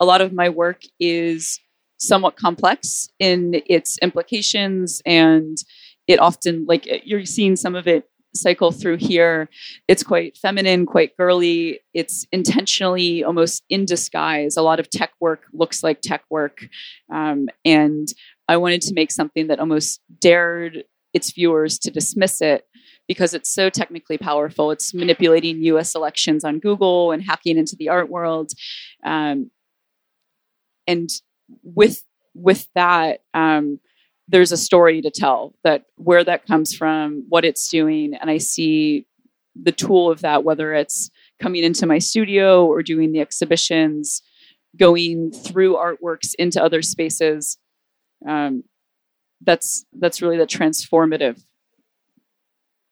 A 0.00 0.06
lot 0.06 0.22
of 0.22 0.32
my 0.32 0.48
work 0.48 0.82
is 0.98 1.60
somewhat 1.98 2.36
complex 2.36 3.08
in 3.18 3.62
its 3.66 3.98
implications, 3.98 5.00
and 5.06 5.56
it 6.06 6.20
often, 6.20 6.66
like, 6.66 6.86
you're 7.04 7.24
seeing 7.24 7.56
some 7.56 7.74
of 7.74 7.86
it 7.86 8.08
cycle 8.36 8.72
through 8.72 8.96
here. 8.96 9.48
It's 9.88 10.02
quite 10.02 10.36
feminine, 10.36 10.86
quite 10.86 11.16
girly. 11.16 11.80
It's 11.92 12.26
intentionally 12.32 13.22
almost 13.24 13.62
in 13.68 13.84
disguise. 13.84 14.56
A 14.56 14.62
lot 14.62 14.80
of 14.80 14.90
tech 14.90 15.12
work 15.20 15.42
looks 15.52 15.82
like 15.82 16.00
tech 16.00 16.24
work. 16.30 16.66
Um, 17.12 17.48
and 17.64 18.08
I 18.48 18.56
wanted 18.56 18.82
to 18.82 18.94
make 18.94 19.10
something 19.10 19.46
that 19.46 19.60
almost 19.60 20.00
dared 20.20 20.84
its 21.12 21.32
viewers 21.32 21.78
to 21.78 21.90
dismiss 21.90 22.42
it 22.42 22.66
because 23.06 23.34
it's 23.34 23.52
so 23.52 23.70
technically 23.70 24.18
powerful. 24.18 24.70
It's 24.70 24.92
manipulating 24.92 25.62
US 25.64 25.94
elections 25.94 26.44
on 26.44 26.58
Google 26.58 27.12
and 27.12 27.22
hacking 27.22 27.56
into 27.56 27.76
the 27.76 27.88
art 27.88 28.10
world. 28.10 28.52
Um, 29.04 29.50
and 30.86 31.08
with 31.62 32.02
with 32.34 32.68
that, 32.74 33.20
um, 33.32 33.78
there's 34.28 34.52
a 34.52 34.56
story 34.56 35.00
to 35.02 35.10
tell 35.10 35.54
that 35.62 35.84
where 35.96 36.24
that 36.24 36.46
comes 36.46 36.74
from, 36.74 37.24
what 37.28 37.44
it's 37.44 37.68
doing, 37.68 38.14
and 38.14 38.30
I 38.30 38.38
see 38.38 39.06
the 39.54 39.72
tool 39.72 40.10
of 40.10 40.22
that, 40.22 40.44
whether 40.44 40.74
it's 40.74 41.10
coming 41.40 41.62
into 41.62 41.86
my 41.86 41.98
studio 41.98 42.66
or 42.66 42.82
doing 42.82 43.12
the 43.12 43.20
exhibitions, 43.20 44.22
going 44.76 45.30
through 45.30 45.76
artworks 45.76 46.34
into 46.38 46.62
other 46.62 46.82
spaces. 46.82 47.58
Um, 48.26 48.64
that's 49.42 49.84
that's 49.92 50.22
really 50.22 50.38
the 50.38 50.46
transformative 50.46 51.44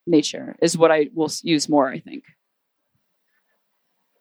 nature 0.06 0.56
is 0.60 0.76
what 0.76 0.90
I 0.90 1.08
will 1.14 1.30
use 1.42 1.68
more. 1.68 1.88
I 1.88 1.98
think. 1.98 2.24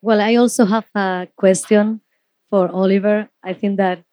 Well, 0.02 0.22
I 0.22 0.36
also 0.36 0.66
have 0.66 0.86
a 0.96 1.28
question 1.36 2.02
for 2.50 2.72
Oliver. 2.72 3.30
I 3.44 3.54
think 3.54 3.78
that 3.78 4.04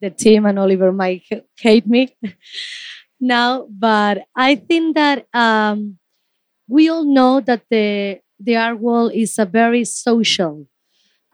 the 0.00 0.10
team 0.10 0.46
and 0.46 0.58
Oliver 0.58 0.92
might 0.92 1.22
hate 1.58 1.86
me 1.86 2.16
now, 3.20 3.66
but 3.70 4.24
I 4.36 4.56
think 4.56 4.96
that 4.96 5.26
um, 5.34 5.98
we 6.68 6.88
all 6.88 7.04
know 7.04 7.40
that 7.40 7.64
the 7.70 8.20
the 8.40 8.56
art 8.56 8.80
world 8.80 9.12
is 9.14 9.38
a 9.38 9.46
very 9.46 9.84
social 9.84 10.66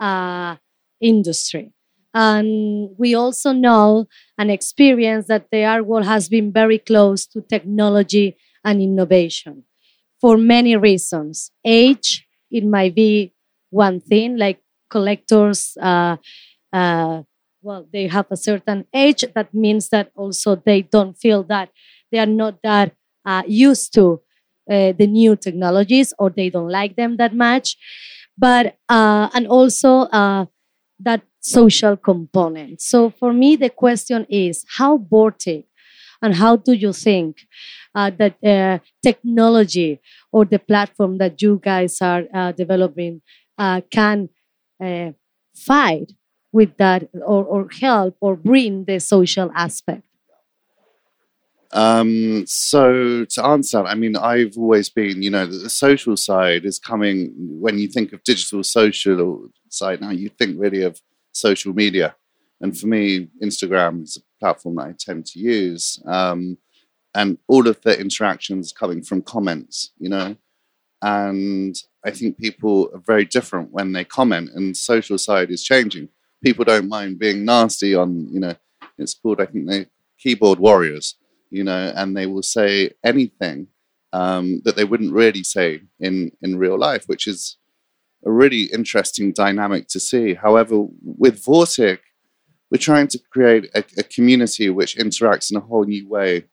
uh, 0.01 0.57
industry. 1.01 1.73
And 2.15 2.91
we 2.99 3.15
also 3.15 3.53
know 3.53 4.09
and 4.39 4.51
experience 4.51 5.27
that 5.29 5.49
the 5.53 5.65
art 5.65 5.87
world 5.87 6.07
has 6.07 6.29
been 6.29 6.53
very 6.53 6.79
close 6.79 7.27
to 7.29 7.43
technology 7.43 8.37
and 8.65 8.81
innovation 8.83 9.65
for 10.21 10.37
many 10.37 10.77
reasons. 10.77 11.51
Age, 11.65 12.27
it 12.51 12.65
might 12.65 12.95
be 12.95 13.35
one 13.71 14.01
thing, 14.01 14.37
like 14.39 14.61
collectors 14.91 15.77
uh, 15.81 16.17
uh, 16.73 17.23
well, 17.67 17.87
they 17.93 18.07
have 18.07 18.27
a 18.31 18.37
certain 18.37 18.87
age. 18.95 19.25
That 19.35 19.53
means 19.53 19.89
that 19.89 20.13
also 20.15 20.55
they 20.55 20.83
don't 20.83 21.15
feel 21.15 21.43
that 21.45 21.71
they 22.13 22.19
are 22.19 22.33
not 22.43 22.63
that 22.63 22.93
uh, 23.25 23.43
used 23.47 23.93
to 23.95 24.21
uh, 24.71 24.93
the 24.93 25.07
new 25.07 25.35
technologies 25.35 26.15
or 26.19 26.31
they 26.31 26.49
don't 26.49 26.69
like 26.71 26.95
them 26.95 27.17
that 27.17 27.35
much. 27.35 27.77
But, 28.39 28.77
uh, 28.89 29.29
and 29.35 29.47
also 29.49 29.91
uh, 30.21 30.47
that 31.01 31.23
social 31.41 31.97
component. 31.97 32.81
So 32.81 33.11
for 33.11 33.33
me, 33.33 33.57
the 33.57 33.71
question 33.71 34.27
is 34.31 34.65
how 34.79 34.99
Vortic 34.99 35.65
and 36.23 36.35
how 36.35 36.57
do 36.57 36.73
you 36.73 36.93
think 36.93 37.39
uh, 37.95 38.11
that 38.19 38.37
uh, 38.45 38.79
technology 39.03 40.01
or 40.31 40.45
the 40.45 40.59
platform 40.59 41.19
that 41.19 41.43
you 41.43 41.61
guys 41.63 42.01
are 42.01 42.53
developing 42.53 43.23
can 43.91 44.29
fight 45.55 46.13
with 46.53 46.77
that 46.77 47.09
or, 47.15 47.45
or 47.45 47.69
help 47.81 48.17
or 48.21 48.37
bring 48.37 48.85
the 48.85 48.99
social 48.99 49.51
aspect? 49.55 50.03
Um, 51.73 52.45
so 52.47 53.25
to 53.25 53.45
answer 53.45 53.83
that, 53.83 53.89
I 53.89 53.95
mean, 53.95 54.17
I've 54.17 54.57
always 54.57 54.89
been, 54.89 55.23
you 55.23 55.31
know, 55.31 55.47
the 55.47 55.69
social 55.69 56.17
side 56.17 56.65
is 56.65 56.79
coming 56.79 57.35
when 57.37 57.79
you 57.79 57.89
think 57.89 58.13
of 58.13 58.23
digital 58.25 58.63
social 58.63 59.49
side 59.69 60.01
now, 60.01 60.11
you 60.11 60.29
think 60.29 60.59
really 60.59 60.83
of 60.83 61.01
social 61.33 61.75
media. 61.75 62.17
And 62.61 62.77
for 62.77 62.87
me, 62.87 63.29
Instagram 63.43 64.05
is 64.05 64.17
a 64.17 64.21
platform 64.41 64.77
that 64.77 64.87
I 64.87 64.95
tend 64.99 65.27
to 65.27 65.39
use. 65.39 66.01
Um, 66.07 66.59
and 67.15 67.39
all 67.49 67.67
of 67.67 67.81
the 67.83 67.99
interactions 67.99 68.73
coming 68.73 69.03
from 69.03 69.23
comments, 69.23 69.93
you 69.99 70.09
know. 70.09 70.37
And 71.03 71.77
I 72.05 72.11
think 72.11 72.39
people 72.39 72.91
are 72.95 73.01
very 73.01 73.25
different 73.25 73.73
when 73.73 73.93
they 73.93 74.05
comment, 74.05 74.51
and 74.55 74.77
social 74.77 75.19
side 75.19 75.51
is 75.51 75.63
changing 75.63 76.09
people 76.43 76.65
don't 76.65 76.89
mind 76.89 77.19
being 77.19 77.45
nasty 77.45 77.95
on, 77.95 78.29
you 78.33 78.41
know, 78.41 78.55
it's 78.99 79.15
called, 79.15 79.41
I 79.41 79.47
think, 79.47 79.69
they 79.69 79.87
keyboard 80.19 80.59
warriors, 80.59 81.17
you 81.51 81.65
know, 81.65 81.93
and 81.95 82.17
they 82.17 82.27
will 82.27 82.43
say 82.43 82.91
anything 83.05 83.69
um, 84.13 84.63
that 84.65 84.77
they 84.77 84.85
wouldn't 84.85 85.13
really 85.13 85.43
say 85.43 85.83
in, 86.01 86.33
in 86.43 86.59
real 86.59 86.79
life, 86.79 87.05
which 87.07 87.27
is 87.27 87.59
a 88.25 88.31
really 88.31 88.65
interesting 88.73 89.33
dynamic 89.33 89.89
to 89.89 90.01
see. 90.01 90.35
However, 90.35 90.87
with 91.03 91.45
Vortic, 91.45 91.99
we're 92.71 92.79
trying 92.79 93.09
to 93.09 93.19
create 93.31 93.71
a, 93.75 93.85
a 93.99 94.03
community 94.03 94.71
which 94.71 94.97
interacts 94.97 95.51
in 95.51 95.57
a 95.57 95.61
whole 95.61 95.85
new 95.85 96.09
way, 96.09 96.47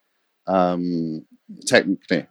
um, 0.47 1.25
technically. 1.65 2.27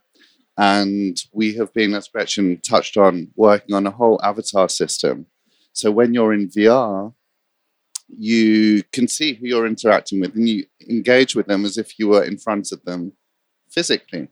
And 0.57 1.17
we 1.33 1.55
have 1.55 1.73
been, 1.73 1.95
as 1.95 2.09
Gretchen 2.09 2.61
touched 2.61 2.97
on, 2.97 3.33
working 3.35 3.75
on 3.75 3.87
a 3.87 3.91
whole 3.91 4.21
avatar 4.23 4.69
system. 4.69 5.27
So 5.73 5.91
when 5.91 6.13
you're 6.13 6.35
in 6.35 6.49
VR, 6.49 7.15
you 8.17 8.83
can 8.93 9.09
see 9.09 9.35
who 9.35 9.47
you're 9.47 9.67
interacting 9.67 10.21
with 10.21 10.35
and 10.35 10.49
you 10.49 10.65
engage 10.89 11.35
with 11.35 11.47
them 11.47 11.65
as 11.65 11.79
if 11.79 11.99
you 11.99 12.09
were 12.09 12.25
in 12.25 12.39
front 12.39 12.73
of 12.73 12.83
them 12.85 13.13
physically. 13.71 14.29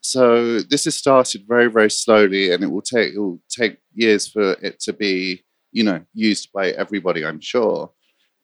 So 0.00 0.60
this 0.60 0.84
has 0.84 0.96
started 0.96 1.44
very, 1.48 1.68
very 1.68 1.90
slowly, 1.90 2.52
and 2.52 2.62
it 2.62 2.70
will 2.70 2.82
take 2.82 3.14
it 3.14 3.18
will 3.18 3.40
take 3.48 3.78
years 3.94 4.28
for 4.28 4.52
it 4.62 4.80
to 4.80 4.92
be, 4.92 5.44
you 5.72 5.84
know, 5.84 6.00
used 6.14 6.52
by 6.52 6.70
everybody. 6.70 7.24
I'm 7.24 7.40
sure. 7.40 7.90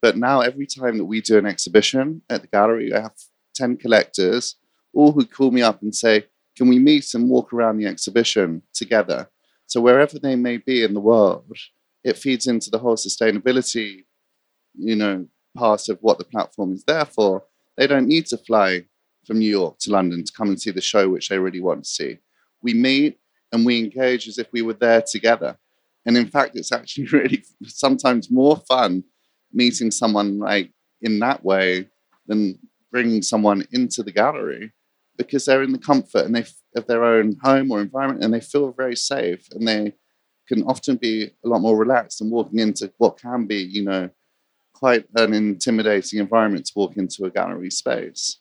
But 0.03 0.17
now, 0.17 0.41
every 0.41 0.67
time 0.67 0.99
that 0.99 1.05
we 1.05 1.21
do 1.21 1.39
an 1.39 1.47
exhibition 1.47 2.23
at 2.29 2.43
the 2.43 2.49
gallery, 2.49 2.93
I 2.93 3.01
have 3.03 3.15
ten 3.55 3.77
collectors, 3.77 4.57
all 4.93 5.13
who 5.13 5.25
call 5.25 5.51
me 5.51 5.63
up 5.63 5.81
and 5.81 5.95
say, 5.95 6.27
"Can 6.57 6.69
we 6.69 6.79
meet 6.79 7.15
and 7.15 7.31
walk 7.31 7.53
around 7.53 7.79
the 7.79 7.87
exhibition 7.87 8.63
together?" 8.75 9.29
So 9.67 9.81
wherever 9.81 10.19
they 10.19 10.37
may 10.37 10.59
be 10.59 10.83
in 10.83 10.93
the 10.93 11.01
world, 11.01 11.57
it 12.03 12.19
feeds 12.19 12.47
into 12.47 12.69
the 12.69 12.79
whole 12.79 12.97
sustainability, 12.97 14.05
you 14.77 14.97
know, 14.97 15.27
part 15.57 15.89
of 15.89 15.99
what 16.01 16.19
the 16.19 16.25
platform 16.25 16.73
is 16.73 16.85
there 16.85 17.05
for. 17.05 17.45
They 17.77 17.87
don't 17.87 18.09
need 18.09 18.27
to 18.27 18.39
fly 18.39 18.85
from 19.27 19.39
New 19.39 19.51
York 19.51 19.79
to 19.81 19.91
London 19.91 20.25
to 20.25 20.33
come 20.33 20.49
and 20.49 20.61
see 20.61 20.71
the 20.71 20.81
show 20.81 21.09
which 21.09 21.29
they 21.29 21.39
really 21.39 21.61
want 21.61 21.85
to 21.85 21.91
see. 21.91 22.19
We 22.63 22.75
meet 22.75 23.19
and 23.53 23.65
we 23.65 23.79
engage 23.79 24.29
as 24.29 24.39
if 24.39 24.49
we 24.53 24.63
were 24.63 24.75
there 24.75 25.03
together. 25.03 25.57
And 26.07 26.17
in 26.17 26.27
fact, 26.27 26.57
it's 26.57 26.73
actually 26.73 27.07
really 27.13 27.45
sometimes 27.65 28.31
more 28.31 28.57
fun 28.57 29.05
meeting 29.53 29.91
someone 29.91 30.39
like 30.39 30.73
in 31.01 31.19
that 31.21 31.45
way 31.45 31.89
than 32.27 32.59
bringing 32.91 33.23
someone 33.23 33.65
into 33.73 34.03
the 34.03 34.13
gallery 34.13 34.73
because 35.17 35.45
they're 35.45 35.63
in 35.63 35.73
the 35.73 35.79
comfort 35.79 36.25
and 36.25 36.35
they 36.35 36.45
of 36.75 36.87
their 36.87 37.05
own 37.05 37.37
home 37.43 37.71
or 37.71 37.81
environment 37.81 38.25
and 38.25 38.35
they 38.35 38.41
feel 38.41 38.73
very 38.73 38.97
safe 38.97 39.47
and 39.53 39.67
they 39.67 39.93
can 40.49 40.63
often 40.65 40.97
be 40.97 41.31
a 41.45 41.49
lot 41.49 41.61
more 41.61 41.77
relaxed 41.77 42.19
than 42.19 42.31
walking 42.31 42.59
into 42.59 42.93
what 42.99 43.17
can 43.17 43.47
be, 43.47 43.57
you 43.57 43.85
know, 43.85 44.11
quite 44.85 45.07
an 45.17 45.33
intimidating 45.33 46.21
environment 46.21 46.67
to 46.67 46.73
walk 46.77 46.99
into 46.99 47.25
a 47.25 47.31
gallery 47.31 47.71
space. 47.71 48.39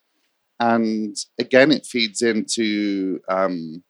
And 0.60 1.16
again, 1.40 1.72
it 1.72 1.86
feeds 1.86 2.22
into 2.22 3.22
um, 3.30 3.82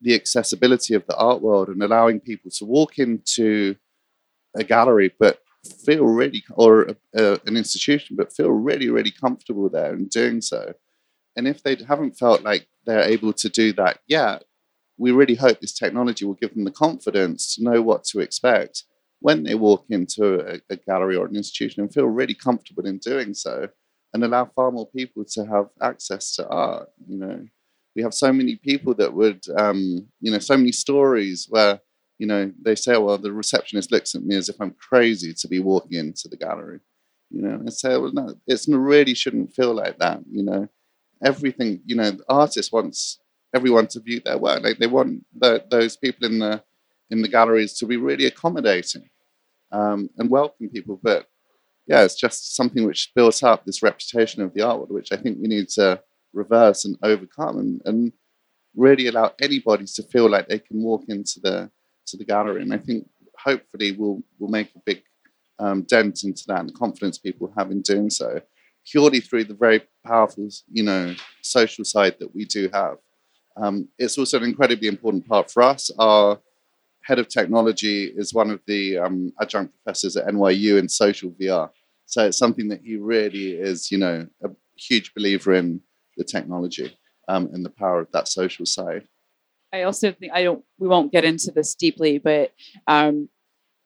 the 0.00 0.14
accessibility 0.14 0.94
of 0.94 1.04
the 1.08 1.16
art 1.16 1.42
world 1.42 1.66
and 1.68 1.82
allowing 1.82 2.20
people 2.20 2.48
to 2.58 2.64
walk 2.64 3.00
into 3.00 3.74
a 4.56 4.62
gallery, 4.62 5.12
but 5.18 5.40
feel 5.84 6.04
really, 6.04 6.44
or 6.52 6.82
a, 6.82 6.96
a, 7.16 7.40
an 7.46 7.56
institution, 7.56 8.14
but 8.14 8.32
feel 8.32 8.52
really, 8.52 8.88
really 8.88 9.10
comfortable 9.10 9.68
there 9.68 9.92
in 9.92 10.06
doing 10.06 10.40
so. 10.40 10.74
And 11.34 11.48
if 11.48 11.60
they 11.64 11.76
haven't 11.88 12.16
felt 12.16 12.44
like 12.44 12.68
they're 12.86 13.10
able 13.16 13.32
to 13.32 13.48
do 13.48 13.72
that 13.72 13.98
yet, 14.06 14.44
we 14.96 15.10
really 15.10 15.34
hope 15.34 15.58
this 15.58 15.74
technology 15.74 16.24
will 16.24 16.34
give 16.34 16.54
them 16.54 16.62
the 16.62 16.70
confidence 16.86 17.56
to 17.56 17.64
know 17.64 17.82
what 17.82 18.04
to 18.04 18.20
expect 18.20 18.84
when 19.20 19.42
they 19.44 19.54
walk 19.54 19.84
into 19.90 20.40
a, 20.40 20.60
a 20.70 20.76
gallery 20.76 21.16
or 21.16 21.26
an 21.26 21.36
institution 21.36 21.82
and 21.82 21.92
feel 21.92 22.06
really 22.06 22.34
comfortable 22.34 22.86
in 22.86 22.98
doing 22.98 23.34
so 23.34 23.68
and 24.12 24.24
allow 24.24 24.44
far 24.44 24.70
more 24.72 24.88
people 24.88 25.24
to 25.24 25.44
have 25.46 25.68
access 25.80 26.34
to 26.34 26.48
art. 26.48 26.88
You 27.06 27.18
know, 27.18 27.46
we 27.94 28.02
have 28.02 28.14
so 28.14 28.32
many 28.32 28.56
people 28.56 28.94
that 28.94 29.12
would, 29.12 29.44
um, 29.56 30.08
you 30.20 30.32
know, 30.32 30.38
so 30.38 30.56
many 30.56 30.72
stories 30.72 31.46
where, 31.48 31.80
you 32.18 32.26
know, 32.26 32.50
they 32.60 32.74
say, 32.74 32.96
well, 32.96 33.18
the 33.18 33.32
receptionist 33.32 33.92
looks 33.92 34.14
at 34.14 34.24
me 34.24 34.36
as 34.36 34.48
if 34.48 34.56
I'm 34.60 34.72
crazy 34.72 35.32
to 35.34 35.48
be 35.48 35.60
walking 35.60 35.98
into 35.98 36.28
the 36.28 36.36
gallery. 36.36 36.80
You 37.32 37.42
know, 37.42 37.50
and 37.50 37.72
say, 37.72 37.96
well, 37.96 38.10
no, 38.12 38.34
it 38.48 38.64
really 38.68 39.14
shouldn't 39.14 39.54
feel 39.54 39.72
like 39.72 39.98
that. 39.98 40.20
You 40.28 40.42
know, 40.42 40.68
everything, 41.24 41.80
you 41.86 41.94
know, 41.94 42.10
the 42.10 42.24
artist 42.28 42.72
wants 42.72 43.20
everyone 43.54 43.86
to 43.88 44.00
view 44.00 44.20
their 44.24 44.38
work. 44.38 44.64
Like 44.64 44.78
they 44.78 44.88
want 44.88 45.24
the, 45.38 45.64
those 45.70 45.96
people 45.96 46.26
in 46.26 46.40
the 46.40 46.62
in 47.10 47.22
the 47.22 47.28
galleries 47.28 47.74
to 47.74 47.86
be 47.86 47.96
really 47.96 48.26
accommodating 48.26 49.08
um, 49.72 50.10
and 50.18 50.30
welcome 50.30 50.68
people, 50.68 50.98
but 51.02 51.26
yeah, 51.86 52.04
it's 52.04 52.14
just 52.14 52.54
something 52.54 52.86
which 52.86 53.12
built 53.14 53.42
up 53.42 53.64
this 53.64 53.82
reputation 53.82 54.42
of 54.42 54.54
the 54.54 54.62
art 54.62 54.78
world, 54.78 54.92
which 54.92 55.12
I 55.12 55.16
think 55.16 55.38
we 55.40 55.48
need 55.48 55.68
to 55.70 56.00
reverse 56.32 56.84
and 56.84 56.96
overcome 57.02 57.58
and, 57.58 57.82
and 57.84 58.12
really 58.76 59.08
allow 59.08 59.32
anybody 59.40 59.86
to 59.86 60.02
feel 60.04 60.30
like 60.30 60.46
they 60.46 60.58
can 60.58 60.82
walk 60.82 61.04
into 61.08 61.40
the 61.40 61.70
to 62.06 62.16
the 62.16 62.24
gallery. 62.24 62.62
And 62.62 62.72
I 62.72 62.78
think 62.78 63.08
hopefully 63.36 63.92
we'll 63.92 64.22
we'll 64.38 64.50
make 64.50 64.70
a 64.76 64.80
big 64.84 65.02
um, 65.58 65.82
dent 65.82 66.24
into 66.24 66.44
that 66.46 66.60
and 66.60 66.68
the 66.68 66.74
confidence 66.74 67.18
people 67.18 67.52
have 67.56 67.70
in 67.70 67.82
doing 67.82 68.10
so, 68.10 68.40
purely 68.86 69.20
through 69.20 69.44
the 69.44 69.54
very 69.54 69.82
powerful, 70.06 70.48
you 70.70 70.82
know, 70.82 71.14
social 71.42 71.84
side 71.84 72.16
that 72.20 72.34
we 72.34 72.44
do 72.44 72.70
have. 72.72 72.98
Um, 73.56 73.88
it's 73.98 74.16
also 74.16 74.38
an 74.38 74.44
incredibly 74.44 74.88
important 74.88 75.26
part 75.26 75.50
for 75.50 75.62
us. 75.62 75.90
Our 75.98 76.38
head 77.02 77.18
of 77.18 77.28
technology 77.28 78.04
is 78.04 78.34
one 78.34 78.50
of 78.50 78.60
the 78.66 78.98
um, 78.98 79.32
adjunct 79.40 79.74
professors 79.74 80.16
at 80.16 80.26
NYU 80.26 80.78
in 80.78 80.88
social 80.88 81.30
VR. 81.32 81.70
So 82.06 82.26
it's 82.26 82.38
something 82.38 82.68
that 82.68 82.80
he 82.84 82.96
really 82.96 83.52
is, 83.52 83.90
you 83.90 83.98
know, 83.98 84.26
a 84.42 84.50
huge 84.76 85.14
believer 85.14 85.54
in 85.54 85.80
the 86.16 86.24
technology 86.24 86.96
um, 87.28 87.48
and 87.52 87.64
the 87.64 87.70
power 87.70 88.00
of 88.00 88.10
that 88.12 88.28
social 88.28 88.66
side. 88.66 89.04
I 89.72 89.82
also 89.82 90.12
think 90.12 90.32
I 90.32 90.42
don't. 90.42 90.64
We 90.78 90.88
won't 90.88 91.12
get 91.12 91.24
into 91.24 91.52
this 91.52 91.74
deeply, 91.74 92.18
but 92.18 92.52
um, 92.88 93.28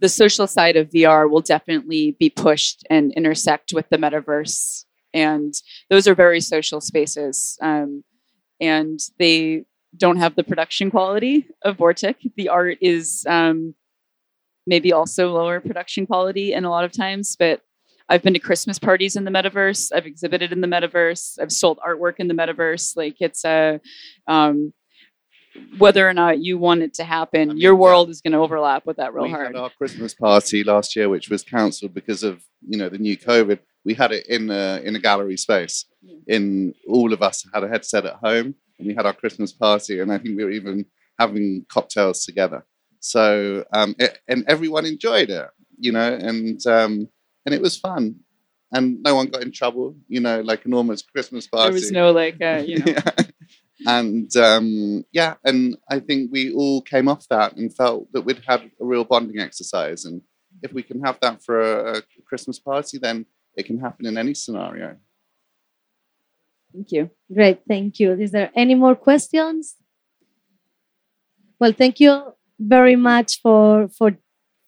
the 0.00 0.08
social 0.08 0.46
side 0.46 0.76
of 0.76 0.88
VR 0.90 1.30
will 1.30 1.42
definitely 1.42 2.16
be 2.18 2.30
pushed 2.30 2.86
and 2.88 3.12
intersect 3.12 3.72
with 3.74 3.88
the 3.90 3.98
metaverse, 3.98 4.86
and 5.12 5.52
those 5.90 6.08
are 6.08 6.14
very 6.14 6.40
social 6.40 6.80
spaces, 6.80 7.58
um, 7.60 8.02
and 8.60 8.98
they 9.18 9.66
don't 9.96 10.16
have 10.16 10.36
the 10.36 10.44
production 10.44 10.90
quality 10.90 11.48
of 11.62 11.76
Vortic. 11.76 12.16
The 12.36 12.48
art 12.48 12.78
is 12.80 13.24
um, 13.28 13.74
maybe 14.66 14.92
also 14.92 15.32
lower 15.32 15.60
production 15.60 16.06
quality 16.06 16.52
in 16.52 16.64
a 16.64 16.70
lot 16.70 16.84
of 16.84 16.92
times, 16.92 17.36
but 17.36 17.60
I've 18.08 18.22
been 18.22 18.34
to 18.34 18.38
Christmas 18.38 18.78
parties 18.78 19.16
in 19.16 19.24
the 19.24 19.30
metaverse. 19.30 19.90
I've 19.94 20.06
exhibited 20.06 20.52
in 20.52 20.60
the 20.60 20.66
metaverse. 20.66 21.38
I've 21.40 21.52
sold 21.52 21.78
artwork 21.86 22.14
in 22.18 22.28
the 22.28 22.34
metaverse. 22.34 22.96
Like 22.96 23.16
it's 23.20 23.44
a, 23.44 23.80
um, 24.26 24.74
whether 25.78 26.06
or 26.06 26.12
not 26.12 26.40
you 26.40 26.58
want 26.58 26.82
it 26.82 26.94
to 26.94 27.04
happen, 27.04 27.50
I 27.50 27.52
mean, 27.52 27.62
your 27.62 27.76
world 27.76 28.10
is 28.10 28.20
going 28.20 28.32
to 28.32 28.38
overlap 28.38 28.84
with 28.86 28.96
that 28.96 29.14
real 29.14 29.24
we 29.24 29.30
hard. 29.30 29.54
Had 29.54 29.56
our 29.56 29.70
Christmas 29.70 30.12
party 30.14 30.64
last 30.64 30.96
year, 30.96 31.08
which 31.08 31.30
was 31.30 31.42
cancelled 31.42 31.94
because 31.94 32.22
of 32.22 32.42
you 32.66 32.76
know 32.76 32.88
the 32.88 32.98
new 32.98 33.16
COVID. 33.16 33.60
We 33.84 33.94
had 33.94 34.12
it 34.12 34.26
in 34.26 34.50
a, 34.50 34.80
in 34.82 34.96
a 34.96 34.98
gallery 34.98 35.36
space. 35.36 35.86
Yeah. 36.02 36.16
In 36.26 36.74
all 36.88 37.12
of 37.12 37.22
us 37.22 37.46
had 37.52 37.64
a 37.64 37.68
headset 37.68 38.06
at 38.06 38.16
home, 38.16 38.54
and 38.78 38.88
we 38.88 38.94
had 38.94 39.06
our 39.06 39.12
Christmas 39.12 39.52
party, 39.52 40.00
and 40.00 40.12
I 40.12 40.18
think 40.18 40.36
we 40.36 40.44
were 40.44 40.50
even 40.50 40.86
having 41.18 41.64
cocktails 41.68 42.24
together. 42.24 42.64
So 43.00 43.64
um, 43.72 43.94
it, 43.98 44.18
and 44.28 44.44
everyone 44.48 44.86
enjoyed 44.86 45.30
it, 45.30 45.48
you 45.78 45.92
know, 45.92 46.12
and 46.12 46.64
um, 46.66 47.08
and 47.44 47.54
it 47.54 47.60
was 47.60 47.76
fun. 47.76 48.16
And 48.72 49.02
no 49.04 49.14
one 49.14 49.26
got 49.26 49.42
in 49.42 49.52
trouble, 49.52 49.94
you 50.08 50.20
know, 50.20 50.40
like 50.40 50.64
a 50.64 50.68
normal 50.68 50.96
Christmas 51.12 51.46
party. 51.46 51.66
There 51.66 51.72
was 51.74 51.92
no 51.92 52.10
like, 52.10 52.42
uh, 52.42 52.62
you 52.66 52.78
know. 52.80 52.92
yeah. 52.96 53.24
And 53.86 54.34
um, 54.36 55.04
yeah, 55.12 55.34
and 55.44 55.76
I 55.90 56.00
think 56.00 56.32
we 56.32 56.52
all 56.52 56.80
came 56.82 57.08
off 57.08 57.28
that 57.28 57.56
and 57.56 57.74
felt 57.74 58.10
that 58.12 58.22
we'd 58.22 58.42
had 58.46 58.62
a 58.80 58.84
real 58.84 59.04
bonding 59.04 59.38
exercise. 59.40 60.04
And 60.04 60.22
if 60.62 60.72
we 60.72 60.82
can 60.82 61.02
have 61.02 61.18
that 61.20 61.44
for 61.44 61.60
a, 61.60 61.98
a 61.98 62.02
Christmas 62.26 62.58
party, 62.58 62.98
then 62.98 63.26
it 63.56 63.66
can 63.66 63.78
happen 63.78 64.06
in 64.06 64.16
any 64.16 64.34
scenario. 64.34 64.96
Thank 66.74 66.92
you. 66.92 67.10
Great, 67.32 67.60
thank 67.66 67.98
you. 68.00 68.12
Is 68.12 68.32
there 68.32 68.50
any 68.54 68.74
more 68.74 68.94
questions? 68.94 69.76
Well, 71.60 71.72
thank 71.72 72.00
you 72.00 72.34
very 72.58 72.96
much 72.96 73.40
for 73.40 73.88
for 73.88 74.12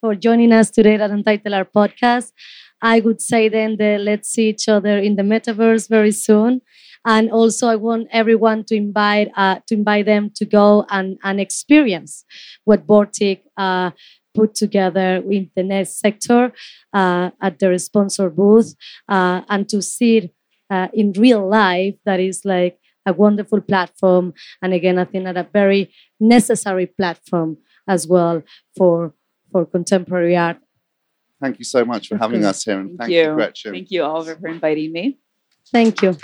for 0.01 0.15
joining 0.15 0.51
us 0.51 0.69
today 0.71 0.95
at 0.95 1.11
Untitled 1.11 1.53
Art 1.53 1.73
Podcast. 1.73 2.31
I 2.81 2.99
would 2.99 3.21
say 3.21 3.49
then 3.49 3.77
that 3.77 4.01
let's 4.01 4.29
see 4.29 4.49
each 4.49 4.69
other 4.69 4.97
in 4.97 5.15
the 5.15 5.23
metaverse 5.23 5.89
very 5.89 6.11
soon. 6.11 6.61
And 7.05 7.31
also, 7.31 7.67
I 7.67 7.75
want 7.77 8.07
everyone 8.11 8.63
to 8.65 8.75
invite 8.75 9.29
uh, 9.35 9.59
to 9.67 9.75
invite 9.75 10.05
them 10.05 10.31
to 10.35 10.45
go 10.45 10.85
and, 10.89 11.17
and 11.23 11.39
experience 11.39 12.25
what 12.65 12.85
Vortic 12.85 13.41
uh, 13.57 13.91
put 14.35 14.55
together 14.55 15.23
in 15.29 15.49
the 15.55 15.63
next 15.63 15.99
sector 15.99 16.53
uh, 16.93 17.31
at 17.41 17.59
their 17.59 17.77
sponsor 17.77 18.29
booth 18.29 18.75
uh, 19.09 19.41
and 19.49 19.67
to 19.69 19.81
see 19.81 20.31
uh, 20.69 20.87
in 20.93 21.13
real 21.13 21.47
life. 21.47 21.95
That 22.05 22.19
is 22.19 22.45
like 22.45 22.79
a 23.05 23.13
wonderful 23.13 23.61
platform. 23.61 24.33
And 24.61 24.73
again, 24.73 24.97
I 24.97 25.05
think 25.05 25.25
that 25.25 25.37
a 25.37 25.47
very 25.51 25.91
necessary 26.19 26.85
platform 26.85 27.57
as 27.87 28.07
well 28.07 28.43
for 28.75 29.13
for 29.51 29.65
contemporary 29.65 30.35
art 30.35 30.57
thank 31.41 31.59
you 31.59 31.65
so 31.65 31.85
much 31.85 32.07
for 32.07 32.17
having 32.17 32.43
us 32.43 32.63
here, 32.63 32.79
and 32.79 32.89
Thank 32.89 32.99
thank, 32.99 33.11
you, 33.11 33.21
you. 33.21 33.33
Gretchen. 33.33 33.73
Thank 33.73 33.91
you, 33.91 34.03
Oliver, 34.03 34.35
for 34.35 34.47
inviting 34.47 34.91
me. 34.91 35.19
Thank 35.71 36.01
you. 36.01 36.17